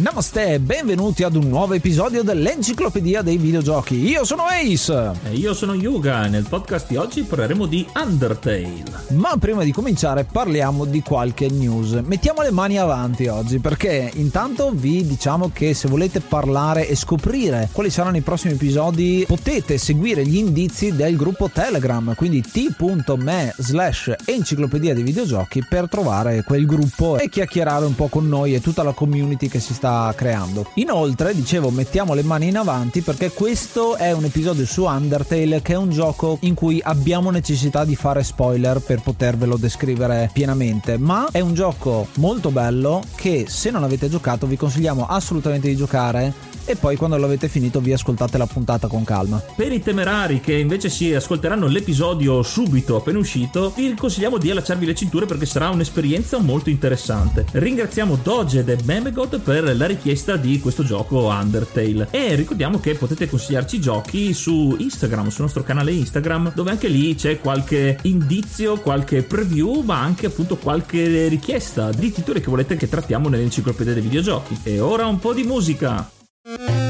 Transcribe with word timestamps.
Namaste 0.00 0.54
e 0.54 0.60
benvenuti 0.60 1.24
ad 1.24 1.36
un 1.36 1.46
nuovo 1.46 1.74
episodio 1.74 2.22
dell'Enciclopedia 2.22 3.20
dei 3.20 3.36
Videogiochi. 3.36 3.96
Io 3.96 4.24
sono 4.24 4.44
Ace. 4.44 5.12
E 5.24 5.34
io 5.34 5.52
sono 5.52 5.74
Yuga 5.74 6.24
e 6.24 6.30
nel 6.30 6.46
podcast 6.48 6.88
di 6.88 6.96
oggi 6.96 7.22
parleremo 7.22 7.66
di 7.66 7.86
Undertale. 7.94 8.82
Ma 9.10 9.36
prima 9.38 9.62
di 9.62 9.72
cominciare 9.72 10.24
parliamo 10.24 10.86
di 10.86 11.02
qualche 11.02 11.50
news. 11.50 12.00
Mettiamo 12.02 12.40
le 12.40 12.50
mani 12.50 12.78
avanti 12.78 13.26
oggi 13.26 13.58
perché 13.58 14.10
intanto 14.14 14.70
vi 14.72 15.06
diciamo 15.06 15.50
che 15.52 15.74
se 15.74 15.86
volete 15.86 16.20
parlare 16.20 16.88
e 16.88 16.96
scoprire 16.96 17.68
quali 17.70 17.90
saranno 17.90 18.16
i 18.16 18.22
prossimi 18.22 18.54
episodi 18.54 19.26
potete 19.28 19.76
seguire 19.76 20.24
gli 20.24 20.36
indizi 20.36 20.96
del 20.96 21.14
gruppo 21.14 21.50
Telegram, 21.52 22.14
quindi 22.14 22.40
t.me 22.40 23.54
slash 23.58 24.14
enciclopedia 24.24 24.94
dei 24.94 25.02
videogiochi 25.02 25.62
per 25.68 25.90
trovare 25.90 26.42
quel 26.42 26.64
gruppo 26.64 27.18
e 27.18 27.28
chiacchierare 27.28 27.84
un 27.84 27.94
po' 27.94 28.08
con 28.08 28.26
noi 28.26 28.54
e 28.54 28.62
tutta 28.62 28.82
la 28.82 28.92
community 28.92 29.48
che 29.48 29.60
si 29.60 29.74
sta 29.74 29.88
creando. 30.14 30.70
Inoltre, 30.74 31.34
dicevo, 31.34 31.70
mettiamo 31.70 32.14
le 32.14 32.22
mani 32.22 32.48
in 32.48 32.56
avanti 32.56 33.00
perché 33.00 33.30
questo 33.30 33.96
è 33.96 34.12
un 34.12 34.24
episodio 34.24 34.66
su 34.66 34.84
Undertale 34.84 35.62
che 35.62 35.72
è 35.72 35.76
un 35.76 35.90
gioco 35.90 36.38
in 36.42 36.54
cui 36.54 36.80
abbiamo 36.82 37.30
necessità 37.30 37.84
di 37.84 37.96
fare 37.96 38.22
spoiler 38.22 38.80
per 38.80 39.00
potervelo 39.00 39.56
descrivere 39.56 40.30
pienamente, 40.32 40.98
ma 40.98 41.28
è 41.30 41.40
un 41.40 41.54
gioco 41.54 42.08
molto 42.14 42.50
bello 42.50 43.02
che 43.14 43.46
se 43.48 43.70
non 43.70 43.84
avete 43.84 44.08
giocato 44.08 44.46
vi 44.46 44.56
consigliamo 44.56 45.06
assolutamente 45.06 45.68
di 45.68 45.76
giocare 45.76 46.49
e 46.70 46.76
poi 46.76 46.96
quando 46.96 47.16
l'avete 47.16 47.48
finito 47.48 47.80
vi 47.80 47.92
ascoltate 47.92 48.38
la 48.38 48.46
puntata 48.46 48.86
con 48.86 49.02
calma. 49.02 49.42
Per 49.56 49.72
i 49.72 49.82
temerari 49.82 50.40
che 50.40 50.54
invece 50.54 50.88
si 50.88 51.12
ascolteranno 51.12 51.66
l'episodio 51.66 52.42
subito 52.42 52.96
appena 52.96 53.18
uscito, 53.18 53.72
vi 53.76 53.92
consigliamo 53.94 54.38
di 54.38 54.50
allacciarvi 54.50 54.86
le 54.86 54.94
cinture 54.94 55.26
perché 55.26 55.46
sarà 55.46 55.68
un'esperienza 55.70 56.38
molto 56.38 56.70
interessante. 56.70 57.44
Ringraziamo 57.50 58.20
Doged 58.22 58.68
e 58.68 58.78
Memegod 58.84 59.40
per 59.40 59.76
la 59.76 59.86
richiesta 59.86 60.36
di 60.36 60.60
questo 60.60 60.84
gioco 60.84 61.26
Undertale 61.26 62.06
e 62.10 62.36
ricordiamo 62.36 62.78
che 62.78 62.94
potete 62.94 63.28
consigliarci 63.28 63.80
giochi 63.80 64.32
su 64.32 64.76
Instagram, 64.78 65.28
sul 65.28 65.42
nostro 65.42 65.64
canale 65.64 65.90
Instagram, 65.90 66.52
dove 66.54 66.70
anche 66.70 66.86
lì 66.86 67.16
c'è 67.16 67.40
qualche 67.40 67.98
indizio, 68.02 68.78
qualche 68.78 69.22
preview, 69.22 69.82
ma 69.82 70.00
anche 70.00 70.26
appunto 70.26 70.56
qualche 70.56 71.26
richiesta 71.26 71.90
di 71.90 72.12
titoli 72.12 72.40
che 72.40 72.48
volete 72.50 72.76
che 72.76 72.88
trattiamo 72.88 73.28
nell'enciclopedia 73.28 73.92
dei 73.92 74.02
videogiochi. 74.02 74.58
E 74.62 74.78
ora 74.78 75.06
un 75.06 75.18
po' 75.18 75.32
di 75.32 75.42
musica. 75.42 76.18
Música 76.44 76.89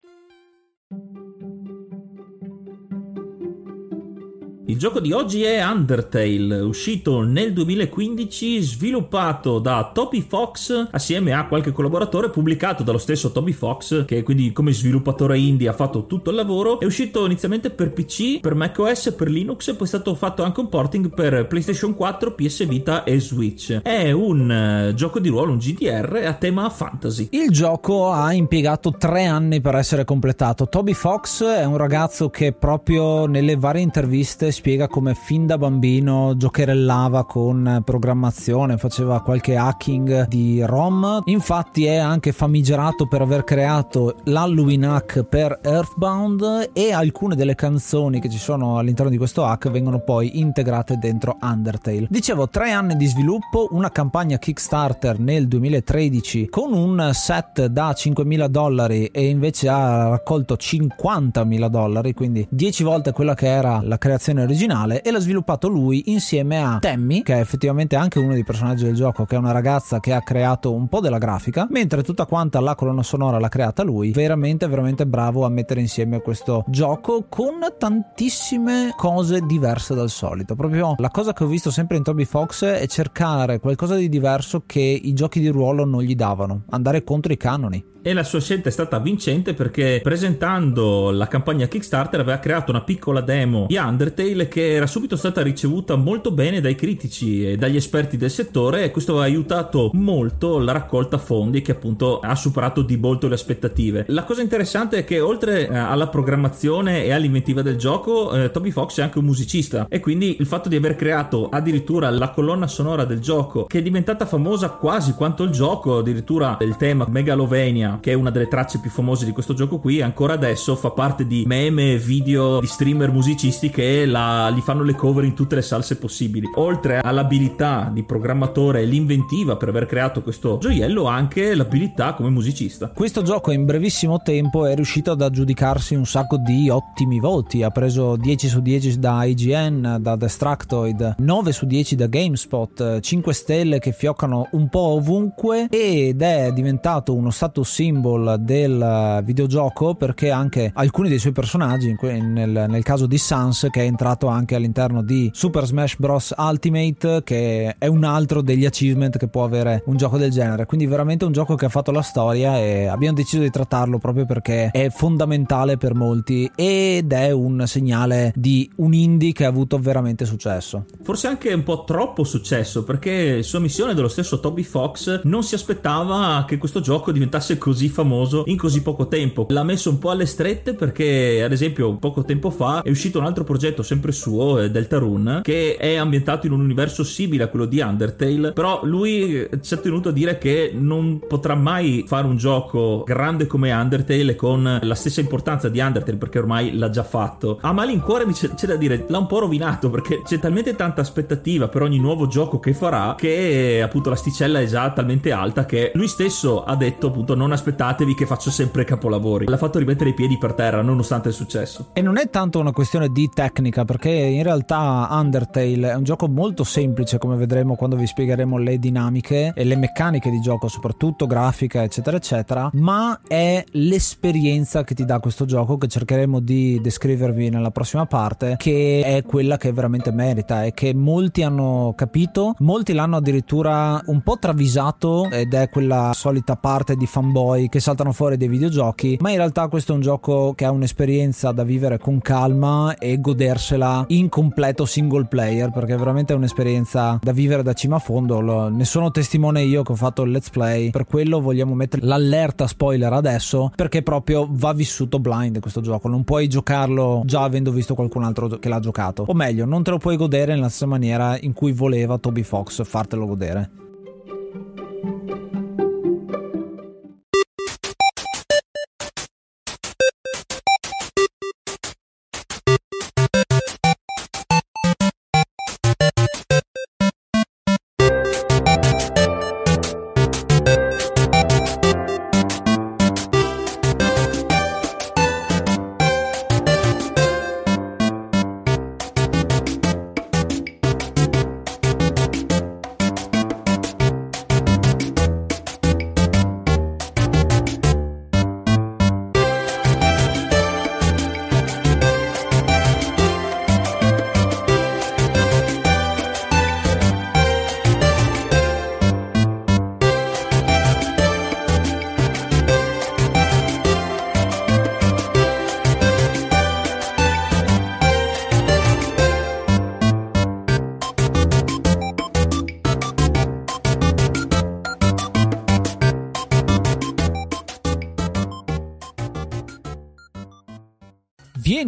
Il 4.71 4.77
gioco 4.77 5.01
di 5.01 5.11
oggi 5.11 5.43
è 5.43 5.61
Undertale, 5.61 6.61
uscito 6.61 7.23
nel 7.23 7.51
2015, 7.51 8.61
sviluppato 8.61 9.59
da 9.59 9.91
Toby 9.93 10.21
Fox 10.21 10.87
assieme 10.91 11.33
a 11.33 11.45
qualche 11.45 11.73
collaboratore, 11.73 12.29
pubblicato 12.29 12.81
dallo 12.81 12.97
stesso 12.97 13.33
Toby 13.33 13.51
Fox, 13.51 14.05
che 14.05 14.23
quindi 14.23 14.53
come 14.53 14.71
sviluppatore 14.71 15.37
indie 15.37 15.67
ha 15.67 15.73
fatto 15.73 16.05
tutto 16.05 16.29
il 16.29 16.37
lavoro. 16.37 16.79
È 16.79 16.85
uscito 16.85 17.25
inizialmente 17.25 17.69
per 17.69 17.91
PC, 17.91 18.39
per 18.39 18.55
macOS, 18.55 19.11
per 19.11 19.29
Linux, 19.29 19.75
poi 19.75 19.83
è 19.83 19.89
stato 19.89 20.15
fatto 20.15 20.41
anche 20.41 20.61
un 20.61 20.69
porting 20.69 21.13
per 21.13 21.47
PlayStation 21.47 21.93
4, 21.93 22.33
PS 22.33 22.65
Vita 22.65 23.03
e 23.03 23.19
Switch. 23.19 23.81
È 23.81 24.09
un 24.11 24.87
uh, 24.89 24.93
gioco 24.93 25.19
di 25.19 25.27
ruolo, 25.27 25.51
un 25.51 25.57
GDR 25.57 26.23
a 26.25 26.33
tema 26.35 26.69
fantasy. 26.69 27.27
Il 27.31 27.51
gioco 27.51 28.09
ha 28.09 28.31
impiegato 28.31 28.91
tre 28.91 29.25
anni 29.25 29.59
per 29.59 29.75
essere 29.75 30.05
completato. 30.05 30.69
Toby 30.69 30.93
Fox 30.93 31.43
è 31.43 31.65
un 31.65 31.75
ragazzo 31.75 32.29
che 32.29 32.53
proprio 32.53 33.25
nelle 33.25 33.57
varie 33.57 33.81
interviste 33.81 34.59
spiega 34.61 34.87
come 34.87 35.15
fin 35.15 35.47
da 35.47 35.57
bambino 35.57 36.37
giocherellava 36.37 37.25
con 37.25 37.81
programmazione, 37.83 38.77
faceva 38.77 39.23
qualche 39.23 39.55
hacking 39.55 40.27
di 40.27 40.61
ROM. 40.63 41.23
Infatti 41.25 41.85
è 41.85 41.95
anche 41.95 42.31
famigerato 42.31 43.07
per 43.07 43.21
aver 43.21 43.43
creato 43.43 44.17
l'Halloween 44.25 44.83
hack 44.83 45.23
per 45.23 45.61
Earthbound 45.63 46.69
e 46.73 46.91
alcune 46.91 47.33
delle 47.35 47.55
canzoni 47.55 48.19
che 48.19 48.29
ci 48.29 48.37
sono 48.37 48.77
all'interno 48.77 49.09
di 49.09 49.17
questo 49.17 49.45
hack 49.45 49.71
vengono 49.71 50.01
poi 50.01 50.37
integrate 50.37 50.99
dentro 50.99 51.37
Undertale. 51.41 52.05
Dicevo, 52.07 52.47
tre 52.47 52.69
anni 52.69 52.95
di 52.95 53.07
sviluppo, 53.07 53.69
una 53.71 53.89
campagna 53.89 54.37
Kickstarter 54.37 55.17
nel 55.17 55.47
2013 55.47 56.49
con 56.49 56.73
un 56.73 57.09
set 57.13 57.65
da 57.65 57.89
5.000 57.89 58.45
dollari 58.45 59.05
e 59.07 59.27
invece 59.27 59.69
ha 59.69 60.09
raccolto 60.09 60.53
50.000 60.53 61.65
dollari, 61.65 62.13
quindi 62.13 62.45
10 62.47 62.83
volte 62.83 63.11
quella 63.11 63.33
che 63.33 63.47
era 63.47 63.81
la 63.81 63.97
creazione 63.97 64.49
originale 64.51 65.01
e 65.01 65.11
l'ha 65.11 65.19
sviluppato 65.19 65.67
lui 65.67 66.11
insieme 66.11 66.61
a 66.61 66.77
Tammy, 66.79 67.23
che 67.23 67.35
è 67.35 67.39
effettivamente 67.39 67.95
anche 67.95 68.19
uno 68.19 68.33
dei 68.33 68.43
personaggi 68.43 68.83
del 68.83 68.95
gioco, 68.95 69.25
che 69.25 69.35
è 69.35 69.39
una 69.39 69.51
ragazza 69.51 69.99
che 69.99 70.13
ha 70.13 70.21
creato 70.21 70.73
un 70.73 70.87
po' 70.87 70.99
della 70.99 71.17
grafica, 71.17 71.67
mentre 71.69 72.03
tutta 72.03 72.25
quanta 72.25 72.59
la 72.59 72.75
colonna 72.75 73.03
sonora 73.03 73.39
l'ha 73.39 73.49
creata 73.49 73.83
lui. 73.83 74.11
Veramente, 74.11 74.67
veramente 74.67 75.07
bravo 75.07 75.45
a 75.45 75.49
mettere 75.49 75.79
insieme 75.79 76.21
questo 76.21 76.63
gioco 76.67 77.25
con 77.29 77.59
tantissime 77.77 78.93
cose 78.95 79.41
diverse 79.41 79.95
dal 79.95 80.09
solito. 80.09 80.55
Proprio 80.55 80.95
la 80.97 81.09
cosa 81.09 81.33
che 81.33 81.43
ho 81.43 81.47
visto 81.47 81.71
sempre 81.71 81.97
in 81.97 82.03
Toby 82.03 82.25
Fox 82.25 82.65
è 82.65 82.87
cercare 82.87 83.59
qualcosa 83.59 83.95
di 83.95 84.09
diverso 84.09 84.63
che 84.65 84.79
i 84.79 85.13
giochi 85.13 85.39
di 85.39 85.47
ruolo 85.47 85.85
non 85.85 86.01
gli 86.01 86.15
davano, 86.15 86.63
andare 86.69 87.03
contro 87.03 87.31
i 87.31 87.37
canoni. 87.37 87.89
E 88.03 88.13
la 88.13 88.23
sua 88.23 88.41
scelta 88.41 88.67
è 88.67 88.71
stata 88.71 88.97
vincente 88.97 89.53
perché 89.53 89.99
presentando 90.01 91.11
la 91.11 91.27
campagna 91.27 91.67
Kickstarter 91.67 92.19
aveva 92.19 92.39
creato 92.39 92.71
una 92.71 92.81
piccola 92.81 93.21
demo 93.21 93.67
di 93.67 93.77
Undertale 93.77 94.47
che 94.47 94.73
era 94.73 94.87
subito 94.87 95.15
stata 95.15 95.43
ricevuta 95.43 95.95
molto 95.95 96.31
bene 96.31 96.61
dai 96.61 96.73
critici 96.73 97.47
e 97.47 97.57
dagli 97.57 97.75
esperti 97.75 98.17
del 98.17 98.31
settore 98.31 98.85
e 98.85 98.91
questo 98.91 99.19
ha 99.19 99.23
aiutato 99.23 99.91
molto 99.93 100.57
la 100.57 100.71
raccolta 100.71 101.19
fondi 101.19 101.61
che 101.61 101.73
appunto 101.73 102.19
ha 102.19 102.33
superato 102.33 102.81
di 102.81 102.97
molto 102.97 103.27
le 103.27 103.35
aspettative. 103.35 104.05
La 104.07 104.23
cosa 104.23 104.41
interessante 104.41 104.97
è 104.97 105.03
che 105.03 105.19
oltre 105.19 105.69
eh, 105.69 105.77
alla 105.77 106.07
programmazione 106.07 107.05
e 107.05 107.11
all'inventiva 107.11 107.61
del 107.61 107.75
gioco, 107.75 108.33
eh, 108.33 108.49
Toby 108.49 108.71
Fox 108.71 108.97
è 108.97 109.03
anche 109.03 109.19
un 109.19 109.25
musicista 109.25 109.85
e 109.87 109.99
quindi 109.99 110.37
il 110.39 110.47
fatto 110.47 110.69
di 110.69 110.75
aver 110.75 110.95
creato 110.95 111.49
addirittura 111.49 112.09
la 112.09 112.31
colonna 112.31 112.65
sonora 112.65 113.05
del 113.05 113.19
gioco 113.19 113.65
che 113.65 113.77
è 113.77 113.81
diventata 113.83 114.25
famosa 114.25 114.69
quasi 114.69 115.13
quanto 115.13 115.43
il 115.43 115.51
gioco, 115.51 115.99
addirittura 115.99 116.57
il 116.61 116.77
tema 116.77 117.05
Megalovania 117.07 117.90
che 117.99 118.11
è 118.11 118.15
una 118.15 118.29
delle 118.29 118.47
tracce 118.47 118.79
più 118.79 118.89
famose 118.89 119.25
di 119.25 119.31
questo 119.31 119.53
gioco 119.53 119.79
qui, 119.79 120.01
ancora 120.01 120.33
adesso 120.33 120.75
fa 120.75 120.91
parte 120.91 121.25
di 121.25 121.43
meme, 121.45 121.97
video 121.97 122.59
di 122.59 122.67
streamer 122.67 123.11
musicisti 123.11 123.69
che 123.69 124.05
la, 124.05 124.49
gli 124.51 124.61
fanno 124.61 124.83
le 124.83 124.95
cover 124.95 125.23
in 125.23 125.33
tutte 125.33 125.55
le 125.55 125.61
salse 125.61 125.97
possibili. 125.97 126.49
Oltre 126.55 126.99
all'abilità 126.99 127.89
di 127.91 128.03
programmatore 128.03 128.81
e 128.81 128.85
l'inventiva 128.85 129.55
per 129.55 129.69
aver 129.69 129.85
creato 129.85 130.21
questo 130.21 130.57
gioiello, 130.59 131.05
anche 131.05 131.55
l'abilità 131.55 132.13
come 132.13 132.29
musicista. 132.29 132.89
Questo 132.89 133.21
gioco 133.21 133.51
in 133.51 133.65
brevissimo 133.65 134.19
tempo 134.19 134.65
è 134.65 134.75
riuscito 134.75 135.11
ad 135.11 135.21
aggiudicarsi 135.21 135.95
un 135.95 136.05
sacco 136.05 136.37
di 136.37 136.69
ottimi 136.69 137.19
voti, 137.19 137.63
ha 137.63 137.69
preso 137.69 138.15
10 138.15 138.47
su 138.47 138.61
10 138.61 138.99
da 138.99 139.23
IGN, 139.23 139.97
da 139.99 140.15
Destructoid, 140.15 141.15
9 141.17 141.51
su 141.51 141.65
10 141.65 141.95
da 141.95 142.07
GameSpot, 142.07 142.99
5 142.99 143.33
stelle 143.33 143.79
che 143.79 143.91
fioccano 143.91 144.49
un 144.51 144.69
po' 144.69 144.79
ovunque 144.79 145.67
ed 145.69 146.21
è 146.21 146.51
diventato 146.53 147.13
uno 147.13 147.29
status 147.29 147.79
symbol 147.81 148.35
del 148.39 149.21
videogioco 149.23 149.95
perché 149.95 150.29
anche 150.29 150.71
alcuni 150.75 151.09
dei 151.09 151.17
suoi 151.17 151.33
personaggi, 151.33 151.97
nel, 151.99 152.65
nel 152.69 152.83
caso 152.83 153.07
di 153.07 153.17
Sans 153.17 153.67
che 153.71 153.81
è 153.81 153.85
entrato 153.85 154.27
anche 154.27 154.53
all'interno 154.53 155.01
di 155.01 155.31
Super 155.33 155.65
Smash 155.65 155.95
Bros. 155.97 156.33
Ultimate 156.37 157.23
che 157.23 157.75
è 157.79 157.87
un 157.87 158.03
altro 158.03 158.41
degli 158.41 158.65
achievement 158.65 159.17
che 159.17 159.27
può 159.27 159.43
avere 159.43 159.81
un 159.87 159.97
gioco 159.97 160.17
del 160.17 160.29
genere, 160.29 160.67
quindi 160.67 160.85
veramente 160.85 161.25
un 161.25 161.31
gioco 161.31 161.55
che 161.55 161.65
ha 161.65 161.69
fatto 161.69 161.91
la 161.91 162.03
storia 162.03 162.59
e 162.59 162.85
abbiamo 162.85 163.15
deciso 163.15 163.41
di 163.41 163.49
trattarlo 163.49 163.97
proprio 163.97 164.25
perché 164.25 164.69
è 164.69 164.89
fondamentale 164.89 165.77
per 165.77 165.95
molti 165.95 166.51
ed 166.55 167.11
è 167.11 167.31
un 167.31 167.63
segnale 167.65 168.31
di 168.35 168.69
un 168.75 168.93
indie 168.93 169.31
che 169.31 169.45
ha 169.45 169.49
avuto 169.49 169.79
veramente 169.79 170.25
successo. 170.25 170.85
Forse 171.01 171.25
anche 171.25 171.51
un 171.51 171.63
po' 171.63 171.83
troppo 171.83 172.23
successo 172.23 172.83
perché 172.83 173.41
sua 173.41 173.59
missione 173.59 173.95
dello 173.95 174.07
stesso 174.07 174.39
Toby 174.39 174.63
Fox 174.63 175.21
non 175.23 175.41
si 175.43 175.55
aspettava 175.55 176.45
che 176.47 176.59
questo 176.59 176.79
gioco 176.79 177.11
diventasse 177.11 177.57
così 177.57 177.70
così 177.71 177.87
famoso 177.87 178.43
in 178.47 178.57
così 178.57 178.81
poco 178.81 179.07
tempo. 179.07 179.45
L'ha 179.49 179.63
messo 179.63 179.89
un 179.89 179.97
po' 179.97 180.09
alle 180.09 180.25
strette 180.25 180.73
perché, 180.73 181.41
ad 181.41 181.53
esempio, 181.53 181.95
poco 181.95 182.23
tempo 182.23 182.49
fa 182.49 182.81
è 182.81 182.89
uscito 182.89 183.19
un 183.19 183.25
altro 183.25 183.45
progetto 183.45 183.81
sempre 183.81 184.11
suo, 184.11 184.59
eh, 184.59 184.69
Deltarune, 184.69 185.39
che 185.41 185.77
è 185.77 185.95
ambientato 185.95 186.47
in 186.47 186.51
un 186.51 186.59
universo 186.59 187.05
simile 187.05 187.43
a 187.43 187.47
quello 187.47 187.65
di 187.65 187.79
Undertale, 187.79 188.51
però 188.51 188.81
lui 188.83 189.47
ci 189.61 189.73
ha 189.73 189.77
tenuto 189.77 190.09
a 190.09 190.11
dire 190.11 190.37
che 190.37 190.71
non 190.73 191.21
potrà 191.25 191.55
mai 191.55 192.03
fare 192.05 192.27
un 192.27 192.35
gioco 192.35 193.03
grande 193.05 193.47
come 193.47 193.71
Undertale 193.71 194.35
con 194.35 194.79
la 194.81 194.95
stessa 194.95 195.21
importanza 195.21 195.69
di 195.69 195.79
Undertale 195.79 196.17
perché 196.17 196.39
ormai 196.39 196.75
l'ha 196.75 196.89
già 196.89 197.03
fatto. 197.03 197.57
A 197.61 197.71
malincuore 197.71 198.25
mi 198.25 198.33
c'è, 198.33 198.53
c'è 198.53 198.67
da 198.67 198.75
dire, 198.75 199.05
l'ha 199.07 199.17
un 199.17 199.27
po' 199.27 199.39
rovinato 199.39 199.89
perché 199.89 200.21
c'è 200.25 200.39
talmente 200.39 200.75
tanta 200.75 200.99
aspettativa 200.99 201.69
per 201.69 201.83
ogni 201.83 201.99
nuovo 201.99 202.27
gioco 202.27 202.59
che 202.59 202.73
farà 202.73 203.15
che 203.17 203.81
appunto 203.81 204.09
l'asticella 204.09 204.59
è 204.59 204.65
già 204.65 204.91
talmente 204.91 205.31
alta 205.31 205.65
che 205.65 205.91
lui 205.93 206.09
stesso 206.09 206.63
ha 206.65 206.75
detto 206.75 207.07
appunto 207.07 207.33
non 207.35 207.53
aspettatevi 207.61 208.15
che 208.15 208.25
faccio 208.25 208.49
sempre 208.49 208.83
capolavori. 208.83 209.45
L'ha 209.45 209.57
fatto 209.57 209.77
rimettere 209.77 210.09
i 210.09 210.13
piedi 210.13 210.37
per 210.37 210.53
terra 210.53 210.81
nonostante 210.81 211.29
il 211.29 211.35
successo. 211.35 211.89
E 211.93 212.01
non 212.01 212.17
è 212.17 212.29
tanto 212.29 212.59
una 212.59 212.71
questione 212.71 213.09
di 213.09 213.29
tecnica, 213.31 213.85
perché 213.85 214.09
in 214.09 214.41
realtà 214.41 215.07
Undertale 215.11 215.91
è 215.91 215.95
un 215.95 216.03
gioco 216.03 216.27
molto 216.27 216.63
semplice, 216.63 217.19
come 217.19 217.35
vedremo 217.35 217.75
quando 217.75 217.95
vi 217.95 218.07
spiegheremo 218.07 218.57
le 218.57 218.79
dinamiche 218.79 219.53
e 219.55 219.63
le 219.63 219.75
meccaniche 219.75 220.31
di 220.31 220.41
gioco, 220.41 220.67
soprattutto 220.67 221.27
grafica, 221.27 221.83
eccetera, 221.83 222.17
eccetera. 222.17 222.69
Ma 222.73 223.19
è 223.27 223.63
l'esperienza 223.71 224.83
che 224.83 224.95
ti 224.95 225.05
dà 225.05 225.19
questo 225.19 225.45
gioco, 225.45 225.77
che 225.77 225.87
cercheremo 225.87 226.39
di 226.39 226.79
descrivervi 226.81 227.49
nella 227.49 227.71
prossima 227.71 228.05
parte, 228.07 228.55
che 228.57 229.01
è 229.03 229.23
quella 229.23 229.57
che 229.57 229.71
veramente 229.71 230.11
merita 230.11 230.63
e 230.63 230.73
che 230.73 230.93
molti 230.95 231.43
hanno 231.43 231.93
capito, 231.95 232.55
molti 232.59 232.93
l'hanno 232.93 233.17
addirittura 233.17 234.01
un 234.05 234.21
po' 234.21 234.39
travisato 234.39 235.29
ed 235.29 235.53
è 235.53 235.69
quella 235.69 236.11
solita 236.13 236.55
parte 236.55 236.95
di 236.95 237.05
fanboy 237.05 237.50
poi 237.51 237.67
che 237.67 237.81
saltano 237.81 238.13
fuori 238.13 238.37
dei 238.37 238.47
videogiochi, 238.47 239.17
ma 239.19 239.29
in 239.29 239.35
realtà 239.35 239.67
questo 239.67 239.91
è 239.91 239.95
un 239.95 239.99
gioco 239.99 240.53
che 240.53 240.63
ha 240.63 240.71
un'esperienza 240.71 241.51
da 241.51 241.65
vivere 241.65 241.97
con 241.97 242.21
calma 242.21 242.95
e 242.97 243.19
godersela 243.19 244.05
in 244.07 244.29
completo 244.29 244.85
single 244.85 245.25
player, 245.25 245.69
perché 245.69 245.97
veramente 245.97 246.31
è 246.31 246.35
un'esperienza 246.37 247.19
da 247.21 247.33
vivere 247.33 247.61
da 247.61 247.73
cima 247.73 247.97
a 247.97 247.99
fondo. 247.99 248.69
Ne 248.69 248.85
sono 248.85 249.11
testimone 249.11 249.63
io 249.63 249.83
che 249.83 249.91
ho 249.91 249.95
fatto 249.95 250.21
il 250.21 250.31
let's 250.31 250.49
play, 250.49 250.91
per 250.91 251.05
quello 251.05 251.41
vogliamo 251.41 251.75
mettere 251.75 252.05
l'allerta 252.05 252.67
spoiler 252.67 253.11
adesso, 253.11 253.69
perché 253.75 254.01
proprio 254.01 254.47
va 254.49 254.71
vissuto 254.71 255.19
blind 255.19 255.59
questo 255.59 255.81
gioco, 255.81 256.07
non 256.07 256.23
puoi 256.23 256.47
giocarlo 256.47 257.23
già 257.25 257.43
avendo 257.43 257.71
visto 257.73 257.95
qualcun 257.95 258.23
altro 258.23 258.47
che 258.47 258.69
l'ha 258.69 258.79
giocato, 258.79 259.25
o 259.27 259.33
meglio, 259.33 259.65
non 259.65 259.83
te 259.83 259.91
lo 259.91 259.97
puoi 259.97 260.15
godere 260.15 260.53
nella 260.53 260.69
stessa 260.69 260.85
maniera 260.85 261.37
in 261.37 261.51
cui 261.51 261.73
voleva 261.73 262.17
Toby 262.17 262.43
Fox 262.43 262.81
fartelo 262.85 263.25
godere. 263.25 263.71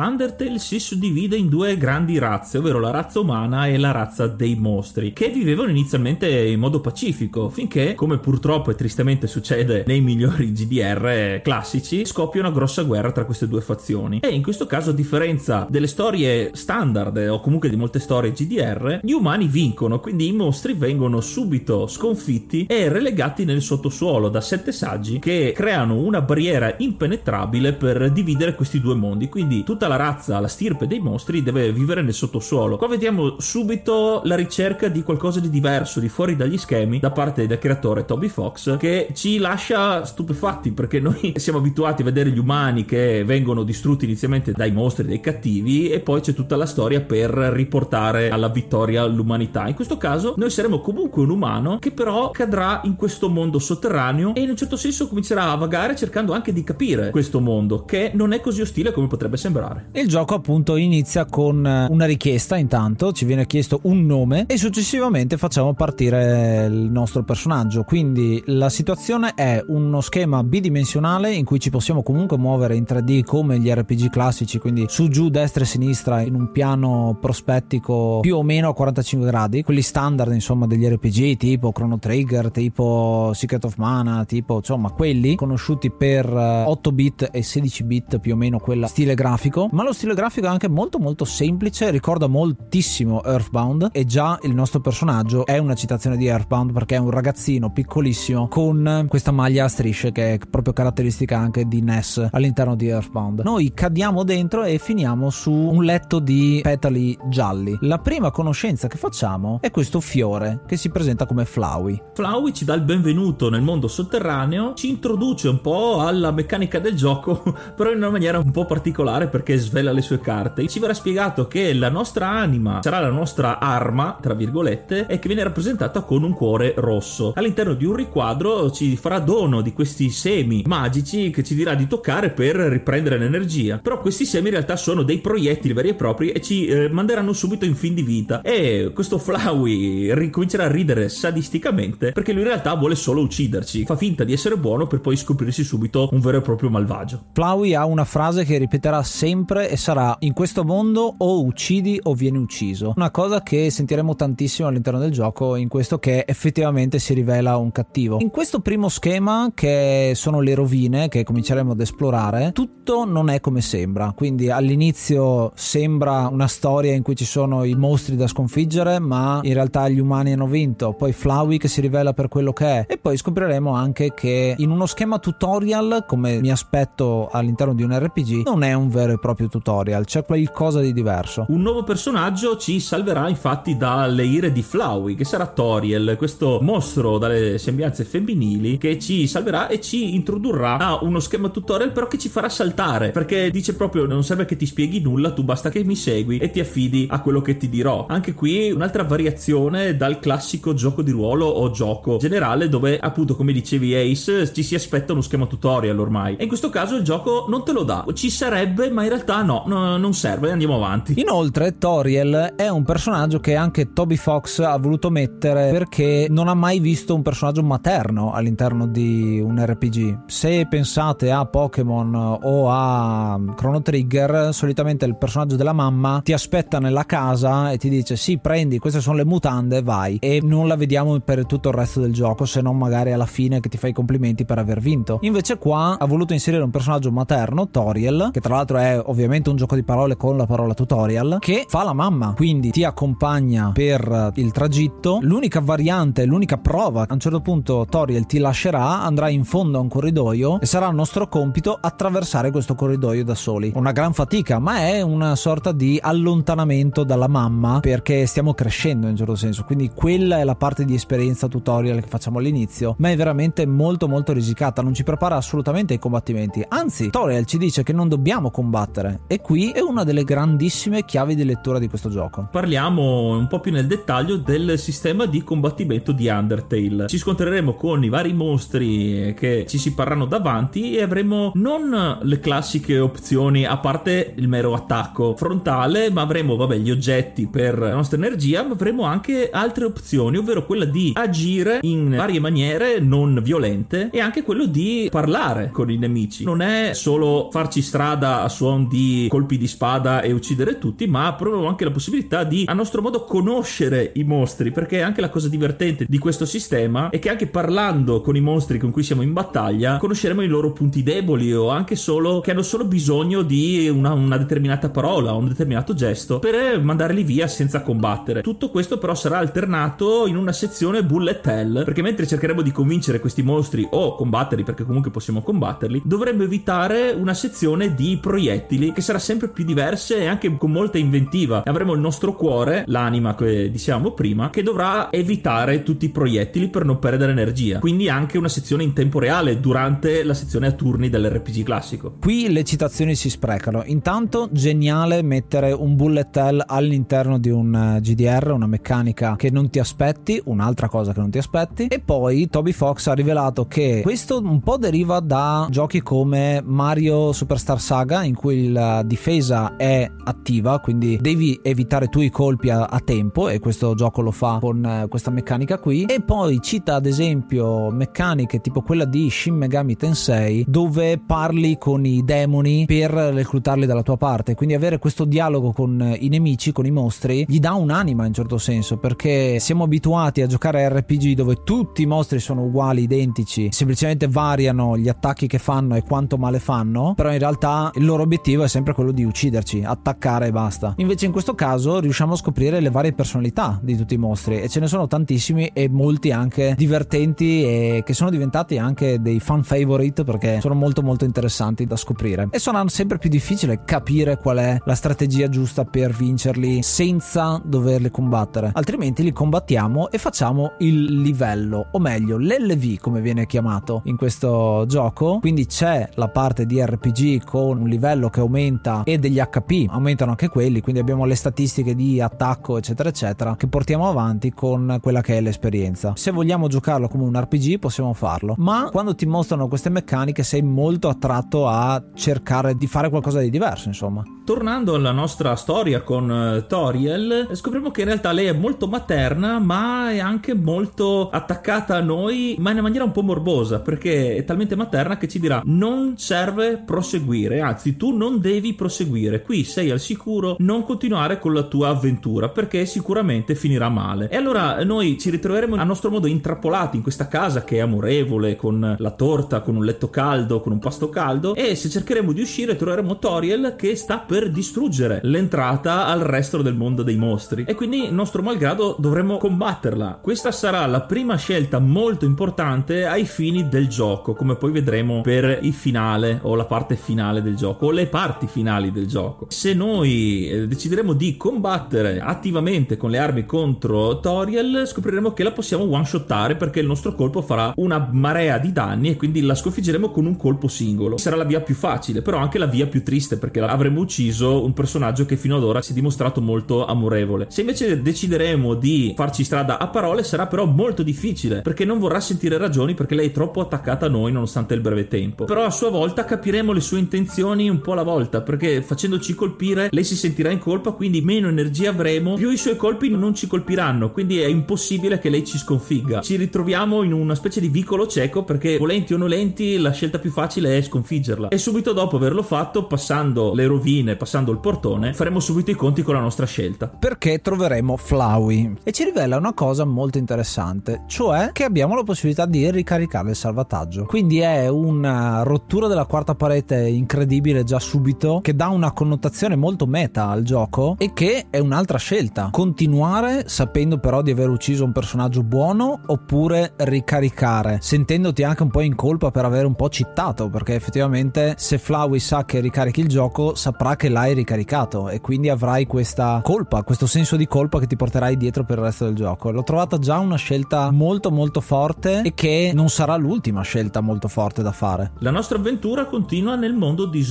Undertale 0.00 0.58
si 0.58 0.78
suddivide 0.78 1.36
in 1.36 1.50
due 1.50 1.76
grandi 1.76 2.16
razze, 2.16 2.56
ovvero 2.56 2.80
la 2.80 2.90
razza 2.90 3.20
umana 3.20 3.66
e 3.66 3.76
la 3.76 3.90
razza 3.90 4.26
dei 4.26 4.54
mostri, 4.54 5.12
che 5.12 5.28
vivevano 5.28 5.68
inizialmente 5.68 6.26
in 6.26 6.58
modo 6.58 6.80
pacifico, 6.80 7.50
finché, 7.50 7.94
come 7.94 8.16
purtroppo 8.16 8.70
e 8.70 8.74
tristemente 8.74 9.26
succede 9.26 9.84
nei 9.86 10.00
migliori 10.00 10.52
GDR 10.52 11.42
classici, 11.42 12.06
scoppia 12.06 12.40
una 12.40 12.50
grossa 12.50 12.82
guerra 12.82 13.12
tra 13.12 13.26
queste 13.26 13.46
due 13.46 13.60
fazioni. 13.60 14.20
E 14.20 14.28
in 14.28 14.42
questo 14.42 14.66
caso, 14.66 14.88
a 14.88 14.94
differenza 14.94 15.66
delle 15.68 15.86
storie 15.86 16.52
standard 16.54 17.18
o 17.30 17.40
comunque 17.40 17.68
di 17.68 17.76
molte 17.76 17.98
storie 17.98 18.32
GDR, 18.32 19.00
gli 19.02 19.12
umani 19.12 19.48
vincono, 19.48 20.00
quindi 20.00 20.28
i 20.28 20.32
mostri 20.32 20.72
vengono 20.72 21.20
subito 21.20 21.86
sconfitti 21.86 22.64
e 22.64 22.88
relegati 22.88 23.44
nel 23.44 23.60
sottosuolo 23.60 24.30
da 24.30 24.40
sette 24.40 24.72
saggi 24.72 25.18
che 25.18 25.52
creano 25.54 25.96
una 25.96 26.22
barriera 26.22 26.74
impenetrabile 26.78 27.74
per 27.74 28.10
dividere 28.10 28.54
questi 28.54 28.80
due 28.80 28.94
mondi. 28.94 29.28
Quindi 29.28 29.62
tutta 29.62 29.88
la 29.90 29.96
razza, 29.96 30.38
la 30.38 30.46
stirpe 30.46 30.86
dei 30.86 31.00
mostri 31.00 31.42
deve 31.42 31.72
vivere 31.72 32.02
nel 32.02 32.14
sottosuolo. 32.14 32.76
Qua 32.76 32.86
vediamo 32.86 33.40
subito 33.40 34.20
la 34.24 34.36
ricerca 34.36 34.86
di 34.86 35.02
qualcosa 35.02 35.40
di 35.40 35.50
diverso, 35.50 35.98
di 35.98 36.08
fuori 36.08 36.36
dagli 36.36 36.56
schemi, 36.56 37.00
da 37.00 37.10
parte 37.10 37.48
del 37.48 37.58
creatore 37.58 38.04
Toby 38.04 38.28
Fox, 38.28 38.76
che 38.76 39.08
ci 39.14 39.38
lascia 39.38 40.04
stupefatti 40.04 40.70
perché 40.70 41.00
noi 41.00 41.34
siamo 41.38 41.58
abituati 41.58 42.02
a 42.02 42.04
vedere 42.04 42.30
gli 42.30 42.38
umani 42.38 42.84
che 42.84 43.24
vengono 43.24 43.64
distrutti 43.64 44.04
inizialmente 44.04 44.52
dai 44.52 44.70
mostri, 44.70 45.06
dai 45.06 45.20
cattivi, 45.20 45.90
e 45.90 45.98
poi 45.98 46.20
c'è 46.20 46.34
tutta 46.34 46.54
la 46.54 46.66
storia 46.66 47.00
per 47.00 47.30
riportare 47.30 48.30
alla 48.30 48.48
vittoria 48.48 49.04
l'umanità. 49.06 49.66
In 49.66 49.74
questo 49.74 49.96
caso 49.96 50.34
noi 50.36 50.50
saremo 50.50 50.80
comunque 50.80 51.22
un 51.22 51.30
umano 51.30 51.78
che 51.78 51.90
però 51.90 52.30
cadrà 52.30 52.80
in 52.84 52.94
questo 52.94 53.28
mondo 53.28 53.58
sotterraneo 53.58 54.34
e 54.34 54.42
in 54.42 54.50
un 54.50 54.56
certo 54.56 54.76
senso 54.76 55.08
comincerà 55.08 55.50
a 55.50 55.56
vagare 55.56 55.96
cercando 55.96 56.32
anche 56.32 56.52
di 56.52 56.62
capire 56.62 57.10
questo 57.10 57.40
mondo 57.40 57.84
che 57.84 58.12
non 58.14 58.32
è 58.32 58.40
così 58.40 58.60
ostile 58.60 58.92
come 58.92 59.08
potrebbe 59.08 59.36
sembrare. 59.36 59.69
Il 59.92 60.08
gioco 60.08 60.34
appunto 60.34 60.76
inizia 60.76 61.24
con 61.24 61.56
una 61.56 62.04
richiesta 62.04 62.56
intanto, 62.56 63.12
ci 63.12 63.24
viene 63.24 63.46
chiesto 63.46 63.80
un 63.82 64.04
nome 64.06 64.46
e 64.46 64.56
successivamente 64.56 65.36
facciamo 65.36 65.74
partire 65.74 66.66
il 66.66 66.90
nostro 66.90 67.22
personaggio. 67.22 67.84
Quindi 67.84 68.42
la 68.46 68.68
situazione 68.68 69.32
è 69.34 69.62
uno 69.68 70.00
schema 70.00 70.42
bidimensionale 70.42 71.32
in 71.32 71.44
cui 71.44 71.60
ci 71.60 71.70
possiamo 71.70 72.02
comunque 72.02 72.36
muovere 72.38 72.76
in 72.76 72.84
3D 72.86 73.22
come 73.22 73.58
gli 73.58 73.70
RPG 73.70 74.10
classici, 74.10 74.58
quindi 74.58 74.86
su 74.88 75.08
giù 75.08 75.28
destra 75.28 75.64
e 75.64 75.66
sinistra 75.66 76.20
in 76.20 76.34
un 76.34 76.50
piano 76.52 77.16
prospettico 77.20 78.20
più 78.20 78.36
o 78.36 78.42
meno 78.42 78.68
a 78.68 78.74
45 78.74 79.26
gradi, 79.28 79.62
quelli 79.62 79.82
standard 79.82 80.32
insomma 80.32 80.66
degli 80.66 80.86
RPG 80.86 81.36
tipo 81.36 81.72
Chrono 81.72 81.98
Trigger, 81.98 82.50
tipo 82.50 83.32
Secret 83.34 83.64
of 83.64 83.76
Mana, 83.76 84.24
tipo 84.24 84.56
insomma 84.56 84.90
quelli 84.90 85.34
conosciuti 85.34 85.90
per 85.90 86.28
8 86.32 86.92
bit 86.92 87.28
e 87.32 87.42
16 87.42 87.84
bit 87.84 88.18
più 88.18 88.34
o 88.34 88.36
meno 88.36 88.58
quella 88.58 88.86
stile 88.86 89.14
grafico, 89.14 89.59
ma 89.72 89.82
lo 89.82 89.92
stile 89.92 90.14
grafico 90.14 90.46
è 90.46 90.50
anche 90.50 90.68
molto 90.68 90.98
molto 90.98 91.24
semplice, 91.24 91.90
ricorda 91.90 92.26
moltissimo 92.26 93.22
Earthbound 93.22 93.90
e 93.92 94.04
già 94.04 94.38
il 94.42 94.54
nostro 94.54 94.80
personaggio 94.80 95.44
è 95.44 95.58
una 95.58 95.74
citazione 95.74 96.16
di 96.16 96.26
Earthbound 96.26 96.72
perché 96.72 96.96
è 96.96 96.98
un 96.98 97.10
ragazzino 97.10 97.70
piccolissimo 97.72 98.48
con 98.48 99.06
questa 99.08 99.30
maglia 99.30 99.64
a 99.64 99.68
strisce 99.68 100.12
che 100.12 100.34
è 100.34 100.38
proprio 100.38 100.72
caratteristica 100.72 101.38
anche 101.38 101.66
di 101.66 101.80
Ness 101.80 102.28
all'interno 102.30 102.74
di 102.74 102.88
Earthbound. 102.88 103.40
Noi 103.40 103.72
cadiamo 103.74 104.24
dentro 104.24 104.64
e 104.64 104.78
finiamo 104.78 105.30
su 105.30 105.52
un 105.52 105.84
letto 105.84 106.18
di 106.18 106.60
petali 106.62 107.16
gialli. 107.28 107.76
La 107.80 107.98
prima 107.98 108.30
conoscenza 108.30 108.88
che 108.88 108.96
facciamo 108.96 109.58
è 109.60 109.70
questo 109.70 110.00
fiore 110.00 110.62
che 110.66 110.76
si 110.76 110.90
presenta 110.90 111.26
come 111.26 111.44
Flowey. 111.44 112.00
Flowey 112.14 112.52
ci 112.52 112.64
dà 112.64 112.74
il 112.74 112.82
benvenuto 112.82 113.50
nel 113.50 113.62
mondo 113.62 113.88
sotterraneo, 113.88 114.74
ci 114.74 114.88
introduce 114.88 115.48
un 115.48 115.60
po' 115.60 116.00
alla 116.00 116.30
meccanica 116.30 116.78
del 116.78 116.94
gioco, 116.94 117.42
però 117.74 117.90
in 117.90 117.98
una 117.98 118.10
maniera 118.10 118.38
un 118.38 118.50
po' 118.50 118.66
particolare 118.66 119.28
perché 119.28 119.49
svela 119.56 119.92
le 119.92 120.02
sue 120.02 120.20
carte. 120.20 120.66
Ci 120.66 120.78
verrà 120.78 120.94
spiegato 120.94 121.46
che 121.46 121.72
la 121.74 121.88
nostra 121.88 122.28
anima 122.28 122.80
sarà 122.82 123.00
la 123.00 123.10
nostra 123.10 123.58
arma, 123.58 124.18
tra 124.20 124.34
virgolette, 124.34 125.06
e 125.06 125.18
che 125.18 125.28
viene 125.28 125.42
rappresentata 125.42 126.02
con 126.02 126.22
un 126.22 126.32
cuore 126.32 126.74
rosso. 126.76 127.32
All'interno 127.34 127.74
di 127.74 127.84
un 127.84 127.94
riquadro 127.94 128.70
ci 128.70 128.96
farà 128.96 129.18
dono 129.18 129.60
di 129.60 129.72
questi 129.72 130.10
semi 130.10 130.62
magici 130.66 131.30
che 131.30 131.42
ci 131.42 131.54
dirà 131.54 131.74
di 131.74 131.86
toccare 131.86 132.30
per 132.30 132.56
riprendere 132.56 133.18
l'energia. 133.18 133.78
Però 133.78 134.00
questi 134.00 134.24
semi 134.24 134.46
in 134.46 134.54
realtà 134.54 134.76
sono 134.76 135.02
dei 135.02 135.18
proiettili 135.18 135.72
veri 135.72 135.88
e 135.90 135.94
propri 135.94 136.30
e 136.30 136.40
ci 136.40 136.66
eh, 136.66 136.88
manderanno 136.88 137.32
subito 137.32 137.64
in 137.64 137.74
fin 137.74 137.94
di 137.94 138.02
vita. 138.02 138.42
E 138.42 138.90
questo 138.94 139.18
Flowey 139.18 140.14
ricomincerà 140.14 140.64
a 140.64 140.70
ridere 140.70 141.08
sadisticamente 141.08 142.12
perché 142.12 142.32
lui 142.32 142.42
in 142.42 142.48
realtà 142.48 142.74
vuole 142.74 142.94
solo 142.94 143.20
ucciderci. 143.22 143.84
Fa 143.84 143.96
finta 143.96 144.24
di 144.24 144.32
essere 144.32 144.56
buono 144.56 144.86
per 144.86 145.00
poi 145.00 145.16
scoprirsi 145.16 145.64
subito 145.64 146.08
un 146.12 146.20
vero 146.20 146.38
e 146.38 146.42
proprio 146.42 146.70
malvagio. 146.70 147.24
Flowey 147.32 147.74
ha 147.74 147.84
una 147.84 148.04
frase 148.04 148.44
che 148.44 148.58
ripeterà 148.58 149.02
sempre 149.02 149.39
e 149.48 149.76
sarà 149.76 150.16
in 150.20 150.32
questo 150.32 150.64
mondo 150.64 151.14
o 151.18 151.44
uccidi 151.44 151.98
o 152.02 152.14
vieni 152.14 152.38
ucciso. 152.38 152.92
Una 152.96 153.10
cosa 153.10 153.42
che 153.42 153.70
sentiremo 153.70 154.14
tantissimo 154.14 154.68
all'interno 154.68 154.98
del 154.98 155.10
gioco 155.10 155.56
in 155.56 155.68
questo 155.68 155.98
che 155.98 156.24
effettivamente 156.26 156.98
si 156.98 157.14
rivela 157.14 157.56
un 157.56 157.72
cattivo. 157.72 158.18
In 158.20 158.30
questo 158.30 158.60
primo 158.60 158.88
schema 158.88 159.50
che 159.54 160.12
sono 160.14 160.40
le 160.40 160.54
rovine 160.54 161.08
che 161.08 161.24
cominceremo 161.24 161.72
ad 161.72 161.80
esplorare, 161.80 162.52
tutto 162.52 163.04
non 163.04 163.30
è 163.30 163.40
come 163.40 163.60
sembra. 163.60 164.12
Quindi 164.14 164.50
all'inizio 164.50 165.52
sembra 165.54 166.28
una 166.28 166.48
storia 166.48 166.92
in 166.94 167.02
cui 167.02 167.16
ci 167.16 167.24
sono 167.24 167.64
i 167.64 167.74
mostri 167.74 168.16
da 168.16 168.26
sconfiggere, 168.26 168.98
ma 168.98 169.40
in 169.42 169.54
realtà 169.54 169.88
gli 169.88 169.98
umani 169.98 170.32
hanno 170.32 170.46
vinto. 170.46 170.92
Poi 170.92 171.12
Flowey 171.12 171.58
che 171.58 171.68
si 171.68 171.80
rivela 171.80 172.12
per 172.12 172.28
quello 172.28 172.52
che 172.52 172.66
è 172.66 172.84
e 172.88 172.98
poi 172.98 173.16
scopriremo 173.16 173.72
anche 173.72 174.12
che 174.14 174.54
in 174.56 174.70
uno 174.70 174.86
schema 174.86 175.18
tutorial, 175.18 176.04
come 176.06 176.40
mi 176.40 176.50
aspetto 176.50 177.28
all'interno 177.30 177.74
di 177.74 177.82
un 177.82 177.98
RPG, 177.98 178.44
non 178.44 178.62
è 178.62 178.72
un 178.72 178.88
vero 178.88 179.12
e 179.12 179.18
proprio 179.18 179.29
tutorial, 179.34 180.04
c'è 180.04 180.24
qualcosa 180.24 180.80
di 180.80 180.92
diverso. 180.92 181.46
Un 181.48 181.62
nuovo 181.62 181.82
personaggio 181.82 182.56
ci 182.56 182.80
salverà 182.80 183.28
infatti 183.28 183.76
dalle 183.76 184.24
ire 184.24 184.52
di 184.52 184.62
Flowey, 184.62 185.14
che 185.14 185.24
sarà 185.24 185.46
Toriel, 185.46 186.16
questo 186.16 186.58
mostro 186.62 187.18
dalle 187.18 187.58
sembianze 187.58 188.04
femminili 188.04 188.78
che 188.78 188.98
ci 188.98 189.26
salverà 189.26 189.68
e 189.68 189.80
ci 189.80 190.14
introdurrà 190.14 190.78
a 190.78 190.98
uno 191.02 191.20
schema 191.20 191.48
tutorial 191.48 191.92
però 191.92 192.06
che 192.06 192.18
ci 192.18 192.28
farà 192.28 192.48
saltare, 192.48 193.10
perché 193.10 193.50
dice 193.50 193.74
proprio 193.74 194.06
non 194.06 194.24
serve 194.24 194.44
che 194.44 194.56
ti 194.56 194.66
spieghi 194.66 195.00
nulla, 195.00 195.32
tu 195.32 195.42
basta 195.42 195.70
che 195.70 195.84
mi 195.84 195.96
segui 195.96 196.38
e 196.38 196.50
ti 196.50 196.60
affidi 196.60 197.06
a 197.10 197.20
quello 197.20 197.40
che 197.40 197.56
ti 197.56 197.68
dirò. 197.68 198.06
Anche 198.08 198.34
qui 198.34 198.70
un'altra 198.70 199.04
variazione 199.04 199.96
dal 199.96 200.18
classico 200.18 200.74
gioco 200.74 201.02
di 201.02 201.10
ruolo 201.10 201.46
o 201.46 201.70
gioco 201.70 202.16
generale 202.18 202.68
dove 202.68 202.98
appunto 202.98 203.36
come 203.36 203.52
dicevi 203.52 203.94
Ace 203.94 204.52
ci 204.52 204.62
si 204.62 204.74
aspetta 204.74 205.12
uno 205.12 205.20
schema 205.20 205.46
tutorial 205.46 205.98
ormai 205.98 206.36
e 206.36 206.42
in 206.42 206.48
questo 206.48 206.70
caso 206.70 206.96
il 206.96 207.02
gioco 207.02 207.46
non 207.48 207.64
te 207.64 207.72
lo 207.72 207.82
dà 207.82 208.04
ci 208.14 208.30
sarebbe 208.30 208.90
ma 208.90 209.02
in 209.02 209.08
realtà 209.08 209.19
no, 209.26 209.64
no 209.66 209.96
non 209.96 210.12
serve 210.14 210.50
andiamo 210.50 210.76
avanti. 210.76 211.18
Inoltre 211.20 211.78
Toriel 211.78 212.54
è 212.56 212.68
un 212.68 212.84
personaggio 212.84 213.40
che 213.40 213.56
anche 213.56 213.92
Toby 213.92 214.16
Fox 214.16 214.60
ha 214.60 214.76
voluto 214.76 215.10
mettere 215.10 215.70
perché 215.70 216.26
non 216.28 216.48
ha 216.48 216.54
mai 216.54 216.80
visto 216.80 217.14
un 217.14 217.22
personaggio 217.22 217.62
materno 217.62 218.32
all'interno 218.32 218.86
di 218.86 219.40
un 219.40 219.64
RPG 219.64 220.24
se 220.26 220.66
pensate 220.68 221.30
a 221.30 221.44
Pokémon 221.44 222.38
o 222.42 222.70
a 222.70 223.38
Chrono 223.54 223.82
Trigger 223.82 224.52
solitamente 224.52 225.04
il 225.04 225.16
personaggio 225.16 225.56
della 225.56 225.72
mamma 225.72 226.20
ti 226.22 226.32
aspetta 226.32 226.78
nella 226.78 227.04
casa 227.04 227.70
e 227.70 227.78
ti 227.78 227.88
dice 227.88 228.16
sì 228.16 228.38
prendi 228.38 228.78
queste 228.78 229.00
sono 229.00 229.16
le 229.16 229.24
mutande 229.24 229.82
vai. 229.82 230.18
E 230.20 230.40
non 230.42 230.66
la 230.66 230.76
vediamo 230.76 231.18
per 231.20 231.46
tutto 231.46 231.68
il 231.68 231.74
resto 231.74 232.00
del 232.00 232.12
gioco 232.12 232.44
se 232.44 232.60
non 232.60 232.76
magari 232.76 233.12
alla 233.12 233.26
fine 233.26 233.60
che 233.60 233.68
ti 233.68 233.76
fa 233.76 233.88
i 233.88 233.92
complimenti 233.92 234.44
per 234.44 234.58
aver 234.58 234.80
vinto. 234.80 235.18
Invece 235.22 235.58
qua 235.58 235.96
ha 235.98 236.06
voluto 236.06 236.32
inserire 236.32 236.62
un 236.62 236.70
personaggio 236.70 237.10
materno 237.10 237.68
Toriel 237.68 238.30
che 238.32 238.40
tra 238.40 238.56
l'altro 238.56 238.78
è 238.78 239.02
ovviamente 239.10 239.50
un 239.50 239.56
gioco 239.56 239.74
di 239.74 239.82
parole 239.82 240.16
con 240.16 240.36
la 240.36 240.46
parola 240.46 240.72
tutorial 240.72 241.38
che 241.40 241.66
fa 241.68 241.82
la 241.82 241.92
mamma 241.92 242.34
quindi 242.36 242.70
ti 242.70 242.84
accompagna 242.84 243.72
per 243.72 244.32
il 244.36 244.52
tragitto. 244.52 245.18
L'unica 245.20 245.60
variante 245.60 246.24
l'unica 246.24 246.58
prova 246.58 247.02
a 247.02 247.12
un 247.12 247.18
certo 247.18 247.40
punto 247.40 247.86
Toriel 247.88 248.26
ti 248.26 248.38
lascerà 248.38 249.02
andrà 249.02 249.28
in 249.28 249.44
fondo 249.44 249.78
a 249.78 249.80
un 249.80 249.88
corridoio 249.88 250.60
e 250.60 250.66
sarà 250.66 250.88
il 250.88 250.94
nostro 250.94 251.28
compito 251.28 251.76
attraversare 251.80 252.52
questo 252.52 252.74
corridoio 252.76 253.24
da 253.24 253.34
soli. 253.34 253.72
Una 253.74 253.92
gran 253.92 254.12
fatica 254.12 254.58
ma 254.60 254.78
è 254.86 255.02
una 255.02 255.34
sorta 255.34 255.72
di 255.72 255.98
allontanamento 256.00 257.02
dalla 257.02 257.28
mamma 257.28 257.80
perché 257.80 258.26
stiamo 258.26 258.54
crescendo 258.54 259.06
in 259.06 259.12
un 259.12 259.18
certo 259.18 259.34
senso. 259.34 259.64
Quindi 259.64 259.90
quella 259.92 260.38
è 260.38 260.44
la 260.44 260.54
parte 260.54 260.84
di 260.84 260.94
esperienza 260.94 261.48
tutorial 261.48 262.00
che 262.00 262.08
facciamo 262.08 262.38
all'inizio 262.38 262.94
ma 262.98 263.10
è 263.10 263.16
veramente 263.16 263.66
molto 263.66 264.06
molto 264.06 264.32
risicata. 264.32 264.82
Non 264.82 264.94
ci 264.94 265.02
prepara 265.02 265.34
assolutamente 265.34 265.94
ai 265.94 265.98
combattimenti. 265.98 266.64
Anzi 266.68 267.06
tutorial 267.06 267.44
ci 267.44 267.58
dice 267.58 267.82
che 267.82 267.92
non 267.92 268.08
dobbiamo 268.08 268.50
combattere 268.50 268.99
e 269.26 269.40
qui 269.40 269.70
è 269.70 269.80
una 269.80 270.04
delle 270.04 270.24
grandissime 270.24 271.04
chiavi 271.04 271.34
di 271.34 271.44
lettura 271.44 271.78
di 271.78 271.88
questo 271.88 272.10
gioco. 272.10 272.48
Parliamo 272.50 273.36
un 273.36 273.46
po' 273.46 273.60
più 273.60 273.72
nel 273.72 273.86
dettaglio 273.86 274.36
del 274.36 274.78
sistema 274.78 275.26
di 275.26 275.42
combattimento 275.42 276.12
di 276.12 276.28
Undertale. 276.28 277.06
Ci 277.08 277.18
scontreremo 277.18 277.74
con 277.74 278.04
i 278.04 278.08
vari 278.08 278.32
mostri 278.32 279.34
che 279.36 279.64
ci 279.68 279.78
si 279.78 279.94
parranno 279.94 280.26
davanti 280.26 280.96
e 280.96 281.02
avremo 281.02 281.52
non 281.54 282.18
le 282.20 282.40
classiche 282.40 282.98
opzioni 282.98 283.64
a 283.64 283.78
parte 283.78 284.34
il 284.36 284.48
mero 284.48 284.74
attacco 284.74 285.34
frontale 285.36 286.10
ma 286.10 286.22
avremo 286.22 286.56
vabbè 286.56 286.76
gli 286.76 286.90
oggetti 286.90 287.46
per 287.46 287.78
la 287.78 287.94
nostra 287.94 288.16
energia 288.16 288.62
ma 288.62 288.72
avremo 288.72 289.04
anche 289.04 289.50
altre 289.50 289.84
opzioni 289.84 290.36
ovvero 290.36 290.66
quella 290.66 290.84
di 290.84 291.12
agire 291.14 291.78
in 291.82 292.14
varie 292.16 292.40
maniere 292.40 293.00
non 293.00 293.40
violente 293.42 294.10
e 294.12 294.20
anche 294.20 294.42
quello 294.42 294.66
di 294.66 295.08
parlare 295.10 295.70
con 295.70 295.90
i 295.90 295.96
nemici. 295.96 296.44
Non 296.44 296.60
è 296.60 296.92
solo 296.94 297.48
farci 297.50 297.82
strada 297.82 298.42
a 298.42 298.48
suon 298.48 298.79
non 298.80 298.88
di 298.88 299.26
colpi 299.28 299.58
di 299.58 299.66
spada 299.66 300.22
e 300.22 300.32
uccidere 300.32 300.78
tutti, 300.78 301.06
ma 301.06 301.34
proviamo 301.34 301.68
anche 301.68 301.84
la 301.84 301.90
possibilità 301.90 302.44
di 302.44 302.64
a 302.66 302.72
nostro 302.72 303.02
modo 303.02 303.24
conoscere 303.24 304.12
i 304.14 304.24
mostri, 304.24 304.70
perché 304.72 305.02
anche 305.02 305.20
la 305.20 305.28
cosa 305.28 305.48
divertente 305.48 306.06
di 306.08 306.18
questo 306.18 306.46
sistema 306.46 307.10
è 307.10 307.18
che 307.18 307.28
anche 307.28 307.46
parlando 307.46 308.20
con 308.20 308.36
i 308.36 308.40
mostri 308.40 308.78
con 308.78 308.90
cui 308.90 309.02
siamo 309.02 309.22
in 309.22 309.32
battaglia, 309.32 309.98
conosceremo 309.98 310.42
i 310.42 310.46
loro 310.46 310.72
punti 310.72 311.02
deboli 311.02 311.52
o 311.52 311.68
anche 311.68 311.96
solo 311.96 312.40
che 312.40 312.52
hanno 312.52 312.62
solo 312.62 312.84
bisogno 312.84 313.42
di 313.42 313.88
una, 313.88 314.12
una 314.12 314.38
determinata 314.38 314.88
parola 314.88 315.32
un 315.32 315.48
determinato 315.48 315.94
gesto 315.94 316.38
per 316.38 316.80
mandarli 316.80 317.22
via 317.22 317.46
senza 317.46 317.82
combattere. 317.82 318.42
Tutto 318.42 318.70
questo 318.70 318.98
però 318.98 319.14
sarà 319.14 319.38
alternato 319.38 320.26
in 320.26 320.36
una 320.36 320.52
sezione 320.52 321.04
bullet 321.04 321.46
hell, 321.46 321.84
perché 321.84 322.02
mentre 322.02 322.26
cercheremo 322.26 322.62
di 322.62 322.72
convincere 322.72 323.20
questi 323.20 323.42
mostri 323.42 323.86
o 323.90 324.14
combatterli, 324.14 324.64
perché 324.64 324.84
comunque 324.84 325.10
possiamo 325.10 325.42
combatterli, 325.42 326.02
dovremmo 326.04 326.42
evitare 326.42 327.14
una 327.16 327.34
sezione 327.34 327.94
di 327.94 328.18
proiettili 328.20 328.69
che 328.92 329.00
sarà 329.00 329.18
sempre 329.18 329.48
più 329.48 329.64
diversa 329.64 330.14
e 330.14 330.26
anche 330.26 330.56
con 330.56 330.70
molta 330.70 330.98
inventiva. 330.98 331.62
Avremo 331.64 331.92
il 331.92 332.00
nostro 332.00 332.34
cuore, 332.34 332.84
l'anima 332.86 333.34
che 333.34 333.70
diciamo 333.70 334.12
prima, 334.12 334.50
che 334.50 334.62
dovrà 334.62 335.10
evitare 335.10 335.82
tutti 335.82 336.04
i 336.04 336.10
proiettili 336.10 336.68
per 336.68 336.84
non 336.84 336.98
perdere 336.98 337.32
energia. 337.32 337.78
Quindi 337.80 338.08
anche 338.08 338.38
una 338.38 338.48
sezione 338.48 338.82
in 338.82 338.92
tempo 338.92 339.18
reale 339.18 339.60
durante 339.60 340.22
la 340.22 340.34
sezione 340.34 340.68
a 340.68 340.72
turni 340.72 341.08
dell'RPG 341.08 341.62
classico. 341.62 342.16
Qui 342.20 342.50
le 342.50 342.64
citazioni 342.64 343.14
si 343.14 343.30
sprecano. 343.30 343.82
Intanto 343.86 344.48
geniale 344.52 345.22
mettere 345.22 345.72
un 345.72 345.96
bullet 345.96 346.36
hell 346.36 346.62
all'interno 346.66 347.38
di 347.38 347.50
un 347.50 347.74
eh, 347.74 348.00
GDR, 348.00 348.52
una 348.52 348.66
meccanica 348.66 349.36
che 349.36 349.50
non 349.50 349.70
ti 349.70 349.78
aspetti, 349.78 350.40
un'altra 350.44 350.88
cosa 350.88 351.12
che 351.12 351.20
non 351.20 351.30
ti 351.30 351.38
aspetti. 351.38 351.86
E 351.86 352.00
poi 352.00 352.48
Toby 352.48 352.72
Fox 352.72 353.06
ha 353.08 353.14
rivelato 353.14 353.66
che 353.66 354.00
questo 354.02 354.38
un 354.38 354.60
po' 354.60 354.76
deriva 354.76 355.20
da 355.20 355.66
giochi 355.70 356.00
come 356.02 356.62
Mario 356.64 357.32
Superstar 357.32 357.80
Saga 357.80 358.22
in 358.22 358.34
cui 358.34 358.59
la 358.68 359.02
difesa 359.02 359.76
è 359.76 360.10
attiva, 360.24 360.78
quindi 360.80 361.18
devi 361.20 361.58
evitare 361.62 362.08
tu 362.08 362.20
i 362.20 362.30
colpi 362.30 362.70
a, 362.70 362.84
a 362.84 363.00
tempo 363.00 363.48
e 363.48 363.58
questo 363.58 363.94
gioco 363.94 364.20
lo 364.20 364.30
fa 364.30 364.58
con 364.60 364.84
eh, 364.84 365.06
questa 365.08 365.30
meccanica 365.30 365.78
qui. 365.78 366.04
E 366.04 366.20
poi 366.20 366.60
cita 366.60 366.94
ad 366.96 367.06
esempio 367.06 367.90
meccaniche 367.90 368.60
tipo 368.60 368.82
quella 368.82 369.04
di 369.04 369.28
Shin 369.30 369.54
Megami 369.54 369.96
Tensei 369.96 370.64
dove 370.66 371.18
parli 371.18 371.78
con 371.78 372.04
i 372.04 372.22
demoni 372.24 372.84
per 372.86 373.10
reclutarli 373.10 373.86
dalla 373.86 374.02
tua 374.02 374.16
parte, 374.16 374.54
quindi 374.54 374.74
avere 374.74 374.98
questo 374.98 375.24
dialogo 375.24 375.72
con 375.72 376.16
i 376.18 376.28
nemici, 376.28 376.72
con 376.72 376.86
i 376.86 376.90
mostri, 376.90 377.44
gli 377.48 377.58
dà 377.58 377.72
un'anima 377.72 378.26
in 378.26 378.34
certo 378.34 378.58
senso 378.58 378.98
perché 378.98 379.58
siamo 379.58 379.84
abituati 379.84 380.42
a 380.42 380.46
giocare 380.46 380.84
a 380.84 380.88
RPG 380.88 381.34
dove 381.34 381.62
tutti 381.64 382.02
i 382.02 382.06
mostri 382.06 382.38
sono 382.38 382.64
uguali, 382.64 383.02
identici, 383.02 383.68
semplicemente 383.70 384.28
variano 384.28 384.96
gli 384.96 385.08
attacchi 385.08 385.46
che 385.46 385.58
fanno 385.58 385.96
e 385.96 386.02
quanto 386.02 386.36
male 386.36 386.58
fanno, 386.58 387.14
però 387.14 387.32
in 387.32 387.38
realtà 387.38 387.90
il 387.94 388.04
loro 388.04 388.22
obiettivo 388.22 388.49
è 388.58 388.68
sempre 388.68 388.92
quello 388.94 389.12
di 389.12 389.24
ucciderci, 389.24 389.82
attaccare 389.84 390.48
e 390.48 390.50
basta. 390.50 390.94
Invece 390.96 391.26
in 391.26 391.32
questo 391.32 391.54
caso 391.54 392.00
riusciamo 392.00 392.32
a 392.32 392.36
scoprire 392.36 392.80
le 392.80 392.90
varie 392.90 393.12
personalità 393.12 393.78
di 393.82 393.96
tutti 393.96 394.14
i 394.14 394.18
mostri 394.18 394.60
e 394.60 394.68
ce 394.68 394.80
ne 394.80 394.86
sono 394.86 395.06
tantissimi 395.06 395.70
e 395.72 395.88
molti 395.88 396.32
anche 396.32 396.74
divertenti 396.76 397.64
e 397.64 398.02
che 398.04 398.14
sono 398.14 398.30
diventati 398.30 398.78
anche 398.78 399.20
dei 399.20 399.40
fan 399.40 399.62
favorite 399.62 400.24
perché 400.24 400.60
sono 400.60 400.74
molto 400.74 401.02
molto 401.02 401.24
interessanti 401.24 401.86
da 401.86 401.96
scoprire. 401.96 402.48
E 402.50 402.58
sarà 402.58 402.82
sempre 402.88 403.18
più 403.18 403.30
difficile 403.30 403.82
capire 403.84 404.38
qual 404.38 404.58
è 404.58 404.78
la 404.84 404.94
strategia 404.94 405.48
giusta 405.48 405.84
per 405.84 406.12
vincerli 406.12 406.82
senza 406.82 407.60
doverli 407.64 408.10
combattere. 408.10 408.70
Altrimenti 408.74 409.22
li 409.22 409.32
combattiamo 409.32 410.10
e 410.10 410.18
facciamo 410.18 410.72
il 410.78 411.20
livello 411.20 411.88
o 411.92 411.98
meglio 411.98 412.36
l'LV 412.36 412.98
come 412.98 413.20
viene 413.20 413.46
chiamato 413.46 414.02
in 414.04 414.16
questo 414.16 414.84
gioco. 414.86 415.38
Quindi 415.40 415.66
c'è 415.66 416.08
la 416.14 416.28
parte 416.28 416.66
di 416.66 416.84
RPG 416.84 417.44
con 417.44 417.78
un 417.78 417.88
livello 417.88 418.28
che 418.28 418.39
aumenta 418.42 419.02
e 419.04 419.18
degli 419.18 419.38
HP 419.38 419.86
aumentano 419.88 420.30
anche 420.30 420.48
quelli 420.48 420.80
quindi 420.80 421.00
abbiamo 421.00 421.24
le 421.24 421.34
statistiche 421.34 421.94
di 421.94 422.20
attacco 422.20 422.78
eccetera 422.78 423.08
eccetera 423.08 423.56
che 423.56 423.66
portiamo 423.66 424.08
avanti 424.08 424.52
con 424.52 424.98
quella 425.00 425.20
che 425.20 425.36
è 425.36 425.40
l'esperienza. 425.40 426.12
Se 426.16 426.30
vogliamo 426.30 426.68
giocarlo 426.68 427.08
come 427.08 427.24
un 427.24 427.38
RPG 427.38 427.78
possiamo 427.78 428.12
farlo. 428.12 428.54
Ma 428.58 428.88
quando 428.90 429.14
ti 429.14 429.26
mostrano 429.26 429.68
queste 429.68 429.90
meccaniche 429.90 430.42
sei 430.42 430.62
molto 430.62 431.08
attratto 431.08 431.66
a 431.66 432.02
cercare 432.14 432.74
di 432.74 432.86
fare 432.86 433.08
qualcosa 433.08 433.40
di 433.40 433.50
diverso 433.50 433.88
insomma. 433.88 434.22
Tornando 434.44 434.94
alla 434.94 435.12
nostra 435.12 435.54
storia 435.54 436.02
con 436.02 436.28
uh, 436.28 436.66
Toriel, 436.66 437.48
scopriamo 437.52 437.90
che 437.90 438.00
in 438.00 438.06
realtà 438.08 438.32
lei 438.32 438.46
è 438.46 438.52
molto 438.52 438.88
materna, 438.88 439.58
ma 439.60 440.10
è 440.10 440.18
anche 440.18 440.54
molto 440.54 441.30
attaccata 441.30 441.96
a 441.96 442.00
noi, 442.00 442.56
ma 442.58 442.70
in 442.70 442.76
una 442.76 442.82
maniera 442.82 443.04
un 443.04 443.12
po' 443.12 443.22
morbosa, 443.22 443.80
perché 443.80 444.34
è 444.34 444.44
talmente 444.44 444.74
materna 444.74 445.18
che 445.18 445.28
ci 445.28 445.38
dirà 445.38 445.62
non 445.66 446.14
serve 446.16 446.78
proseguire, 446.78 447.60
anzi 447.60 447.96
tu 447.96 448.16
non 448.16 448.29
devi 448.38 448.74
proseguire, 448.74 449.42
qui 449.42 449.64
sei 449.64 449.90
al 449.90 450.00
sicuro, 450.00 450.56
non 450.58 450.84
continuare 450.84 451.38
con 451.38 451.52
la 451.54 451.62
tua 451.64 451.88
avventura, 451.88 452.48
perché 452.48 452.86
sicuramente 452.86 453.54
finirà 453.54 453.88
male. 453.88 454.28
E 454.28 454.36
allora 454.36 454.82
noi 454.84 455.18
ci 455.18 455.30
ritroveremo 455.30 455.76
a 455.76 455.84
nostro 455.84 456.10
modo 456.10 456.26
intrappolati 456.26 456.96
in 456.96 457.02
questa 457.02 457.28
casa 457.28 457.64
che 457.64 457.76
è 457.76 457.80
amorevole, 457.80 458.56
con 458.56 458.94
la 458.98 459.10
torta, 459.10 459.60
con 459.60 459.76
un 459.76 459.84
letto 459.84 460.10
caldo, 460.10 460.60
con 460.60 460.72
un 460.72 460.78
pasto 460.78 461.08
caldo, 461.08 461.54
e 461.54 461.74
se 461.74 461.88
cercheremo 461.88 462.32
di 462.32 462.42
uscire 462.42 462.76
troveremo 462.76 463.18
Toriel 463.18 463.74
che 463.76 463.96
sta 463.96 464.18
per 464.18 464.50
distruggere 464.50 465.20
l'entrata 465.22 466.06
al 466.06 466.20
resto 466.20 466.62
del 466.62 466.74
mondo 466.74 467.02
dei 467.02 467.16
mostri 467.16 467.64
e 467.66 467.74
quindi 467.74 468.10
nostro 468.10 468.42
malgrado 468.42 468.96
dovremo 468.98 469.38
combatterla. 469.38 470.18
Questa 470.20 470.52
sarà 470.52 470.84
la 470.86 471.02
prima 471.02 471.36
scelta 471.36 471.78
molto 471.78 472.24
importante 472.24 473.06
ai 473.06 473.24
fini 473.24 473.68
del 473.68 473.88
gioco, 473.88 474.34
come 474.34 474.56
poi 474.56 474.70
vedremo 474.70 475.20
per 475.22 475.58
il 475.62 475.72
finale 475.72 476.40
o 476.42 476.54
la 476.54 476.64
parte 476.64 476.96
finale 476.96 477.42
del 477.42 477.56
gioco 477.56 477.86
o 477.86 477.90
le 477.90 478.06
parti 478.06 478.19
finali 478.46 478.92
del 478.92 479.06
gioco. 479.06 479.46
Se 479.48 479.72
noi 479.72 480.48
eh, 480.48 480.68
decideremo 480.68 481.14
di 481.14 481.36
combattere 481.36 482.20
attivamente 482.20 482.96
con 482.96 483.10
le 483.10 483.18
armi 483.18 483.46
contro 483.46 484.20
Toriel, 484.20 484.82
scopriremo 484.86 485.32
che 485.32 485.42
la 485.42 485.52
possiamo 485.52 485.90
one 485.90 486.04
shottare 486.04 486.56
perché 486.56 486.80
il 486.80 486.86
nostro 486.86 487.14
colpo 487.14 487.40
farà 487.40 487.72
una 487.76 488.10
marea 488.12 488.58
di 488.58 488.72
danni 488.72 489.10
e 489.10 489.16
quindi 489.16 489.40
la 489.40 489.54
sconfiggeremo 489.54 490.10
con 490.10 490.26
un 490.26 490.36
colpo 490.36 490.68
singolo. 490.68 491.16
Sarà 491.16 491.36
la 491.36 491.44
via 491.44 491.60
più 491.60 491.74
facile, 491.74 492.20
però 492.20 492.38
anche 492.38 492.58
la 492.58 492.66
via 492.66 492.86
più 492.86 493.02
triste 493.02 493.38
perché 493.38 493.60
avremo 493.60 494.00
ucciso 494.00 494.62
un 494.64 494.74
personaggio 494.74 495.24
che 495.24 495.36
fino 495.36 495.56
ad 495.56 495.62
ora 495.62 495.80
si 495.80 495.92
è 495.92 495.94
dimostrato 495.94 496.42
molto 496.42 496.84
amorevole. 496.84 497.46
Se 497.48 497.62
invece 497.62 498.02
decideremo 498.02 498.74
di 498.74 499.14
farci 499.16 499.44
strada 499.44 499.78
a 499.78 499.88
parole 499.88 500.24
sarà 500.24 500.46
però 500.46 500.66
molto 500.66 501.02
difficile 501.02 501.62
perché 501.62 501.84
non 501.84 501.98
vorrà 501.98 502.20
sentire 502.20 502.58
ragioni 502.58 502.94
perché 502.94 503.14
lei 503.14 503.28
è 503.28 503.32
troppo 503.32 503.60
attaccata 503.60 504.06
a 504.06 504.10
noi 504.10 504.30
nonostante 504.30 504.74
il 504.74 504.80
breve 504.80 505.08
tempo. 505.08 505.44
Però 505.44 505.64
a 505.64 505.70
sua 505.70 505.90
volta 505.90 506.24
capiremo 506.24 506.72
le 506.72 506.80
sue 506.80 506.98
intenzioni 506.98 507.68
un 507.70 507.80
po' 507.80 507.92
alla 507.92 508.02
volta 508.02 508.08
perché 508.18 508.82
facendoci 508.82 509.34
colpire 509.34 509.88
lei 509.90 510.04
si 510.04 510.16
sentirà 510.16 510.50
in 510.50 510.58
colpa 510.58 510.92
quindi 510.92 511.20
meno 511.20 511.48
energia 511.48 511.90
avremo 511.90 512.34
più 512.34 512.50
i 512.50 512.56
suoi 512.56 512.76
colpi 512.76 513.08
non 513.08 513.34
ci 513.34 513.46
colpiranno 513.46 514.10
quindi 514.10 514.40
è 514.40 514.46
impossibile 514.46 515.18
che 515.18 515.28
lei 515.28 515.44
ci 515.44 515.58
sconfigga. 515.58 516.20
Ci 516.20 516.36
ritroviamo 516.36 517.02
in 517.02 517.12
una 517.12 517.34
specie 517.34 517.60
di 517.60 517.68
vicolo 517.68 518.06
cieco 518.06 518.44
perché 518.44 518.78
volenti 518.78 519.14
o 519.14 519.16
nolenti 519.16 519.78
la 519.78 519.92
scelta 519.92 520.18
più 520.18 520.30
facile 520.30 520.76
è 520.76 520.82
sconfiggerla 520.82 521.48
e 521.48 521.58
subito 521.58 521.92
dopo 521.92 522.16
averlo 522.16 522.42
fatto 522.42 522.86
passando 522.86 523.54
le 523.54 523.66
rovine 523.66 524.16
passando 524.16 524.52
il 524.52 524.58
portone, 524.58 525.14
faremo 525.14 525.40
subito 525.40 525.70
i 525.70 525.74
conti 525.74 526.02
con 526.02 526.14
la 526.14 526.20
nostra 526.20 526.46
scelta. 526.46 526.88
Perché 526.88 527.40
troveremo 527.40 527.96
Flowey 527.96 528.74
e 528.82 528.92
ci 528.92 529.04
rivela 529.04 529.36
una 529.36 529.54
cosa 529.54 529.84
molto 529.84 530.18
interessante, 530.18 531.04
cioè 531.06 531.50
che 531.52 531.64
abbiamo 531.64 531.94
la 531.94 532.02
possibilità 532.02 532.46
di 532.46 532.70
ricaricare 532.70 533.30
il 533.30 533.36
salvataggio. 533.36 534.04
Quindi 534.04 534.40
è 534.40 534.68
una 534.68 535.42
rottura 535.42 535.86
della 535.86 536.04
quarta 536.04 536.34
parete 536.34 536.76
incredibile 536.76 537.64
già 537.64 537.78
subito, 538.00 538.40
che 538.40 538.56
dà 538.56 538.68
una 538.68 538.92
connotazione 538.92 539.56
molto 539.56 539.86
meta 539.86 540.28
al 540.28 540.42
gioco 540.42 540.96
e 540.98 541.12
che 541.12 541.46
è 541.50 541.58
un'altra 541.58 541.98
scelta. 541.98 542.48
Continuare 542.50 543.44
sapendo 543.46 543.98
però 543.98 544.22
di 544.22 544.30
aver 544.30 544.48
ucciso 544.48 544.84
un 544.84 544.92
personaggio 544.92 545.42
buono 545.42 546.00
oppure 546.06 546.72
ricaricare, 546.76 547.78
sentendoti 547.82 548.42
anche 548.42 548.62
un 548.62 548.70
po' 548.70 548.80
in 548.80 548.94
colpa 548.94 549.30
per 549.30 549.44
aver 549.44 549.66
un 549.66 549.74
po' 549.74 549.90
cittato, 549.90 550.48
perché 550.48 550.74
effettivamente 550.74 551.54
se 551.58 551.76
Flowey 551.76 552.18
sa 552.18 552.44
che 552.46 552.60
ricarichi 552.60 553.00
il 553.00 553.08
gioco 553.08 553.54
saprà 553.54 553.96
che 553.96 554.08
l'hai 554.08 554.32
ricaricato 554.32 555.10
e 555.10 555.20
quindi 555.20 555.50
avrai 555.50 555.86
questa 555.86 556.40
colpa, 556.42 556.82
questo 556.82 557.06
senso 557.06 557.36
di 557.36 557.46
colpa 557.46 557.78
che 557.78 557.86
ti 557.86 557.96
porterai 557.96 558.36
dietro 558.36 558.64
per 558.64 558.78
il 558.78 558.84
resto 558.84 559.04
del 559.04 559.14
gioco. 559.14 559.50
L'ho 559.50 559.62
trovata 559.62 559.98
già 559.98 560.18
una 560.18 560.36
scelta 560.36 560.90
molto 560.90 561.30
molto 561.30 561.60
forte 561.60 562.22
e 562.22 562.32
che 562.32 562.72
non 562.74 562.88
sarà 562.88 563.16
l'ultima 563.16 563.60
scelta 563.60 564.00
molto 564.00 564.28
forte 564.28 564.62
da 564.62 564.72
fare. 564.72 565.12
La 565.18 565.30
nostra 565.30 565.58
avventura 565.58 566.06
continua 566.06 566.54
nel 566.54 566.72
mondo 566.72 567.04
di 567.04 567.22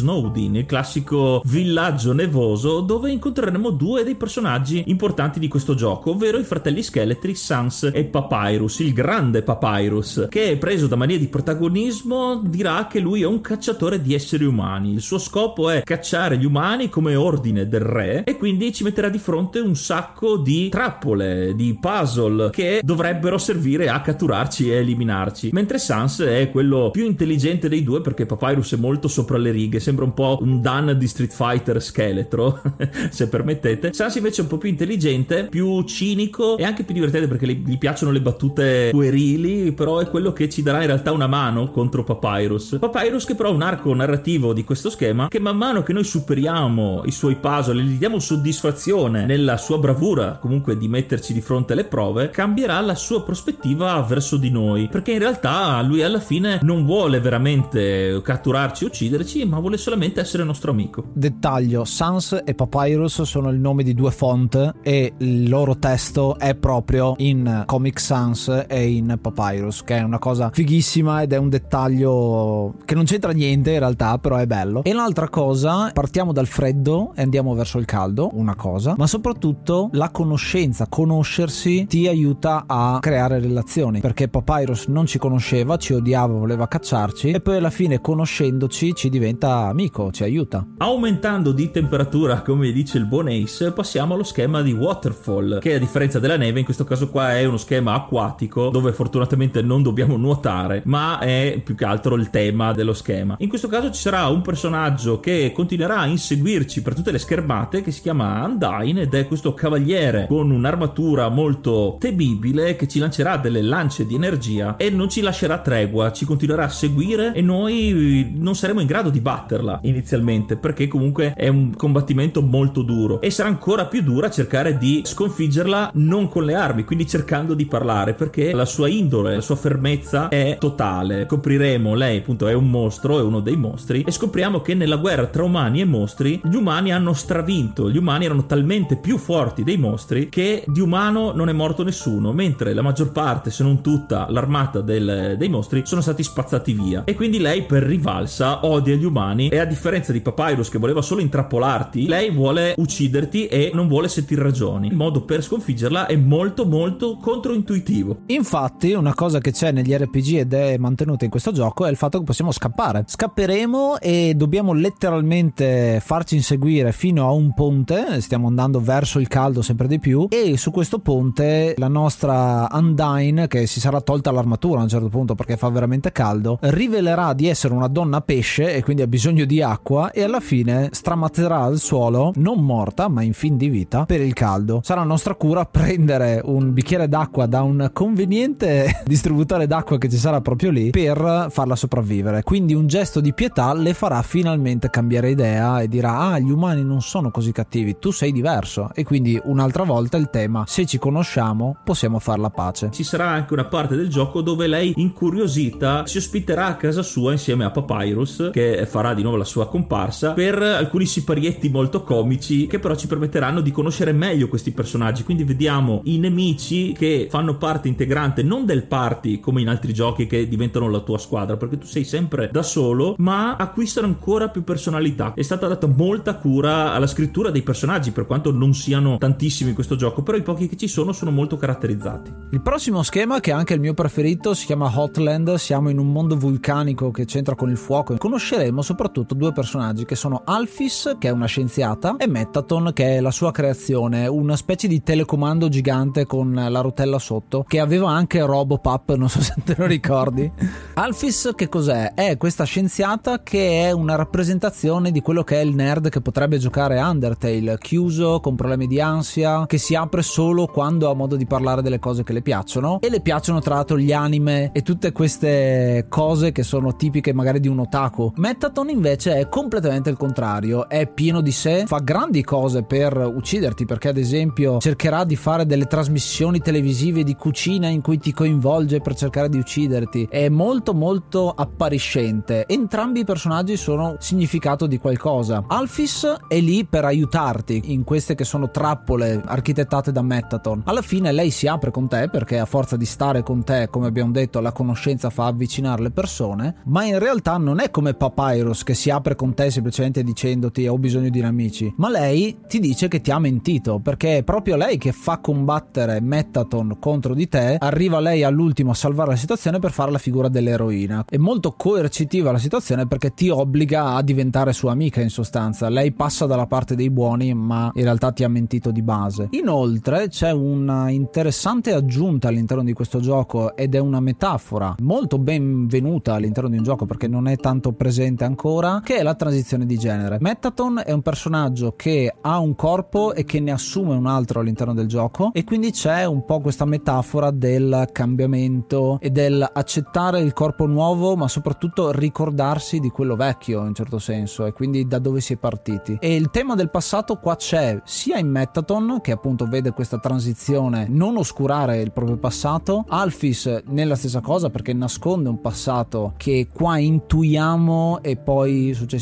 Snowdin, 0.50 0.56
il 0.56 0.66
classico 0.66 1.42
villaggio 1.46 2.14
nevoso 2.14 2.82
dove 2.82 3.12
incontreremo 3.12 3.70
due 3.70 4.04
dei 4.04 4.16
personaggi 4.16 4.84
importanti 4.88 5.40
di 5.40 5.48
questo 5.48 5.76
gioco, 5.76 6.12
ovvero 6.12 6.38
i 6.38 6.44
fratelli 6.44 6.82
scheletri 6.82 7.36
Sans 7.36 7.90
e 7.94 8.04
Papyrus, 8.06 8.80
il 8.80 8.94
grande 8.94 9.44
Papyrus, 9.44 10.28
che 10.30 10.58
preso 10.58 10.88
da 10.88 10.96
mania 10.96 11.18
di 11.18 11.28
protagonismo 11.28 12.42
dirà 12.44 12.88
che 12.88 13.00
lui 13.00 13.22
è 13.22 13.26
un 13.26 13.42
cacciatore 13.42 14.02
di 14.02 14.14
esseri 14.14 14.46
umani. 14.46 14.94
Il 14.94 15.02
suo 15.02 15.20
scopo 15.20 15.70
è 15.70 15.84
cacciare 15.84 16.38
gli 16.38 16.46
umani 16.46 16.90
come 16.90 17.16
ordine 17.16 17.68
del 17.68 17.82
re 17.82 18.24
e 18.24 18.36
quindi 18.36 18.74
ci 18.74 18.84
metterà 18.84 19.10
di 19.10 19.20
fronte 19.20 19.60
un 19.60 19.76
sacco 19.76 20.38
di 20.38 20.70
trappole, 20.70 21.54
di 21.56 21.78
puzzle 21.80 22.50
che 22.50 22.82
dovrebbero 22.84 23.38
servire 23.38 23.90
a 23.90 24.02
catturarci 24.02 24.70
e 24.70 24.76
eliminarci. 24.76 25.50
Mentre 25.54 25.78
Sans 25.78 26.20
è 26.20 26.50
quello 26.52 26.90
più 26.92 27.06
intelligente 27.06 27.70
dei 27.70 27.84
due 27.84 28.02
perché 28.02 28.26
Papyrus 28.26 28.74
è 28.74 28.78
molto 28.78 29.08
sopra 29.08 29.38
le 29.38 29.52
righe, 29.52 29.80
sembra 29.80 30.06
un 30.06 30.14
po' 30.14 30.39
un 30.40 30.62
Dan 30.62 30.98
di 30.98 31.08
Street 31.08 31.32
Fighter 31.32 31.82
scheletro, 31.82 32.62
se 33.10 33.28
permettete. 33.28 33.94
Sans 33.94 34.16
invece 34.16 34.42
è 34.42 34.44
un 34.44 34.50
po' 34.50 34.58
più 34.58 34.70
intelligente, 34.70 35.48
più 35.50 35.82
cinico 35.84 36.58
e 36.58 36.64
anche 36.64 36.84
più 36.84 36.94
divertente 36.94 37.28
perché 37.28 37.48
gli 37.48 37.78
piacciono 37.78 38.12
le 38.12 38.22
battute 38.22 38.90
puerili, 38.92 39.72
però 39.72 40.00
è 40.00 40.10
quello 40.10 40.34
che 40.34 40.50
ci 40.50 40.64
darà 40.64 40.82
in 40.82 40.88
realtà 40.88 41.12
una 41.12 41.28
mano 41.28 41.72
contro 41.72 42.04
Papyrus. 42.04 42.78
Papyrus 42.80 43.26
che 43.26 43.36
però 43.36 43.50
ha 43.50 43.54
un 43.54 43.62
arco 43.62 43.94
narrativo 43.94 44.54
di 44.54 44.64
questo 44.64 44.90
schema 44.90 45.28
che 45.28 45.40
man 45.40 45.58
mano 45.58 45.84
che 45.84 45.94
noi 45.94 46.04
superiamo 46.04 47.04
i 47.06 47.12
suoi 47.12 47.36
puzzle 47.36 47.82
e 47.82 47.86
gli 47.86 47.98
diamo 47.98 48.20
soddisfazione 48.20 49.26
nella 49.26 49.58
sua 49.58 49.78
bravura 49.78 50.38
comunque 50.40 50.78
di 50.78 50.88
metterci 50.88 51.34
di 51.34 51.42
fronte 51.42 51.74
alle 51.74 51.84
prove, 51.84 52.30
cambierà 52.30 52.80
la 52.82 52.96
sua 52.96 53.24
prospettiva 53.24 54.00
verso 54.02 54.38
di 54.38 54.50
noi, 54.50 54.88
perché 54.88 55.12
in 55.12 55.20
realtà 55.20 55.82
lui 55.82 56.02
alla 56.02 56.20
fine 56.20 56.60
non 56.62 56.86
vuole 56.86 57.20
veramente 57.20 58.22
catturarci 58.24 58.86
ucciderci, 58.86 59.46
ma 59.46 59.60
vuole 59.60 59.78
solamente 59.78 60.22
essere 60.22 60.29
nostro 60.38 60.72
amico. 60.72 61.06
Dettaglio, 61.14 61.86
Sans 61.86 62.42
e 62.46 62.54
Papyrus 62.54 63.22
sono 63.24 63.50
il 63.50 63.60
nome 63.60 63.84
di 63.84 63.94
due 63.94 64.12
font 64.12 64.76
e 64.82 65.14
il 65.18 65.50
loro 65.50 65.78
testo 65.78 66.38
è 66.38 66.56
proprio 66.56 67.16
in 67.18 67.64
Comic 67.66 68.00
Sans 68.00 68.66
e 68.68 68.88
in 68.90 69.18
Papyrus, 69.22 69.84
che 69.84 69.98
è 69.98 70.02
una 70.02 70.20
cosa 70.20 70.50
fighissima 70.54 71.22
ed 71.22 71.34
è 71.34 71.38
un 71.38 71.50
dettaglio 71.50 72.76
che 72.86 72.96
non 72.96 73.06
c'entra 73.06 73.32
niente 73.32 73.72
in 73.72 73.80
realtà, 73.80 74.18
però 74.18 74.38
è 74.38 74.46
bello. 74.46 74.84
E 74.84 74.94
l'altra 74.94 75.30
cosa, 75.30 75.92
partiamo 75.94 76.32
dal 76.32 76.48
freddo 76.48 77.14
e 77.16 77.22
andiamo 77.22 77.54
verso 77.54 77.78
il 77.78 77.86
caldo, 77.86 78.30
una 78.34 78.56
cosa, 78.56 78.96
ma 78.98 79.08
soprattutto 79.08 79.90
la 79.94 80.10
conoscenza, 80.10 80.88
conoscersi 80.88 81.86
ti 81.88 82.08
aiuta 82.08 82.64
a 82.68 83.00
creare 83.00 83.40
relazioni, 83.40 84.00
perché 84.00 84.28
Papyrus 84.28 84.88
non 84.88 85.06
ci 85.06 85.18
conosceva, 85.18 85.78
ci 85.78 85.94
odiava, 85.94 86.34
voleva 86.34 86.68
cacciarci 86.68 87.32
e 87.32 87.42
poi 87.42 87.58
alla 87.58 87.70
fine 87.70 88.02
conoscendoci 88.02 88.94
ci 88.94 89.10
diventa 89.10 89.68
amico, 89.68 90.12
ci 90.20 90.24
aiuta. 90.24 90.66
Aumentando 90.80 91.54
di 91.54 91.72
temperatura, 91.72 92.42
come 92.42 92.74
dice 92.74 92.98
il 92.98 93.06
buon 93.06 93.28
Ace, 93.28 93.72
passiamo 93.72 94.16
allo 94.16 94.24
schema 94.24 94.62
di 94.62 94.74
Waterfall, 94.74 95.60
che 95.60 95.76
a 95.76 95.80
differenza 95.80 96.20
della 96.20 96.36
neve 96.36 96.60
in 96.60 96.66
questo 96.66 96.84
caso 96.84 97.10
qua 97.10 97.38
è 97.38 97.46
uno 97.46 97.56
schema 97.56 97.94
acquatico 97.94 98.70
dove 98.70 98.92
fortunatamente 98.92 99.62
non 99.62 99.82
dobbiamo 99.82 100.18
nuotare, 100.18 100.82
ma 100.86 101.20
è 101.20 101.62
più 101.64 101.76
che 101.76 101.86
altro 101.86 102.16
il 102.16 102.30
tema 102.30 102.74
dello 102.74 102.94
schema. 102.94 103.36
In 103.40 103.48
questo 103.48 103.70
caso 103.70 103.92
ci 103.92 104.02
sarà 104.02 104.28
un 104.28 104.42
personaggio 104.42 105.22
che 105.22 105.54
continuerà 105.54 106.00
a 106.00 106.06
inseguirci 106.06 106.82
per 106.82 106.96
tutte 106.96 107.12
le 107.12 107.20
schermate 107.20 107.82
che 107.82 107.92
si 107.92 108.02
chiama 108.02 108.44
Undyne 108.44 109.04
ed 109.04 109.14
è 109.14 109.26
questo 109.26 109.54
cavaliere 109.54 110.26
con 110.28 110.52
un'armatura 110.52 111.30
molto 111.30 111.96
temibile 111.98 112.76
che 112.76 112.90
ci 112.90 113.00
lancerà 113.00 113.38
delle 113.38 113.62
lance 113.62 114.06
di 114.06 114.16
energia 114.16 114.76
e 114.76 114.90
non 114.90 115.08
ci 115.10 115.22
lascerà 115.22 115.60
tregua, 115.60 116.12
ci 116.12 116.26
continuerà 116.26 116.66
a 116.66 116.70
seguire 116.70 117.32
e 117.34 117.42
noi 117.42 118.34
non 118.36 118.56
saremo 118.56 118.82
in 118.82 118.88
grado 118.88 119.10
di 119.10 119.22
batterla 119.22 119.80
inizialmente 120.10 120.58
perché 120.58 120.88
comunque 120.88 121.34
è 121.36 121.48
un 121.48 121.76
combattimento 121.76 122.42
molto 122.42 122.82
duro 122.82 123.22
e 123.22 123.30
sarà 123.30 123.50
ancora 123.50 123.86
più 123.86 124.02
dura 124.02 124.32
cercare 124.32 124.78
di 124.78 125.02
sconfiggerla 125.06 125.92
non 125.96 126.28
con 126.30 126.46
le 126.46 126.56
armi, 126.56 126.84
quindi 126.84 127.06
cercando 127.06 127.54
di 127.54 127.66
parlare 127.68 128.14
perché 128.14 128.54
la 128.54 128.66
sua 128.66 128.88
indole, 128.88 129.36
la 129.36 129.42
sua 129.42 129.56
fermezza 129.56 130.30
è 130.30 130.58
totale. 130.60 131.26
Scopriremo, 131.28 131.94
lei 131.94 132.18
appunto 132.18 132.48
è 132.48 132.54
un 132.54 132.70
mostro, 132.70 133.20
è 133.20 133.22
uno 133.22 133.40
dei 133.40 133.56
mostri 133.56 134.04
e 134.06 134.12
scopriamo 134.12 134.62
che 134.62 134.74
nella 134.74 134.98
guerra 134.98 135.28
tra 135.28 135.44
umani 135.44 135.82
e 135.82 135.86
mostri 135.86 136.42
gli 136.44 136.56
umani 136.56 136.92
hanno 136.92 137.14
stravinto, 137.14 137.90
gli 137.90 137.98
umani 137.98 138.26
erano 138.26 138.46
talmente 138.46 138.96
più 138.96 139.18
forti 139.18 139.64
dei 139.64 139.78
mostri 139.78 140.30
che 140.30 140.64
di 140.66 140.80
umano 140.80 141.34
non 141.34 141.50
è 141.50 141.54
morto 141.54 141.84
nessuno, 141.84 142.34
mentre 142.34 142.74
la 142.74 142.82
maggior 142.82 143.12
parte, 143.12 143.52
se 143.52 143.64
non 143.64 143.82
tutta, 143.82 144.28
l'armata 144.30 144.82
del, 144.82 145.36
dei 145.38 145.50
mostri 145.50 145.84
sono 145.86 146.02
stati 146.02 146.24
spazzati 146.24 146.74
via. 146.74 147.04
E 147.06 147.14
quindi 147.14 147.40
lei 147.40 147.64
per 147.64 147.84
rivalsa 147.84 148.66
odia 148.66 148.96
gli 148.96 149.06
umani 149.06 149.50
e 149.50 149.60
a 149.60 149.66
differenza 149.66 149.99
di 150.08 150.22
Papyrus 150.22 150.70
che 150.70 150.78
voleva 150.78 151.02
solo 151.02 151.22
intrappolarti, 151.22 152.08
lei 152.08 152.32
vuole 152.32 152.74
ucciderti 152.78 153.48
e 153.48 153.72
non 153.74 153.88
vuole 153.88 154.08
sentire 154.08 154.42
ragioni. 154.42 154.88
Il 154.88 154.96
modo 154.96 155.24
per 155.24 155.44
sconfiggerla 155.44 156.08
è 156.08 156.16
molto 156.16 156.66
molto 156.66 157.18
controintuitivo. 157.18 158.22
Infatti, 158.28 158.94
una 158.94 159.14
cosa 159.14 159.40
che 159.40 159.52
c'è 159.52 159.72
negli 159.72 159.94
RPG 159.94 160.36
ed 160.36 160.54
è 160.54 160.78
mantenuta 160.78 161.26
in 161.26 161.32
questo 161.32 161.52
gioco 161.52 161.86
è 161.86 161.90
il 161.90 161.98
fatto 161.98 162.20
che 162.20 162.24
possiamo 162.24 162.52
scappare. 162.52 163.04
Scapperemo 163.06 164.00
e 164.00 164.34
dobbiamo 164.36 164.74
letteralmente 164.74 166.02
farci 166.04 166.36
inseguire 166.36 166.92
fino 166.92 167.28
a 167.28 167.32
un 167.32 167.54
ponte, 167.54 168.22
stiamo 168.22 168.48
andando 168.48 168.80
verso 168.80 169.20
il 169.20 169.28
caldo 169.28 169.62
sempre 169.62 169.88
di 169.88 170.00
più 170.00 170.28
e 170.30 170.58
su 170.58 170.72
questo 170.72 171.00
ponte 171.00 171.76
la 171.78 171.88
nostra 171.88 172.68
Undyne 172.72 173.48
che 173.48 173.68
si 173.68 173.80
sarà 173.80 174.02
tolta 174.02 174.32
l'armatura 174.32 174.80
a 174.80 174.84
un 174.84 174.90
certo 174.90 175.10
punto 175.10 175.36
perché 175.36 175.58
fa 175.58 175.70
veramente 175.70 176.12
caldo, 176.12 176.58
rivelerà 176.62 177.34
di 177.34 177.48
essere 177.48 177.74
una 177.74 177.88
donna 177.88 178.22
pesce 178.22 178.74
e 178.74 178.84
quindi 178.84 179.02
ha 179.02 179.08
bisogno 179.08 179.46
di 179.46 179.62
acqua 179.62 179.89
e 180.12 180.24
alla 180.24 180.40
fine 180.40 180.90
stramazzerà 180.92 181.62
al 181.62 181.80
suolo, 181.80 182.32
non 182.36 182.64
morta 182.64 183.08
ma 183.08 183.24
in 183.24 183.34
fin 183.34 183.58
di 183.58 183.70
vita, 183.70 184.06
per 184.06 184.22
il 184.22 184.34
caldo. 184.34 184.82
Sarà 184.84 185.04
nostra 185.04 185.34
cura 185.34 185.66
prendere 185.66 186.42
un 186.44 186.72
bicchiere 186.74 187.08
d'acqua 187.08 187.48
da 187.48 187.64
un 187.64 187.90
conveniente 187.92 189.02
distributore 189.06 189.66
d'acqua 189.66 189.98
che 189.98 190.10
ci 190.10 190.18
sarà 190.18 190.42
proprio 190.42 190.70
lì 190.70 190.92
per 190.92 191.48
farla 191.50 191.76
sopravvivere. 191.76 192.44
Quindi 192.44 192.74
un 192.74 192.86
gesto 192.88 193.20
di 193.20 193.34
pietà 193.34 193.74
le 193.74 193.94
farà 193.94 194.22
finalmente 194.22 194.90
cambiare 194.90 195.32
idea 195.32 195.82
e 195.82 195.88
dirà 195.88 196.20
ah 196.20 196.40
gli 196.40 196.52
umani 196.52 196.84
non 196.84 197.02
sono 197.02 197.32
così 197.32 197.52
cattivi, 197.52 197.98
tu 197.98 198.12
sei 198.12 198.32
diverso 198.32 198.92
e 198.94 199.04
quindi 199.04 199.40
un'altra 199.44 199.84
volta 199.84 200.18
il 200.18 200.30
tema 200.30 200.66
se 200.68 200.86
ci 200.86 201.00
conosciamo 201.00 201.78
possiamo 201.84 202.20
far 202.20 202.38
la 202.38 202.50
pace. 202.52 202.92
Ci 202.92 203.04
sarà 203.04 203.30
anche 203.30 203.54
una 203.54 203.66
parte 203.66 203.96
del 203.96 204.10
gioco 204.10 204.42
dove 204.42 204.68
lei 204.68 204.94
incuriosita 204.96 206.06
si 206.06 206.18
ospiterà 206.18 206.68
a 206.68 206.76
casa 206.76 207.02
sua 207.02 207.32
insieme 207.32 207.66
a 207.66 207.72
Papyrus 207.72 208.50
che 208.52 208.86
farà 208.86 209.14
di 209.14 209.22
nuovo 209.22 209.38
la 209.38 209.44
sua 209.44 209.68
comparsa 209.80 210.34
per 210.34 210.62
alcuni 210.62 211.06
siparietti 211.06 211.70
molto 211.70 212.04
comici 212.04 212.68
che 212.68 212.80
però 212.80 212.96
ci 212.96 213.08
permetteranno 213.08 213.62
di 213.62 213.72
conoscere 213.72 214.12
meglio 214.12 214.50
questi 214.50 214.72
personaggi. 214.72 215.24
Quindi 215.24 215.46
vediamo 215.46 216.02
i 216.06 216.18
nemici 216.18 216.92
che 216.92 217.28
fanno 217.30 217.56
parte 217.56 217.88
integrante 217.88 218.44
non 218.44 218.66
del 218.66 218.84
party 218.84 219.40
come 219.40 219.62
in 219.62 219.70
altri 219.70 219.94
giochi 219.94 220.28
che 220.28 220.48
diventano 220.48 220.90
la 220.90 221.00
tua 221.00 221.18
squadra 221.18 221.56
perché 221.56 221.78
tu 221.78 221.86
sei 221.86 222.04
sempre 222.04 222.50
da 222.52 222.62
solo 222.62 223.16
ma 223.18 223.56
acquistano 223.56 224.08
ancora 224.08 224.50
più 224.50 224.64
personalità. 224.64 225.34
È 225.34 225.42
stata 225.42 225.68
data 225.68 225.88
molta 225.88 226.36
cura 226.36 226.92
alla 226.92 227.08
scrittura 227.08 227.50
dei 227.50 227.62
personaggi 227.62 228.12
per 228.12 228.26
quanto 228.26 228.52
non 228.52 228.74
siano 228.74 229.18
tantissimi 229.18 229.70
in 229.70 229.76
questo 229.76 229.96
gioco 229.96 230.24
però 230.24 230.38
i 230.38 230.42
pochi 230.42 230.68
che 230.68 230.76
ci 230.76 230.88
sono 230.88 231.14
sono 231.14 231.32
molto 231.32 231.56
caratterizzati. 231.56 232.34
Il 232.52 232.62
prossimo 232.62 233.02
schema 233.04 233.40
che 233.40 233.52
è 233.52 233.54
anche 233.54 233.74
il 233.74 233.80
mio 233.80 233.94
preferito 233.94 234.54
si 234.54 234.66
chiama 234.66 234.92
Hotland. 234.94 235.56
Siamo 235.56 235.90
in 235.90 236.00
un 236.00 236.12
mondo 236.12 236.36
vulcanico 236.36 237.12
che 237.12 237.26
c'entra 237.26 237.56
con 237.56 237.70
il 237.70 237.78
fuoco. 237.78 238.18
Conosceremo 238.18 238.82
soprattutto 238.82 239.36
due 239.36 239.52
personaggi 239.60 240.06
che 240.06 240.16
sono 240.16 240.44
Alphys 240.46 241.18
che 241.20 241.28
è 241.28 241.32
una 241.32 241.46
scienziata 241.46 242.16
e 242.18 242.28
Metaton 242.28 242.92
che 242.94 243.18
è 243.18 243.20
la 243.20 243.30
sua 243.30 243.52
creazione 243.52 244.26
una 244.26 244.56
specie 244.56 244.88
di 244.88 245.04
telecomando 245.04 245.68
gigante 245.68 246.26
con 246.26 246.54
la 246.54 246.80
rotella 246.80 247.20
sotto 247.20 247.66
che 247.68 247.82
aveva 247.82 248.10
anche 248.10 248.40
Robopap 248.40 249.16
non 249.20 249.28
so 249.28 249.42
se 249.42 249.56
te 249.66 249.76
lo 249.78 249.86
ricordi 249.86 250.50
Alphys 250.94 251.52
che 251.56 251.68
cos'è? 251.68 252.14
è 252.14 252.38
questa 252.38 252.64
scienziata 252.64 253.44
che 253.44 253.86
è 253.86 253.92
una 253.92 254.16
rappresentazione 254.16 255.12
di 255.12 255.20
quello 255.20 255.44
che 255.44 255.60
è 255.60 255.64
il 255.64 255.76
nerd 255.76 256.08
che 256.08 256.22
potrebbe 256.22 256.58
giocare 256.58 256.98
Undertale 257.02 257.78
chiuso 257.80 258.40
con 258.40 258.56
problemi 258.56 258.88
di 258.88 259.02
ansia 259.02 259.66
che 259.66 259.78
si 259.78 259.94
apre 259.94 260.22
solo 260.22 260.68
quando 260.68 261.12
ha 261.12 261.14
modo 261.14 261.36
di 261.36 261.46
parlare 261.46 261.82
delle 261.82 262.00
cose 262.00 262.24
che 262.24 262.32
le 262.32 262.42
piacciono 262.42 263.02
e 263.02 263.10
le 263.10 263.20
piacciono 263.20 263.60
tra 263.60 263.76
l'altro 263.76 263.98
gli 263.98 264.14
anime 264.14 264.72
e 264.72 264.84
tutte 264.84 265.12
queste 265.12 266.06
cose 266.08 266.54
che 266.54 266.64
sono 266.64 266.96
tipiche 266.96 267.34
magari 267.34 267.60
di 267.60 267.68
un 267.68 267.80
otaku 267.80 268.32
Metaton 268.38 268.90
invece 268.90 269.36
è 269.36 269.49
completamente 269.50 270.10
il 270.10 270.18
contrario. 270.18 270.88
È 270.88 271.08
pieno 271.08 271.42
di 271.42 271.52
sé 271.52 271.84
fa 271.86 272.00
grandi 272.00 272.44
cose 272.44 272.84
per 272.84 273.18
ucciderti 273.18 273.86
perché 273.86 274.10
ad 274.10 274.18
esempio 274.18 274.80
cercherà 274.80 275.24
di 275.24 275.36
fare 275.36 275.66
delle 275.66 275.86
trasmissioni 275.86 276.60
televisive 276.60 277.24
di 277.24 277.36
cucina 277.36 277.88
in 277.88 278.02
cui 278.02 278.18
ti 278.18 278.32
coinvolge 278.32 279.02
per 279.02 279.16
cercare 279.16 279.50
di 279.50 279.58
ucciderti. 279.58 280.28
È 280.30 280.50
molto 280.50 280.94
molto 280.94 281.52
appariscente. 281.52 282.66
Entrambi 282.68 283.22
i 283.22 283.26
personaggi 283.26 283.76
sono 283.78 284.16
significato 284.20 284.88
di 284.88 284.98
qualcosa. 284.98 285.64
Alphys 285.68 286.38
è 286.48 286.60
lì 286.60 286.86
per 286.86 287.06
aiutarti 287.06 287.82
in 287.86 288.04
queste 288.04 288.36
che 288.36 288.44
sono 288.44 288.70
trappole 288.72 289.42
architettate 289.46 290.12
da 290.12 290.22
Metaton 290.22 290.84
alla 290.86 291.02
fine 291.02 291.32
lei 291.32 291.52
si 291.52 291.68
apre 291.68 291.92
con 291.92 292.08
te 292.08 292.30
perché 292.30 292.60
a 292.60 292.66
forza 292.66 292.96
di 292.96 293.06
stare 293.06 293.44
con 293.44 293.64
te 293.64 293.88
come 293.90 294.08
abbiamo 294.08 294.32
detto 294.32 294.60
la 294.60 294.72
conoscenza 294.72 295.30
fa 295.30 295.48
avvicinare 295.48 296.02
le 296.02 296.12
persone 296.12 296.76
ma 296.86 297.04
in 297.04 297.20
realtà 297.20 297.58
non 297.58 297.80
è 297.80 297.92
come 297.92 298.14
Papyrus 298.14 298.84
che 298.84 298.94
si 298.94 299.10
apre 299.10 299.36
con 299.40 299.54
te 299.54 299.72
semplicemente 299.72 300.22
dicendoti 300.22 300.86
ho 300.86 300.98
bisogno 300.98 301.30
di 301.30 301.42
amici 301.42 301.94
ma 301.96 302.10
lei 302.10 302.58
ti 302.68 302.78
dice 302.80 303.08
che 303.08 303.22
ti 303.22 303.32
ha 303.32 303.40
mentito 303.40 304.00
perché 304.00 304.40
è 304.40 304.44
proprio 304.44 304.76
lei 304.76 304.98
che 304.98 305.14
fa 305.14 305.38
combattere 305.38 306.20
Metaton 306.20 306.98
contro 307.00 307.34
di 307.34 307.48
te 307.48 307.78
arriva 307.80 308.20
lei 308.20 308.44
all'ultimo 308.44 308.92
a 308.92 308.96
salvare 308.96 309.30
la 309.30 309.36
situazione 309.38 309.80
per 309.80 309.92
fare 309.92 310.12
la 310.12 310.18
figura 310.18 310.50
dell'eroina. 310.50 311.24
È 311.26 311.38
molto 311.38 311.72
coercitiva 311.78 312.52
la 312.52 312.58
situazione 312.58 313.08
perché 313.08 313.34
ti 313.34 313.48
obbliga 313.48 314.16
a 314.16 314.22
diventare 314.22 314.74
sua 314.74 314.92
amica 314.92 315.22
in 315.22 315.30
sostanza. 315.30 315.88
Lei 315.88 316.12
passa 316.12 316.46
dalla 316.46 316.68
parte 316.68 316.96
dei 316.96 317.10
buoni 317.10 317.54
ma 317.54 317.92
in 317.94 318.04
realtà 318.04 318.34
ti 318.34 318.44
ha 318.44 318.50
mentito 318.50 318.92
di 318.92 319.02
base. 319.02 319.48
Inoltre 319.52 320.28
c'è 320.28 320.52
una 320.52 321.10
interessante 321.10 321.94
aggiunta 321.94 322.50
all'interno 322.50 322.84
di 322.84 322.92
questo 322.92 323.22
gioco 323.22 323.74
ed 323.78 323.96
è 323.96 324.00
una 324.00 324.20
metafora 324.20 324.96
molto 325.00 325.38
benvenuta 325.38 326.34
all'interno 326.34 326.70
di 326.70 326.78
un 326.78 326.84
gioco 326.84 327.06
perché 327.06 327.30
non 327.30 327.48
è 327.48 327.56
tanto 327.56 327.94
presente 327.94 328.44
ancora 328.44 329.00
che 329.02 329.18
è 329.18 329.24
la 329.24 329.29
transizione 329.36 329.86
di 329.86 329.98
genere. 329.98 330.38
Metaton 330.40 331.02
è 331.06 331.12
un 331.12 331.22
personaggio 331.22 331.94
che 331.96 332.34
ha 332.42 332.60
un 332.60 332.76
corpo 332.76 333.34
e 333.34 333.44
che 333.44 333.60
ne 333.60 333.72
assume 333.72 334.16
un 334.16 334.26
altro 334.26 334.60
all'interno 334.60 334.94
del 334.94 335.08
gioco 335.08 335.52
e 335.54 335.64
quindi 335.64 335.92
c'è 335.92 336.26
un 336.26 336.46
po' 336.46 336.60
questa 336.60 336.86
metafora 336.86 337.52
del 337.52 338.08
cambiamento 338.12 339.18
e 339.22 339.30
del 339.30 339.68
accettare 339.72 340.40
il 340.40 340.54
corpo 340.54 340.86
nuovo 340.86 341.36
ma 341.36 341.48
soprattutto 341.48 342.12
ricordarsi 342.12 343.00
di 343.00 343.10
quello 343.10 343.36
vecchio 343.36 343.86
in 343.86 343.94
certo 343.94 344.20
senso 344.20 344.66
e 344.66 344.74
quindi 344.74 345.08
da 345.08 345.20
dove 345.20 345.42
si 345.42 345.54
è 345.54 345.58
partiti. 345.58 346.18
E 346.20 346.36
il 346.36 346.50
tema 346.50 346.76
del 346.76 346.90
passato 346.90 347.38
qua 347.38 347.56
c'è 347.56 348.02
sia 348.06 348.38
in 348.38 348.50
Metaton 348.50 349.20
che 349.22 349.32
appunto 349.32 349.68
vede 349.68 349.92
questa 349.92 350.20
transizione 350.20 351.08
non 351.10 351.38
oscurare 351.38 352.02
il 352.02 352.12
proprio 352.12 352.38
passato, 352.38 353.06
Alphys 353.08 353.84
nella 353.88 354.16
stessa 354.16 354.42
cosa 354.42 354.70
perché 354.70 354.94
nasconde 354.94 355.50
un 355.50 355.62
passato 355.62 356.34
che 356.38 356.68
qua 356.74 356.98
intuiamo 356.98 358.20
e 358.22 358.36
poi 358.38 358.94
successivamente 358.94 359.19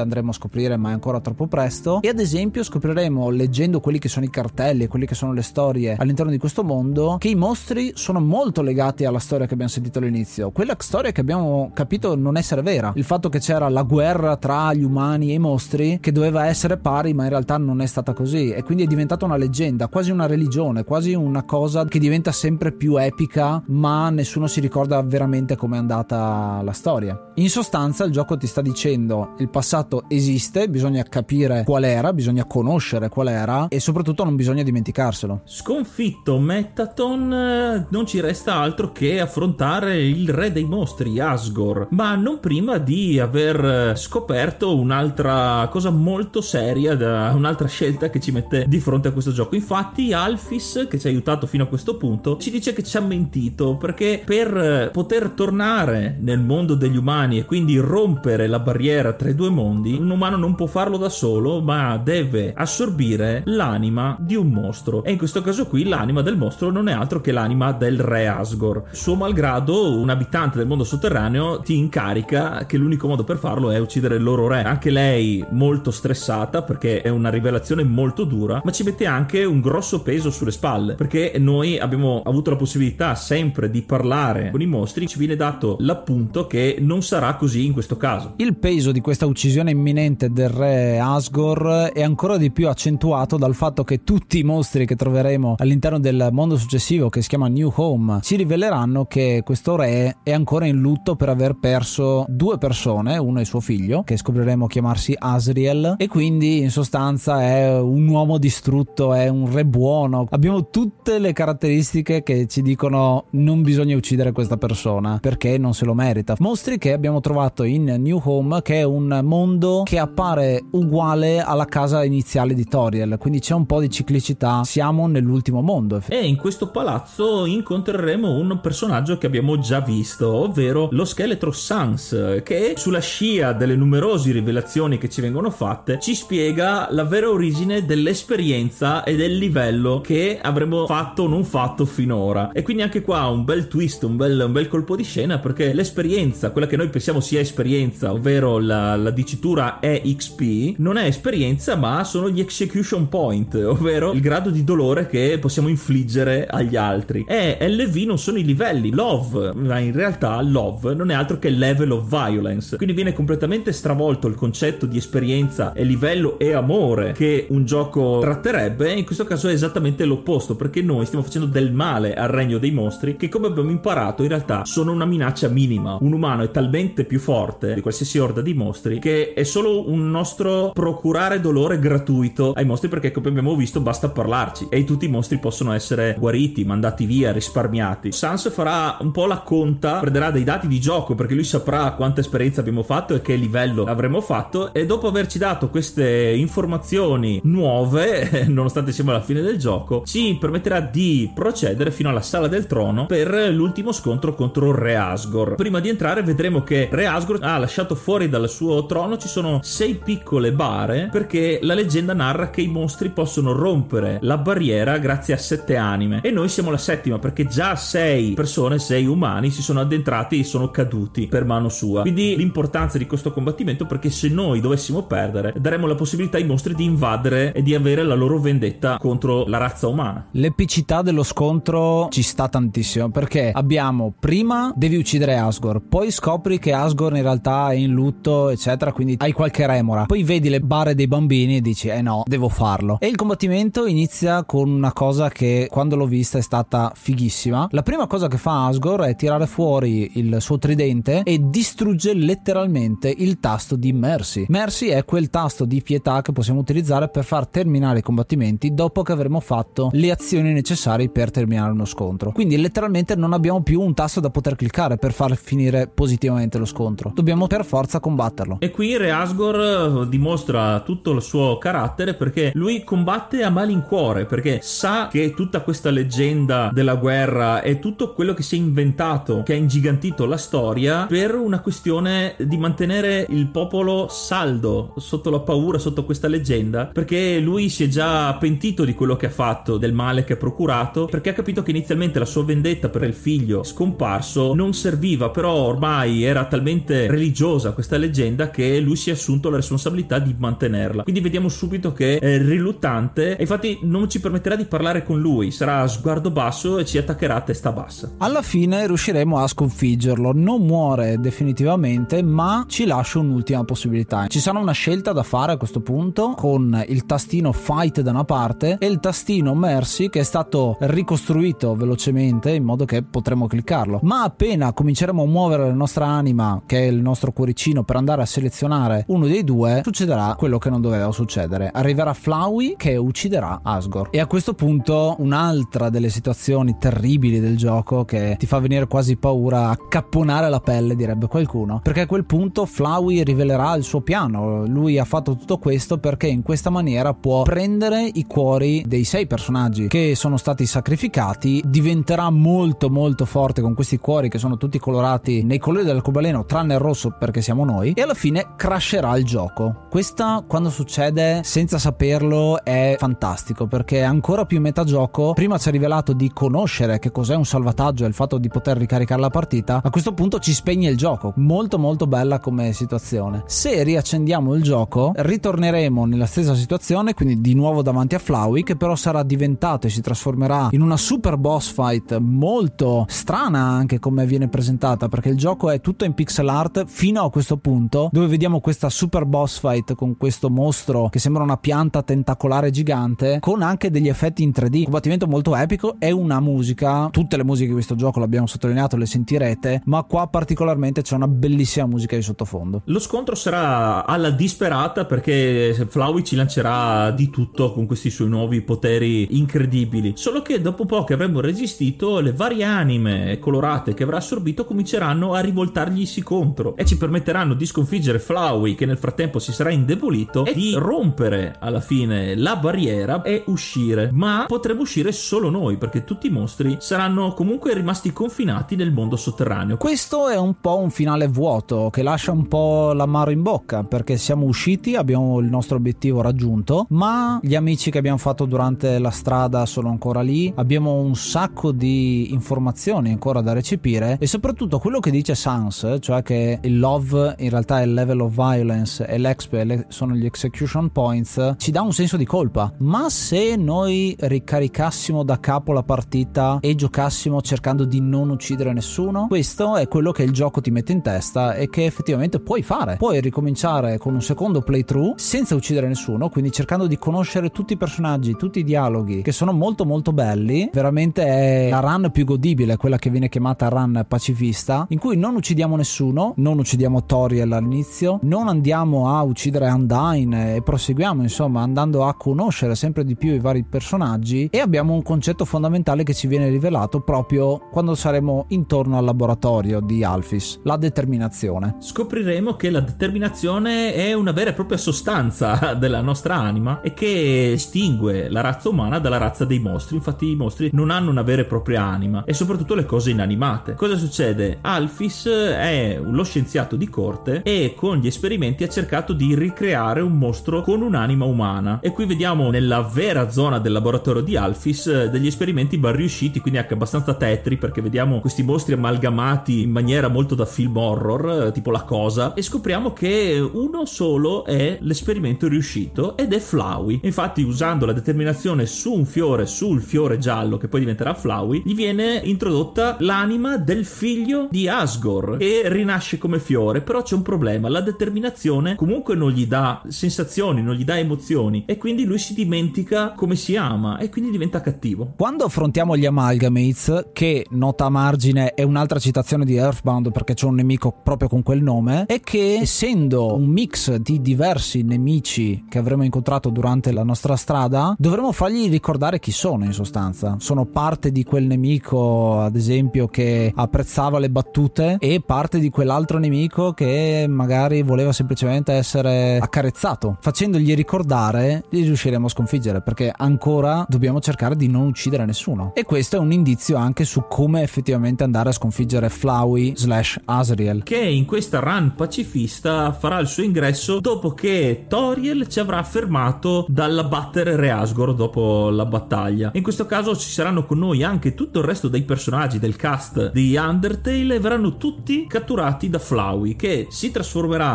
andremo 0.00 0.30
a 0.30 0.32
scoprire 0.32 0.76
ma 0.76 0.90
è 0.90 0.92
ancora 0.92 1.20
troppo 1.20 1.46
presto. 1.46 2.00
E 2.02 2.08
ad 2.08 2.18
esempio 2.18 2.62
scopriremo 2.62 3.30
leggendo 3.30 3.80
quelli 3.80 3.98
che 3.98 4.08
sono 4.08 4.24
i 4.24 4.30
cartelli 4.30 4.84
e 4.84 4.88
quelli 4.88 5.06
che 5.06 5.14
sono 5.14 5.32
le 5.32 5.42
storie 5.42 5.96
all'interno 5.98 6.30
di 6.30 6.38
questo 6.38 6.64
mondo 6.64 7.16
che 7.18 7.28
i 7.28 7.34
mostri 7.34 7.92
sono 7.94 8.20
molto 8.20 8.62
legati 8.62 9.04
alla 9.04 9.18
storia 9.18 9.46
che 9.46 9.54
abbiamo 9.54 9.70
sentito 9.70 9.98
all'inizio. 9.98 10.50
Quella 10.50 10.76
storia 10.78 11.12
che 11.12 11.20
abbiamo 11.20 11.70
capito 11.74 12.16
non 12.16 12.36
essere 12.36 12.62
vera. 12.62 12.92
Il 12.94 13.04
fatto 13.04 13.28
che 13.28 13.38
c'era 13.38 13.68
la 13.68 13.82
guerra 13.82 14.36
tra 14.36 14.72
gli 14.72 14.84
umani 14.84 15.30
e 15.30 15.34
i 15.34 15.38
mostri 15.38 15.98
che 16.00 16.12
doveva 16.12 16.46
essere 16.46 16.76
pari 16.76 17.12
ma 17.12 17.24
in 17.24 17.30
realtà 17.30 17.56
non 17.58 17.80
è 17.80 17.86
stata 17.86 18.12
così. 18.12 18.50
E 18.50 18.62
quindi 18.62 18.84
è 18.84 18.86
diventata 18.86 19.24
una 19.24 19.36
leggenda 19.36 19.88
quasi 19.88 20.10
una 20.10 20.26
religione 20.26 20.84
quasi 20.84 21.14
una 21.14 21.44
cosa 21.44 21.84
che 21.84 21.98
diventa 21.98 22.32
sempre 22.32 22.72
più 22.72 22.96
epica 22.96 23.62
ma 23.66 24.10
nessuno 24.10 24.46
si 24.46 24.60
ricorda 24.60 25.02
veramente 25.02 25.56
come 25.56 25.76
è 25.76 25.78
andata 25.78 26.60
la 26.62 26.72
storia. 26.72 27.32
In 27.34 27.48
sostanza 27.48 28.04
il 28.04 28.12
gioco 28.12 28.36
ti 28.36 28.46
sta 28.46 28.60
dicendo 28.60 29.34
il 29.40 29.48
passato 29.48 30.04
esiste 30.08 30.68
bisogna 30.68 31.02
capire 31.02 31.62
qual 31.64 31.84
era 31.84 32.12
bisogna 32.12 32.44
conoscere 32.44 33.08
qual 33.08 33.28
era 33.28 33.68
e 33.68 33.80
soprattutto 33.80 34.22
non 34.22 34.36
bisogna 34.36 34.62
dimenticarselo. 34.62 35.40
Sconfitto 35.44 36.38
Metaton 36.38 37.86
non 37.88 38.06
ci 38.06 38.20
resta 38.20 38.56
altro 38.56 38.92
che 38.92 39.20
affrontare 39.20 40.02
il 40.02 40.28
re 40.28 40.52
dei 40.52 40.64
mostri 40.64 41.18
Asgore 41.18 41.88
ma 41.90 42.14
non 42.14 42.38
prima 42.38 42.78
di 42.78 43.18
aver 43.18 43.96
scoperto 43.96 44.76
un'altra 44.76 45.66
cosa 45.70 45.90
molto 45.90 46.42
seria 46.42 47.32
un'altra 47.32 47.66
scelta 47.66 48.10
che 48.10 48.20
ci 48.20 48.32
mette 48.32 48.66
di 48.68 48.78
fronte 48.78 49.08
a 49.08 49.12
questo 49.12 49.32
gioco. 49.32 49.54
Infatti 49.54 50.12
Alphys 50.12 50.86
che 50.88 50.98
ci 50.98 51.06
ha 51.06 51.10
aiutato 51.10 51.46
fino 51.46 51.64
a 51.64 51.66
questo 51.66 51.96
punto 51.96 52.36
ci 52.36 52.50
dice 52.50 52.72
che 52.74 52.82
ci 52.82 52.96
ha 52.96 53.00
mentito 53.00 53.76
perché 53.76 54.22
per 54.24 54.90
poter 54.92 55.30
tornare 55.30 56.18
nel 56.20 56.40
mondo 56.40 56.74
degli 56.74 56.96
umani 56.96 57.38
e 57.38 57.44
quindi 57.46 57.78
rompere 57.78 58.46
la 58.46 58.58
barriera 58.58 59.14
tra 59.14 59.29
i 59.30 59.34
due 59.34 59.50
mondi 59.50 59.94
un 59.94 60.10
umano 60.10 60.36
non 60.36 60.54
può 60.54 60.66
farlo 60.66 60.96
da 60.96 61.08
solo 61.08 61.60
ma 61.60 61.96
deve 61.96 62.52
assorbire 62.54 63.42
l'anima 63.46 64.16
di 64.20 64.34
un 64.34 64.48
mostro. 64.48 65.04
E 65.04 65.12
in 65.12 65.18
questo 65.18 65.42
caso 65.42 65.66
qui 65.66 65.84
l'anima 65.84 66.22
del 66.22 66.36
mostro 66.36 66.70
non 66.70 66.88
è 66.88 66.92
altro 66.92 67.20
che 67.20 67.32
l'anima 67.32 67.72
del 67.72 68.00
re 68.00 68.28
Asgore. 68.28 68.84
Suo 68.90 69.14
malgrado 69.14 69.98
un 69.98 70.08
abitante 70.10 70.58
del 70.58 70.66
mondo 70.66 70.84
sotterraneo 70.84 71.60
ti 71.60 71.76
incarica 71.76 72.66
che 72.66 72.76
l'unico 72.76 73.08
modo 73.08 73.24
per 73.24 73.38
farlo 73.38 73.70
è 73.70 73.78
uccidere 73.78 74.16
il 74.16 74.22
loro 74.22 74.48
re. 74.48 74.62
Anche 74.62 74.90
lei 74.90 75.44
molto 75.50 75.90
stressata 75.90 76.62
perché 76.62 77.02
è 77.02 77.08
una 77.08 77.30
rivelazione 77.30 77.82
molto 77.84 78.24
dura 78.24 78.60
ma 78.64 78.72
ci 78.72 78.82
mette 78.82 79.06
anche 79.06 79.44
un 79.44 79.60
grosso 79.60 80.02
peso 80.02 80.30
sulle 80.30 80.50
spalle 80.50 80.94
perché 80.94 81.34
noi 81.38 81.78
abbiamo 81.78 82.22
avuto 82.24 82.50
la 82.50 82.56
possibilità 82.56 83.14
sempre 83.14 83.70
di 83.70 83.82
parlare 83.82 84.50
con 84.50 84.60
i 84.60 84.66
mostri. 84.66 85.06
Ci 85.06 85.18
viene 85.18 85.36
dato 85.36 85.76
l'appunto 85.80 86.46
che 86.46 86.76
non 86.80 87.02
sarà 87.02 87.34
così 87.34 87.64
in 87.64 87.72
questo 87.72 87.96
caso. 87.96 88.34
Il 88.36 88.56
peso 88.56 88.92
di 88.92 89.00
questa 89.00 89.19
uccisione 89.26 89.70
imminente 89.70 90.30
del 90.30 90.48
re 90.48 90.98
Asgore 90.98 91.92
è 91.92 92.02
ancora 92.02 92.36
di 92.36 92.50
più 92.50 92.68
accentuato 92.68 93.36
dal 93.36 93.54
fatto 93.54 93.84
che 93.84 94.02
tutti 94.04 94.38
i 94.38 94.42
mostri 94.42 94.86
che 94.86 94.96
troveremo 94.96 95.54
all'interno 95.58 95.98
del 95.98 96.28
mondo 96.32 96.56
successivo 96.56 97.08
che 97.08 97.22
si 97.22 97.28
chiama 97.28 97.48
New 97.48 97.72
Home 97.74 98.20
ci 98.22 98.36
riveleranno 98.36 99.04
che 99.04 99.42
questo 99.44 99.76
re 99.76 100.16
è 100.22 100.32
ancora 100.32 100.66
in 100.66 100.76
lutto 100.76 101.16
per 101.16 101.28
aver 101.28 101.56
perso 101.60 102.24
due 102.28 102.58
persone 102.58 103.16
uno 103.18 103.40
è 103.40 103.44
suo 103.44 103.60
figlio 103.60 104.02
che 104.02 104.16
scopriremo 104.16 104.66
chiamarsi 104.66 105.14
Asriel 105.18 105.94
e 105.96 106.08
quindi 106.08 106.58
in 106.58 106.70
sostanza 106.70 107.42
è 107.42 107.78
un 107.78 108.06
uomo 108.08 108.38
distrutto 108.38 109.12
è 109.14 109.28
un 109.28 109.52
re 109.52 109.64
buono. 109.64 110.26
Abbiamo 110.30 110.68
tutte 110.68 111.18
le 111.18 111.32
caratteristiche 111.32 112.22
che 112.22 112.46
ci 112.46 112.62
dicono 112.62 113.26
non 113.30 113.62
bisogna 113.62 113.96
uccidere 113.96 114.32
questa 114.32 114.56
persona 114.56 115.18
perché 115.20 115.58
non 115.58 115.74
se 115.74 115.84
lo 115.84 115.94
merita. 115.94 116.34
Mostri 116.38 116.78
che 116.78 116.92
abbiamo 116.92 117.20
trovato 117.20 117.64
in 117.64 117.84
New 117.84 118.20
Home 118.22 118.62
che 118.62 118.80
è 118.80 118.82
un 118.82 118.99
mondo 119.22 119.82
che 119.84 119.98
appare 119.98 120.64
uguale 120.70 121.40
alla 121.40 121.64
casa 121.64 122.04
iniziale 122.04 122.54
di 122.54 122.64
Toriel. 122.64 123.16
Quindi 123.18 123.40
c'è 123.40 123.54
un 123.54 123.66
po' 123.66 123.80
di 123.80 123.90
ciclicità. 123.90 124.62
Siamo 124.64 125.06
nell'ultimo 125.06 125.60
mondo 125.60 126.02
e 126.08 126.26
in 126.26 126.36
questo 126.36 126.68
palazzo 126.68 127.44
incontreremo 127.46 128.36
un 128.36 128.60
personaggio 128.60 129.18
che 129.18 129.26
abbiamo 129.26 129.58
già 129.58 129.80
visto 129.80 130.32
ovvero 130.32 130.88
lo 130.90 131.04
scheletro 131.04 131.52
Sans 131.52 132.40
che 132.42 132.74
sulla 132.76 133.00
scia 133.00 133.52
delle 133.52 133.76
numerose 133.76 134.32
rivelazioni 134.32 134.98
che 134.98 135.08
ci 135.08 135.20
vengono 135.20 135.50
fatte 135.50 135.98
ci 136.00 136.14
spiega 136.14 136.88
la 136.90 137.04
vera 137.04 137.30
origine 137.30 137.84
dell'esperienza 137.84 139.04
e 139.04 139.16
del 139.16 139.36
livello 139.36 140.00
che 140.00 140.38
avremmo 140.40 140.86
fatto 140.86 141.24
o 141.24 141.28
non 141.28 141.44
fatto 141.44 141.84
finora. 141.84 142.50
E 142.52 142.62
quindi 142.62 142.82
anche 142.82 143.02
qua 143.02 143.26
un 143.26 143.44
bel 143.44 143.68
twist 143.68 144.02
un 144.04 144.16
bel, 144.16 144.44
un 144.46 144.52
bel 144.52 144.68
colpo 144.68 144.96
di 144.96 145.04
scena 145.04 145.38
perché 145.38 145.72
l'esperienza 145.72 146.50
quella 146.50 146.66
che 146.66 146.76
noi 146.76 146.88
pensiamo 146.88 147.20
sia 147.20 147.40
esperienza 147.40 148.12
ovvero 148.12 148.58
la, 148.58 148.89
la 148.96 149.10
dicitura 149.10 149.78
EXP 149.80 150.78
non 150.78 150.96
è 150.96 151.04
esperienza 151.04 151.76
ma 151.76 152.04
sono 152.04 152.28
gli 152.30 152.40
execution 152.40 153.08
point 153.08 153.54
ovvero 153.64 154.12
il 154.12 154.20
grado 154.20 154.50
di 154.50 154.64
dolore 154.64 155.06
che 155.06 155.38
possiamo 155.40 155.68
infliggere 155.68 156.46
agli 156.46 156.76
altri. 156.76 157.24
E 157.28 157.56
LV 157.60 157.96
non 158.06 158.18
sono 158.18 158.38
i 158.38 158.44
livelli 158.44 158.90
love 158.90 159.52
ma 159.54 159.78
in 159.78 159.92
realtà 159.92 160.40
love 160.42 160.94
non 160.94 161.10
è 161.10 161.14
altro 161.14 161.38
che 161.38 161.50
level 161.50 161.92
of 161.92 162.08
violence. 162.08 162.76
Quindi 162.76 162.94
viene 162.94 163.12
completamente 163.12 163.72
stravolto 163.72 164.26
il 164.26 164.34
concetto 164.34 164.86
di 164.86 164.96
esperienza 164.96 165.72
e 165.72 165.84
livello 165.84 166.38
e 166.38 166.52
amore 166.52 167.12
che 167.12 167.46
un 167.50 167.64
gioco 167.64 168.18
tratterebbe 168.20 168.92
in 168.92 169.04
questo 169.04 169.24
caso 169.24 169.48
è 169.48 169.52
esattamente 169.52 170.04
l'opposto 170.04 170.56
perché 170.56 170.82
noi 170.82 171.06
stiamo 171.06 171.24
facendo 171.24 171.46
del 171.46 171.72
male 171.72 172.14
al 172.14 172.28
regno 172.28 172.58
dei 172.58 172.70
mostri 172.70 173.16
che 173.16 173.28
come 173.28 173.46
abbiamo 173.46 173.70
imparato 173.70 174.22
in 174.22 174.28
realtà 174.28 174.64
sono 174.64 174.92
una 174.92 175.04
minaccia 175.04 175.48
minima. 175.48 175.98
Un 176.00 176.12
umano 176.12 176.42
è 176.42 176.50
talmente 176.50 177.04
più 177.04 177.18
forte 177.18 177.74
di 177.74 177.80
qualsiasi 177.80 178.18
orda 178.18 178.40
di 178.40 178.54
mostri 178.54 178.79
che 178.98 179.32
è 179.32 179.42
solo 179.42 179.88
un 179.90 180.10
nostro 180.10 180.70
procurare 180.72 181.40
dolore 181.40 181.78
gratuito 181.78 182.52
ai 182.52 182.64
mostri 182.64 182.88
perché 182.88 183.10
come 183.10 183.28
abbiamo 183.28 183.54
visto 183.56 183.80
basta 183.80 184.08
parlarci. 184.08 184.68
E 184.70 184.84
tutti 184.84 185.06
i 185.06 185.08
mostri 185.08 185.38
possono 185.38 185.72
essere 185.72 186.16
guariti 186.18 186.64
mandati 186.64 187.04
via 187.04 187.32
risparmiati. 187.32 188.12
Sans 188.12 188.50
farà 188.50 188.96
un 189.00 189.10
po' 189.10 189.26
la 189.26 189.40
conta 189.40 189.98
prenderà 189.98 190.30
dei 190.30 190.44
dati 190.44 190.66
di 190.66 190.80
gioco 190.80 191.14
perché 191.14 191.34
lui 191.34 191.44
saprà 191.44 191.92
quanta 191.92 192.20
esperienza 192.20 192.60
abbiamo 192.60 192.82
fatto 192.82 193.14
e 193.14 193.20
che 193.20 193.34
livello 193.34 193.84
avremo 193.84 194.20
fatto. 194.20 194.72
E 194.72 194.86
dopo 194.86 195.08
averci 195.08 195.38
dato 195.38 195.68
queste 195.68 196.32
informazioni 196.34 197.40
nuove 197.44 198.46
nonostante 198.48 198.92
siamo 198.92 199.10
alla 199.10 199.20
fine 199.20 199.40
del 199.40 199.58
gioco 199.58 200.02
ci 200.04 200.36
permetterà 200.38 200.80
di 200.80 201.30
procedere 201.34 201.90
fino 201.90 202.08
alla 202.08 202.20
sala 202.20 202.48
del 202.48 202.66
trono 202.66 203.06
per 203.06 203.50
l'ultimo 203.52 203.92
scontro 203.92 204.34
contro 204.34 204.74
Re 204.74 204.96
Asgore 204.96 205.54
prima 205.54 205.80
di 205.80 205.88
entrare 205.88 206.22
vedremo 206.22 206.62
che 206.62 206.88
Re 206.90 207.06
Asgore 207.06 207.38
ha 207.42 207.58
lasciato 207.58 207.94
fuori 207.94 208.28
dal 208.28 208.48
suo 208.70 208.86
trono 208.86 209.18
ci 209.18 209.26
sono 209.26 209.58
sei 209.62 209.96
piccole 209.96 210.52
bare 210.52 211.08
perché 211.10 211.58
la 211.62 211.74
leggenda 211.74 212.14
narra 212.14 212.50
che 212.50 212.60
i 212.60 212.68
mostri 212.68 213.10
possono 213.10 213.52
rompere 213.52 214.18
la 214.22 214.38
barriera 214.38 214.98
grazie 214.98 215.34
a 215.34 215.38
sette 215.38 215.76
anime. 215.76 216.20
E 216.22 216.30
noi 216.30 216.48
siamo 216.48 216.70
la 216.70 216.78
settima 216.78 217.18
perché 217.18 217.48
già 217.48 217.74
sei 217.74 218.34
persone 218.34 218.78
sei 218.78 219.06
umani 219.06 219.50
si 219.50 219.60
sono 219.60 219.80
addentrati 219.80 220.38
e 220.38 220.44
sono 220.44 220.70
caduti 220.70 221.26
per 221.26 221.44
mano 221.44 221.68
sua. 221.68 222.02
Quindi 222.02 222.36
l'importanza 222.36 222.96
di 222.96 223.06
questo 223.06 223.32
combattimento 223.32 223.86
perché 223.86 224.08
se 224.08 224.28
noi 224.28 224.60
dovessimo 224.60 225.02
perdere 225.02 225.52
daremo 225.56 225.88
la 225.88 225.96
possibilità 225.96 226.36
ai 226.36 226.44
mostri 226.44 226.74
di 226.76 226.84
invadere 226.84 227.52
e 227.52 227.62
di 227.62 227.74
avere 227.74 228.04
la 228.04 228.14
loro 228.14 228.38
vendetta 228.38 228.98
contro 228.98 229.46
la 229.46 229.58
razza 229.58 229.88
umana. 229.88 230.28
L'epicità 230.32 231.02
dello 231.02 231.24
scontro 231.24 232.06
ci 232.10 232.22
sta 232.22 232.48
tantissimo 232.48 233.10
perché 233.10 233.50
abbiamo 233.52 234.12
prima 234.16 234.72
devi 234.76 234.96
uccidere 234.96 235.36
Asgore 235.36 235.80
poi 235.80 236.12
scopri 236.12 236.60
che 236.60 236.72
Asgore 236.72 237.16
in 237.16 237.22
realtà 237.24 237.70
è 237.70 237.74
in 237.74 237.90
lutto 237.90 238.48
eccetera 238.48 238.59
quindi 238.92 239.16
hai 239.18 239.32
qualche 239.32 239.66
remora. 239.66 240.04
Poi 240.04 240.22
vedi 240.22 240.48
le 240.48 240.60
bare 240.60 240.94
dei 240.94 241.06
bambini 241.06 241.56
e 241.56 241.60
dici 241.60 241.88
eh 241.88 242.02
no 242.02 242.22
devo 242.26 242.48
farlo. 242.48 242.98
E 243.00 243.06
il 243.06 243.16
combattimento 243.16 243.86
inizia 243.86 244.44
con 244.44 244.70
una 244.70 244.92
cosa 244.92 245.30
che 245.30 245.66
quando 245.70 245.96
l'ho 245.96 246.06
vista 246.06 246.38
è 246.38 246.42
stata 246.42 246.92
fighissima. 246.94 247.68
La 247.70 247.82
prima 247.82 248.06
cosa 248.06 248.28
che 248.28 248.36
fa 248.36 248.66
Asgore 248.66 249.08
è 249.08 249.16
tirare 249.16 249.46
fuori 249.46 250.18
il 250.18 250.36
suo 250.40 250.58
tridente 250.58 251.22
e 251.24 251.40
distrugge 251.42 252.12
letteralmente 252.12 253.12
il 253.16 253.40
tasto 253.40 253.76
di 253.76 253.92
Mercy. 253.92 254.44
Mercy 254.48 254.88
è 254.88 255.04
quel 255.04 255.30
tasto 255.30 255.64
di 255.64 255.80
pietà 255.82 256.20
che 256.20 256.32
possiamo 256.32 256.60
utilizzare 256.60 257.08
per 257.08 257.24
far 257.24 257.46
terminare 257.46 258.00
i 258.00 258.02
combattimenti 258.02 258.74
dopo 258.74 259.02
che 259.02 259.12
avremo 259.12 259.40
fatto 259.40 259.90
le 259.92 260.10
azioni 260.10 260.52
necessarie 260.52 261.08
per 261.08 261.30
terminare 261.30 261.72
uno 261.72 261.86
scontro. 261.86 262.32
Quindi 262.32 262.58
letteralmente 262.58 263.16
non 263.16 263.32
abbiamo 263.32 263.62
più 263.62 263.80
un 263.80 263.94
tasto 263.94 264.20
da 264.20 264.30
poter 264.30 264.56
cliccare 264.56 264.96
per 264.96 265.12
far 265.12 265.34
finire 265.36 265.88
positivamente 265.88 266.58
lo 266.58 266.66
scontro. 266.66 267.12
Dobbiamo 267.14 267.46
per 267.46 267.64
forza 267.64 268.00
combatterlo 268.00 268.49
sconfiggerlo. 268.50 268.56
E 268.58 268.70
qui 268.70 268.96
Re 268.96 269.10
Asgore 269.10 270.08
dimostra 270.08 270.80
tutto 270.80 271.12
il 271.12 271.22
suo 271.22 271.58
carattere 271.58 272.14
perché 272.14 272.50
lui 272.54 272.82
combatte 272.82 273.42
a 273.42 273.50
malincuore 273.50 274.24
perché 274.26 274.60
sa 274.62 275.08
che 275.10 275.34
tutta 275.34 275.60
questa 275.60 275.90
leggenda 275.90 276.70
della 276.72 276.96
guerra 276.96 277.62
è 277.62 277.78
tutto 277.78 278.12
quello 278.12 278.34
che 278.34 278.42
si 278.42 278.56
è 278.56 278.58
inventato, 278.58 279.42
che 279.44 279.52
ha 279.52 279.56
ingigantito 279.56 280.26
la 280.26 280.36
storia 280.36 281.06
per 281.06 281.34
una 281.34 281.60
questione 281.60 282.34
di 282.38 282.56
mantenere 282.56 283.26
il 283.28 283.46
popolo 283.46 284.08
saldo 284.08 284.94
sotto 284.96 285.30
la 285.30 285.40
paura, 285.40 285.78
sotto 285.78 286.04
questa 286.04 286.28
leggenda, 286.28 286.86
perché 286.86 287.38
lui 287.38 287.68
si 287.68 287.84
è 287.84 287.88
già 287.88 288.34
pentito 288.34 288.84
di 288.84 288.94
quello 288.94 289.16
che 289.16 289.26
ha 289.26 289.30
fatto, 289.30 289.76
del 289.76 289.92
male 289.92 290.24
che 290.24 290.34
ha 290.34 290.36
procurato, 290.36 291.06
perché 291.06 291.30
ha 291.30 291.34
capito 291.34 291.62
che 291.62 291.70
inizialmente 291.70 292.18
la 292.18 292.24
sua 292.24 292.44
vendetta 292.44 292.88
per 292.88 293.02
il 293.02 293.14
figlio 293.14 293.62
scomparso 293.62 294.54
non 294.54 294.72
serviva, 294.72 295.30
però 295.30 295.52
ormai 295.52 296.24
era 296.24 296.44
talmente 296.44 297.06
religiosa 297.06 297.72
questa 297.72 297.96
leggenda 297.96 298.39
che 298.48 298.80
lui 298.80 298.96
si 298.96 299.10
è 299.10 299.12
assunto 299.12 299.50
la 299.50 299.56
responsabilità 299.56 300.18
di 300.18 300.34
mantenerla. 300.38 301.02
Quindi 301.02 301.20
vediamo 301.20 301.48
subito 301.48 301.92
che 301.92 302.18
è 302.18 302.38
riluttante 302.38 303.36
e 303.36 303.42
infatti 303.42 303.80
non 303.82 304.08
ci 304.08 304.20
permetterà 304.20 304.56
di 304.56 304.64
parlare 304.64 305.04
con 305.04 305.20
lui, 305.20 305.50
sarà 305.50 305.80
a 305.80 305.88
sguardo 305.88 306.30
basso 306.30 306.78
e 306.78 306.86
ci 306.86 306.96
attaccherà 306.96 307.36
a 307.36 307.40
testa 307.42 307.72
bassa. 307.72 308.12
Alla 308.18 308.42
fine 308.42 308.86
riusciremo 308.86 309.38
a 309.38 309.46
sconfiggerlo, 309.46 310.32
non 310.34 310.62
muore 310.62 311.18
definitivamente, 311.18 312.22
ma 312.22 312.64
ci 312.68 312.86
lascia 312.86 313.18
un'ultima 313.18 313.64
possibilità. 313.64 314.26
Ci 314.28 314.40
sarà 314.40 314.58
una 314.58 314.72
scelta 314.72 315.12
da 315.12 315.22
fare 315.22 315.52
a 315.52 315.56
questo 315.56 315.80
punto 315.80 316.34
con 316.36 316.84
il 316.88 317.04
tastino 317.06 317.52
fight 317.52 318.00
da 318.00 318.10
una 318.10 318.24
parte 318.24 318.76
e 318.78 318.86
il 318.86 319.00
tastino 319.00 319.54
mercy 319.54 320.08
che 320.08 320.20
è 320.20 320.24
stato 320.24 320.76
ricostruito 320.80 321.74
velocemente 321.74 322.50
in 322.50 322.64
modo 322.64 322.84
che 322.84 323.02
potremo 323.02 323.46
cliccarlo. 323.46 324.00
Ma 324.02 324.22
appena 324.22 324.72
cominceremo 324.72 325.22
a 325.22 325.26
muovere 325.26 325.66
la 325.66 325.74
nostra 325.74 326.06
anima, 326.06 326.62
che 326.66 326.78
è 326.78 326.86
il 326.86 327.00
nostro 327.00 327.32
cuoricino, 327.32 327.82
per 327.82 327.96
andare 327.96 328.22
a 328.22 328.26
selezionare 328.30 329.04
uno 329.08 329.26
dei 329.26 329.44
due, 329.44 329.80
succederà 329.84 330.34
quello 330.38 330.58
che 330.58 330.70
non 330.70 330.80
doveva 330.80 331.10
succedere. 331.12 331.70
Arriverà 331.72 332.14
Flowey 332.14 332.74
che 332.76 332.96
ucciderà 332.96 333.60
Asgore. 333.62 334.10
E 334.12 334.20
a 334.20 334.26
questo 334.26 334.54
punto 334.54 335.16
un'altra 335.18 335.90
delle 335.90 336.08
situazioni 336.08 336.76
terribili 336.78 337.40
del 337.40 337.56
gioco 337.56 338.04
che 338.04 338.36
ti 338.38 338.46
fa 338.46 338.60
venire 338.60 338.86
quasi 338.86 339.16
paura, 339.16 339.68
accapponare 339.68 340.48
la 340.48 340.60
pelle, 340.60 340.94
direbbe 340.94 341.26
qualcuno. 341.26 341.80
Perché 341.82 342.02
a 342.02 342.06
quel 342.06 342.24
punto 342.24 342.64
Flowey 342.64 343.22
rivelerà 343.22 343.74
il 343.74 343.82
suo 343.82 344.00
piano. 344.00 344.64
Lui 344.66 344.98
ha 344.98 345.04
fatto 345.04 345.36
tutto 345.36 345.58
questo 345.58 345.98
perché 345.98 346.28
in 346.28 346.42
questa 346.42 346.70
maniera 346.70 347.12
può 347.12 347.42
prendere 347.42 348.08
i 348.12 348.24
cuori 348.26 348.84
dei 348.86 349.04
sei 349.04 349.26
personaggi 349.26 349.88
che 349.88 350.14
sono 350.14 350.36
stati 350.36 350.66
sacrificati. 350.66 351.62
Diventerà 351.66 352.30
molto 352.30 352.88
molto 352.88 353.24
forte 353.24 353.60
con 353.60 353.74
questi 353.74 353.98
cuori 353.98 354.28
che 354.28 354.38
sono 354.38 354.56
tutti 354.56 354.78
colorati 354.78 355.42
nei 355.42 355.58
colori 355.58 355.84
dell'arcobaleno, 355.84 356.44
tranne 356.44 356.74
il 356.74 356.80
rosso 356.80 357.14
perché 357.18 357.40
siamo 357.40 357.64
noi. 357.64 357.92
E 357.94 358.02
alla 358.02 358.14
fine 358.14 358.19
crasherà 358.56 359.16
il 359.16 359.24
gioco. 359.24 359.86
Questa 359.88 360.44
quando 360.46 360.68
succede 360.68 361.40
senza 361.42 361.78
saperlo 361.78 362.62
è 362.62 362.96
fantastico 362.98 363.66
perché 363.66 363.98
è 363.98 364.02
ancora 364.02 364.44
più 364.44 364.60
metagioco. 364.60 365.32
Prima 365.32 365.56
ci 365.56 365.68
ha 365.68 365.70
rivelato 365.70 366.12
di 366.12 366.30
conoscere 366.32 366.98
che 366.98 367.10
cos'è 367.10 367.34
un 367.34 367.46
salvataggio 367.46 368.04
e 368.04 368.08
il 368.08 368.14
fatto 368.14 368.36
di 368.36 368.48
poter 368.48 368.76
ricaricare 368.76 369.20
la 369.20 369.30
partita. 369.30 369.80
A 369.82 369.90
questo 369.90 370.12
punto 370.12 370.38
ci 370.38 370.52
spegne 370.52 370.90
il 370.90 370.96
gioco. 370.96 371.32
Molto 371.36 371.78
molto 371.78 372.06
bella 372.06 372.38
come 372.40 372.72
situazione. 372.72 373.42
Se 373.46 373.82
riaccendiamo 373.82 374.54
il 374.54 374.62
gioco, 374.62 375.12
ritorneremo 375.14 376.04
nella 376.04 376.26
stessa 376.26 376.54
situazione, 376.54 377.14
quindi 377.14 377.40
di 377.40 377.54
nuovo 377.54 377.82
davanti 377.82 378.16
a 378.16 378.18
Flowey, 378.18 378.62
che 378.62 378.76
però 378.76 378.96
sarà 378.96 379.22
diventato 379.22 379.86
e 379.86 379.90
si 379.90 380.02
trasformerà 380.02 380.68
in 380.72 380.82
una 380.82 380.96
super 380.96 381.36
boss 381.36 381.72
fight 381.72 382.18
molto 382.18 383.06
strana 383.08 383.60
anche 383.60 383.98
come 383.98 384.26
viene 384.26 384.48
presentata, 384.48 385.08
perché 385.08 385.30
il 385.30 385.36
gioco 385.36 385.70
è 385.70 385.80
tutto 385.80 386.04
in 386.04 386.14
pixel 386.14 386.48
art 386.48 386.84
fino 386.86 387.22
a 387.22 387.30
questo 387.30 387.56
punto, 387.56 387.99
dove 388.10 388.26
vediamo 388.26 388.60
questa 388.60 388.88
super 388.88 389.24
boss 389.24 389.60
fight 389.60 389.94
con 389.94 390.16
questo 390.16 390.48
mostro 390.48 391.08
che 391.08 391.18
sembra 391.18 391.42
una 391.42 391.56
pianta 391.56 392.02
tentacolare 392.02 392.70
gigante, 392.70 393.38
con 393.40 393.62
anche 393.62 393.90
degli 393.90 394.08
effetti 394.08 394.42
in 394.42 394.50
3D. 394.50 394.84
Combattimento 394.84 395.26
molto 395.26 395.54
epico 395.54 395.96
e 395.98 396.10
una 396.10 396.40
musica. 396.40 397.08
Tutte 397.10 397.36
le 397.36 397.44
musiche 397.44 397.68
di 397.68 397.74
questo 397.74 397.94
gioco 397.94 398.20
l'abbiamo 398.20 398.46
sottolineato, 398.46 398.96
le 398.96 399.06
sentirete, 399.06 399.82
ma 399.84 400.02
qua 400.04 400.26
particolarmente 400.28 401.02
c'è 401.02 401.14
una 401.14 401.28
bellissima 401.28 401.86
musica 401.86 402.16
di 402.16 402.22
sottofondo. 402.22 402.82
Lo 402.84 402.98
scontro 402.98 403.34
sarà 403.34 404.06
alla 404.06 404.30
disperata 404.30 405.04
perché 405.04 405.86
Flowey 405.88 406.22
ci 406.24 406.36
lancerà 406.36 407.10
di 407.10 407.30
tutto 407.30 407.72
con 407.72 407.86
questi 407.86 408.10
suoi 408.10 408.28
nuovi 408.28 408.62
poteri 408.62 409.36
incredibili. 409.36 410.12
Solo 410.16 410.42
che 410.42 410.60
dopo 410.60 410.82
un 410.82 410.88
po' 410.88 411.04
che 411.04 411.14
avremo 411.14 411.40
resistito, 411.40 412.20
le 412.20 412.32
varie 412.32 412.64
anime 412.64 413.38
colorate 413.38 413.94
che 413.94 414.02
avrà 414.02 414.16
assorbito 414.18 414.64
cominceranno 414.64 415.34
a 415.34 415.40
rivoltarglisi 415.40 416.22
contro 416.22 416.76
e 416.76 416.84
ci 416.84 416.96
permetteranno 416.96 417.54
di 417.54 417.66
sconfiggere 417.66 417.88
Flowey 418.18 418.74
che 418.74 418.86
nel 418.86 418.98
frattempo 418.98 419.38
si 419.38 419.52
sarà 419.52 419.70
indebolito 419.70 420.44
e 420.44 420.54
di 420.54 420.74
rompere 420.76 421.56
alla 421.58 421.80
fine 421.80 422.36
la 422.36 422.56
barriera 422.56 423.22
e 423.22 423.42
uscire. 423.46 424.10
Ma 424.12 424.44
potremo 424.46 424.82
uscire 424.82 425.12
solo 425.12 425.50
noi 425.50 425.76
perché 425.76 426.04
tutti 426.04 426.28
i 426.28 426.30
mostri 426.30 426.76
saranno 426.78 427.32
comunque 427.34 427.74
rimasti 427.74 428.12
confinati 428.12 428.76
nel 428.76 428.92
mondo 428.92 429.16
sotterraneo. 429.16 429.76
Questo 429.76 430.28
è 430.28 430.36
un 430.36 430.54
po' 430.60 430.78
un 430.78 430.90
finale 430.90 431.26
vuoto 431.26 431.90
che 431.90 432.02
lascia 432.02 432.32
un 432.32 432.46
po' 432.46 432.92
l'amaro 432.92 433.30
in 433.30 433.42
bocca 433.42 433.82
perché 433.82 434.16
siamo 434.16 434.46
usciti, 434.46 434.94
abbiamo 434.94 435.38
il 435.40 435.48
nostro 435.48 435.76
obiettivo 435.76 436.20
raggiunto, 436.20 436.86
ma 436.90 437.40
gli 437.42 437.54
amici 437.54 437.90
che 437.90 437.98
abbiamo 437.98 438.18
fatto 438.18 438.44
durante 438.44 438.98
la 438.98 439.10
strada 439.10 439.66
sono 439.66 439.88
ancora 439.88 440.20
lì, 440.20 440.52
abbiamo 440.56 440.94
un 440.94 441.14
sacco 441.14 441.72
di 441.72 442.32
informazioni 442.32 443.10
ancora 443.10 443.40
da 443.40 443.52
recepire 443.52 444.16
e 444.20 444.26
soprattutto 444.26 444.78
quello 444.78 445.00
che 445.00 445.10
dice 445.10 445.34
Sans, 445.34 445.96
cioè 446.00 446.22
che 446.22 446.58
il 446.62 446.78
love 446.78 447.34
in 447.38 447.50
realtà 447.50 447.79
è 447.79 447.79
il 447.82 447.94
level 447.94 448.20
of 448.20 448.32
violence 448.32 449.06
e 449.06 449.18
l'exp 449.18 449.86
sono 449.88 450.14
gli 450.14 450.24
execution 450.24 450.90
points, 450.90 451.54
ci 451.56 451.70
dà 451.70 451.82
un 451.82 451.92
senso 451.92 452.16
di 452.16 452.24
colpa. 452.24 452.72
Ma 452.78 453.08
se 453.10 453.56
noi 453.56 454.14
ricaricassimo 454.18 455.22
da 455.22 455.38
capo 455.40 455.72
la 455.72 455.82
partita 455.82 456.58
e 456.60 456.74
giocassimo 456.74 457.40
cercando 457.40 457.84
di 457.84 458.00
non 458.00 458.30
uccidere 458.30 458.72
nessuno, 458.72 459.26
questo 459.28 459.76
è 459.76 459.88
quello 459.88 460.12
che 460.12 460.22
il 460.22 460.32
gioco 460.32 460.60
ti 460.60 460.70
mette 460.70 460.92
in 460.92 461.02
testa 461.02 461.54
e 461.54 461.68
che 461.68 461.84
effettivamente 461.84 462.40
puoi 462.40 462.62
fare. 462.62 462.96
Puoi 462.96 463.20
ricominciare 463.20 463.98
con 463.98 464.14
un 464.14 464.22
secondo 464.22 464.62
playthrough 464.62 465.18
senza 465.18 465.54
uccidere 465.54 465.88
nessuno, 465.88 466.28
quindi 466.28 466.52
cercando 466.52 466.86
di 466.86 466.98
conoscere 466.98 467.50
tutti 467.50 467.74
i 467.74 467.76
personaggi, 467.76 468.36
tutti 468.36 468.60
i 468.60 468.64
dialoghi 468.64 469.22
che 469.22 469.32
sono 469.32 469.52
molto 469.52 469.84
molto 469.84 470.12
belli. 470.12 470.70
Veramente 470.72 471.24
è 471.24 471.68
la 471.70 471.80
run 471.80 472.10
più 472.12 472.24
godibile, 472.24 472.76
quella 472.76 472.98
che 472.98 473.10
viene 473.10 473.28
chiamata 473.28 473.68
run 473.68 474.04
pacifista, 474.06 474.86
in 474.90 474.98
cui 474.98 475.16
non 475.16 475.34
uccidiamo 475.36 475.76
nessuno, 475.76 476.34
non 476.36 476.58
uccidiamo 476.58 477.04
Toriel 477.04 477.58
all'inizio, 477.70 478.18
non 478.22 478.48
andiamo 478.48 479.16
a 479.16 479.22
uccidere 479.22 479.70
Undyne 479.70 480.56
e 480.56 480.62
proseguiamo 480.62 481.22
insomma 481.22 481.62
andando 481.62 482.04
a 482.04 482.14
conoscere 482.14 482.74
sempre 482.74 483.04
di 483.04 483.14
più 483.14 483.32
i 483.32 483.38
vari 483.38 483.62
personaggi 483.62 484.48
e 484.50 484.58
abbiamo 484.58 484.92
un 484.92 485.02
concetto 485.02 485.44
fondamentale 485.44 486.02
che 486.02 486.12
ci 486.12 486.26
viene 486.26 486.48
rivelato 486.48 487.00
proprio 487.00 487.68
quando 487.70 487.94
saremo 487.94 488.46
intorno 488.48 488.98
al 488.98 489.04
laboratorio 489.04 489.80
di 489.80 490.02
Alphys, 490.02 490.60
la 490.64 490.76
determinazione. 490.76 491.76
Scopriremo 491.78 492.56
che 492.56 492.70
la 492.70 492.80
determinazione 492.80 493.94
è 493.94 494.12
una 494.12 494.32
vera 494.32 494.50
e 494.50 494.54
propria 494.54 494.78
sostanza 494.78 495.74
della 495.78 496.00
nostra 496.00 496.34
anima 496.34 496.80
e 496.80 496.92
che 496.92 497.50
distingue 497.52 498.28
la 498.28 498.40
razza 498.40 498.68
umana 498.68 498.98
dalla 498.98 499.18
razza 499.18 499.44
dei 499.44 499.60
mostri. 499.60 499.96
Infatti 499.96 500.30
i 500.30 500.36
mostri 500.36 500.70
non 500.72 500.90
hanno 500.90 501.10
una 501.10 501.22
vera 501.22 501.42
e 501.42 501.46
propria 501.46 501.82
anima 501.82 502.24
e 502.24 502.34
soprattutto 502.34 502.74
le 502.74 502.84
cose 502.84 503.10
inanimate. 503.10 503.74
Cosa 503.74 503.96
succede? 503.96 504.58
Alphys 504.60 505.26
è 505.28 506.00
lo 506.02 506.24
scienziato 506.24 506.76
di 506.76 506.88
corte 506.88 507.42
e 507.42 507.59
con 507.74 507.98
gli 507.98 508.06
esperimenti 508.06 508.64
ha 508.64 508.68
cercato 508.68 509.12
di 509.12 509.34
ricreare 509.34 510.00
un 510.00 510.16
mostro 510.16 510.62
con 510.62 510.82
un'anima 510.82 511.24
umana. 511.24 511.80
E 511.80 511.92
qui 511.92 512.06
vediamo 512.06 512.50
nella 512.50 512.82
vera 512.82 513.30
zona 513.30 513.58
del 513.58 513.72
laboratorio 513.72 514.22
di 514.22 514.36
Alphys 514.36 515.08
degli 515.08 515.26
esperimenti 515.26 515.78
ben 515.78 515.94
riusciti, 515.94 516.40
quindi 516.40 516.58
anche 516.58 516.74
abbastanza 516.74 517.14
tetri 517.14 517.56
perché 517.56 517.80
vediamo 517.80 518.20
questi 518.20 518.42
mostri 518.42 518.74
amalgamati 518.74 519.62
in 519.62 519.70
maniera 519.70 520.08
molto 520.08 520.34
da 520.34 520.46
film 520.46 520.76
horror, 520.76 521.52
tipo 521.52 521.70
la 521.70 521.82
cosa, 521.82 522.34
e 522.34 522.42
scopriamo 522.42 522.92
che 522.92 523.38
uno 523.52 523.84
solo 523.84 524.44
è 524.44 524.78
l'esperimento 524.80 525.48
riuscito 525.48 526.16
ed 526.16 526.32
è 526.32 526.38
Flowey. 526.38 527.00
Infatti 527.02 527.42
usando 527.42 527.86
la 527.86 527.92
determinazione 527.92 528.66
su 528.66 528.92
un 528.92 529.04
fiore, 529.04 529.46
sul 529.46 529.80
fiore 529.82 530.18
giallo 530.18 530.56
che 530.56 530.68
poi 530.68 530.80
diventerà 530.80 531.14
Flowey, 531.14 531.62
gli 531.64 531.74
viene 531.74 532.20
introdotta 532.24 532.96
l'anima 533.00 533.56
del 533.56 533.84
figlio 533.84 534.48
di 534.50 534.68
Asgore 534.68 535.38
e 535.38 535.62
rinasce 535.66 536.18
come 536.18 536.38
fiore, 536.38 536.80
però 536.80 537.02
c'è 537.02 537.14
un 537.14 537.22
problema, 537.22 537.49
la 537.58 537.80
determinazione 537.80 538.74
comunque 538.74 539.14
non 539.14 539.30
gli 539.30 539.46
dà 539.46 539.82
sensazioni, 539.88 540.62
non 540.62 540.74
gli 540.74 540.84
dà 540.84 540.98
emozioni 540.98 541.64
e 541.66 541.76
quindi 541.76 542.04
lui 542.04 542.18
si 542.18 542.34
dimentica 542.34 543.12
come 543.12 543.36
si 543.36 543.56
ama 543.56 543.98
e 543.98 544.08
quindi 544.08 544.30
diventa 544.30 544.60
cattivo. 544.60 545.12
Quando 545.16 545.44
affrontiamo 545.44 545.96
gli 545.96 546.06
Amalgamates, 546.06 547.08
che 547.12 547.46
nota 547.50 547.86
a 547.86 547.90
margine 547.90 548.54
è 548.54 548.62
un'altra 548.62 548.98
citazione 548.98 549.44
di 549.44 549.56
Earthbound 549.56 550.12
perché 550.12 550.34
c'è 550.34 550.46
un 550.46 550.56
nemico 550.56 550.94
proprio 551.02 551.28
con 551.28 551.42
quel 551.42 551.62
nome, 551.62 552.04
è 552.06 552.20
che 552.20 552.58
essendo 552.60 553.34
un 553.34 553.46
mix 553.46 553.94
di 553.96 554.20
diversi 554.20 554.82
nemici 554.82 555.64
che 555.68 555.78
avremo 555.78 556.04
incontrato 556.04 556.50
durante 556.50 556.92
la 556.92 557.02
nostra 557.02 557.36
strada, 557.36 557.94
dovremo 557.98 558.32
fargli 558.32 558.68
ricordare 558.68 559.18
chi 559.18 559.32
sono 559.32 559.64
in 559.64 559.72
sostanza. 559.72 560.36
Sono 560.38 560.66
parte 560.66 561.10
di 561.10 561.24
quel 561.24 561.44
nemico, 561.44 562.40
ad 562.40 562.56
esempio, 562.56 563.08
che 563.08 563.52
apprezzava 563.54 564.18
le 564.18 564.30
battute 564.30 564.96
e 564.98 565.22
parte 565.24 565.58
di 565.58 565.70
quell'altro 565.70 566.18
nemico 566.18 566.72
che 566.72 567.26
magari 567.40 567.82
voleva 567.82 568.12
semplicemente 568.12 568.72
essere 568.72 569.38
accarezzato. 569.40 570.18
Facendogli 570.20 570.74
ricordare, 570.74 571.64
li 571.70 571.82
riusciremo 571.82 572.26
a 572.26 572.28
sconfiggere 572.28 572.82
perché 572.82 573.10
ancora 573.16 573.86
dobbiamo 573.88 574.20
cercare 574.20 574.56
di 574.56 574.68
non 574.68 574.88
uccidere 574.88 575.24
nessuno. 575.24 575.72
E 575.74 575.84
questo 575.84 576.16
è 576.16 576.18
un 576.18 576.32
indizio 576.32 576.76
anche 576.76 577.04
su 577.04 577.24
come 577.28 577.62
effettivamente 577.62 578.24
andare 578.24 578.50
a 578.50 578.52
sconfiggere 578.52 579.08
Flowey 579.08 579.72
slash 579.74 580.20
Asriel. 580.26 580.82
Che 580.82 580.98
in 580.98 581.24
questa 581.24 581.60
run 581.60 581.94
pacifista 581.96 582.92
farà 582.92 583.18
il 583.18 583.26
suo 583.26 583.42
ingresso 583.42 584.00
dopo 584.00 584.34
che 584.34 584.84
Toriel 584.86 585.48
ci 585.48 585.60
avrà 585.60 585.82
fermato 585.82 586.66
dall'abbattere 586.68 587.56
Re 587.56 587.70
Asgore 587.70 588.14
dopo 588.14 588.68
la 588.68 588.84
battaglia. 588.84 589.50
In 589.54 589.62
questo 589.62 589.86
caso 589.86 590.14
ci 590.14 590.28
saranno 590.28 590.66
con 590.66 590.78
noi 590.78 591.02
anche 591.02 591.34
tutto 591.34 591.60
il 591.60 591.64
resto 591.64 591.88
dei 591.88 592.02
personaggi 592.02 592.58
del 592.58 592.76
cast 592.76 593.32
di 593.32 593.56
Undertale 593.56 594.34
e 594.34 594.40
verranno 594.40 594.76
tutti 594.76 595.26
catturati 595.26 595.88
da 595.88 595.98
Flowey 595.98 596.56
che 596.56 596.86
si 596.90 597.10
trasformerà 597.10 597.28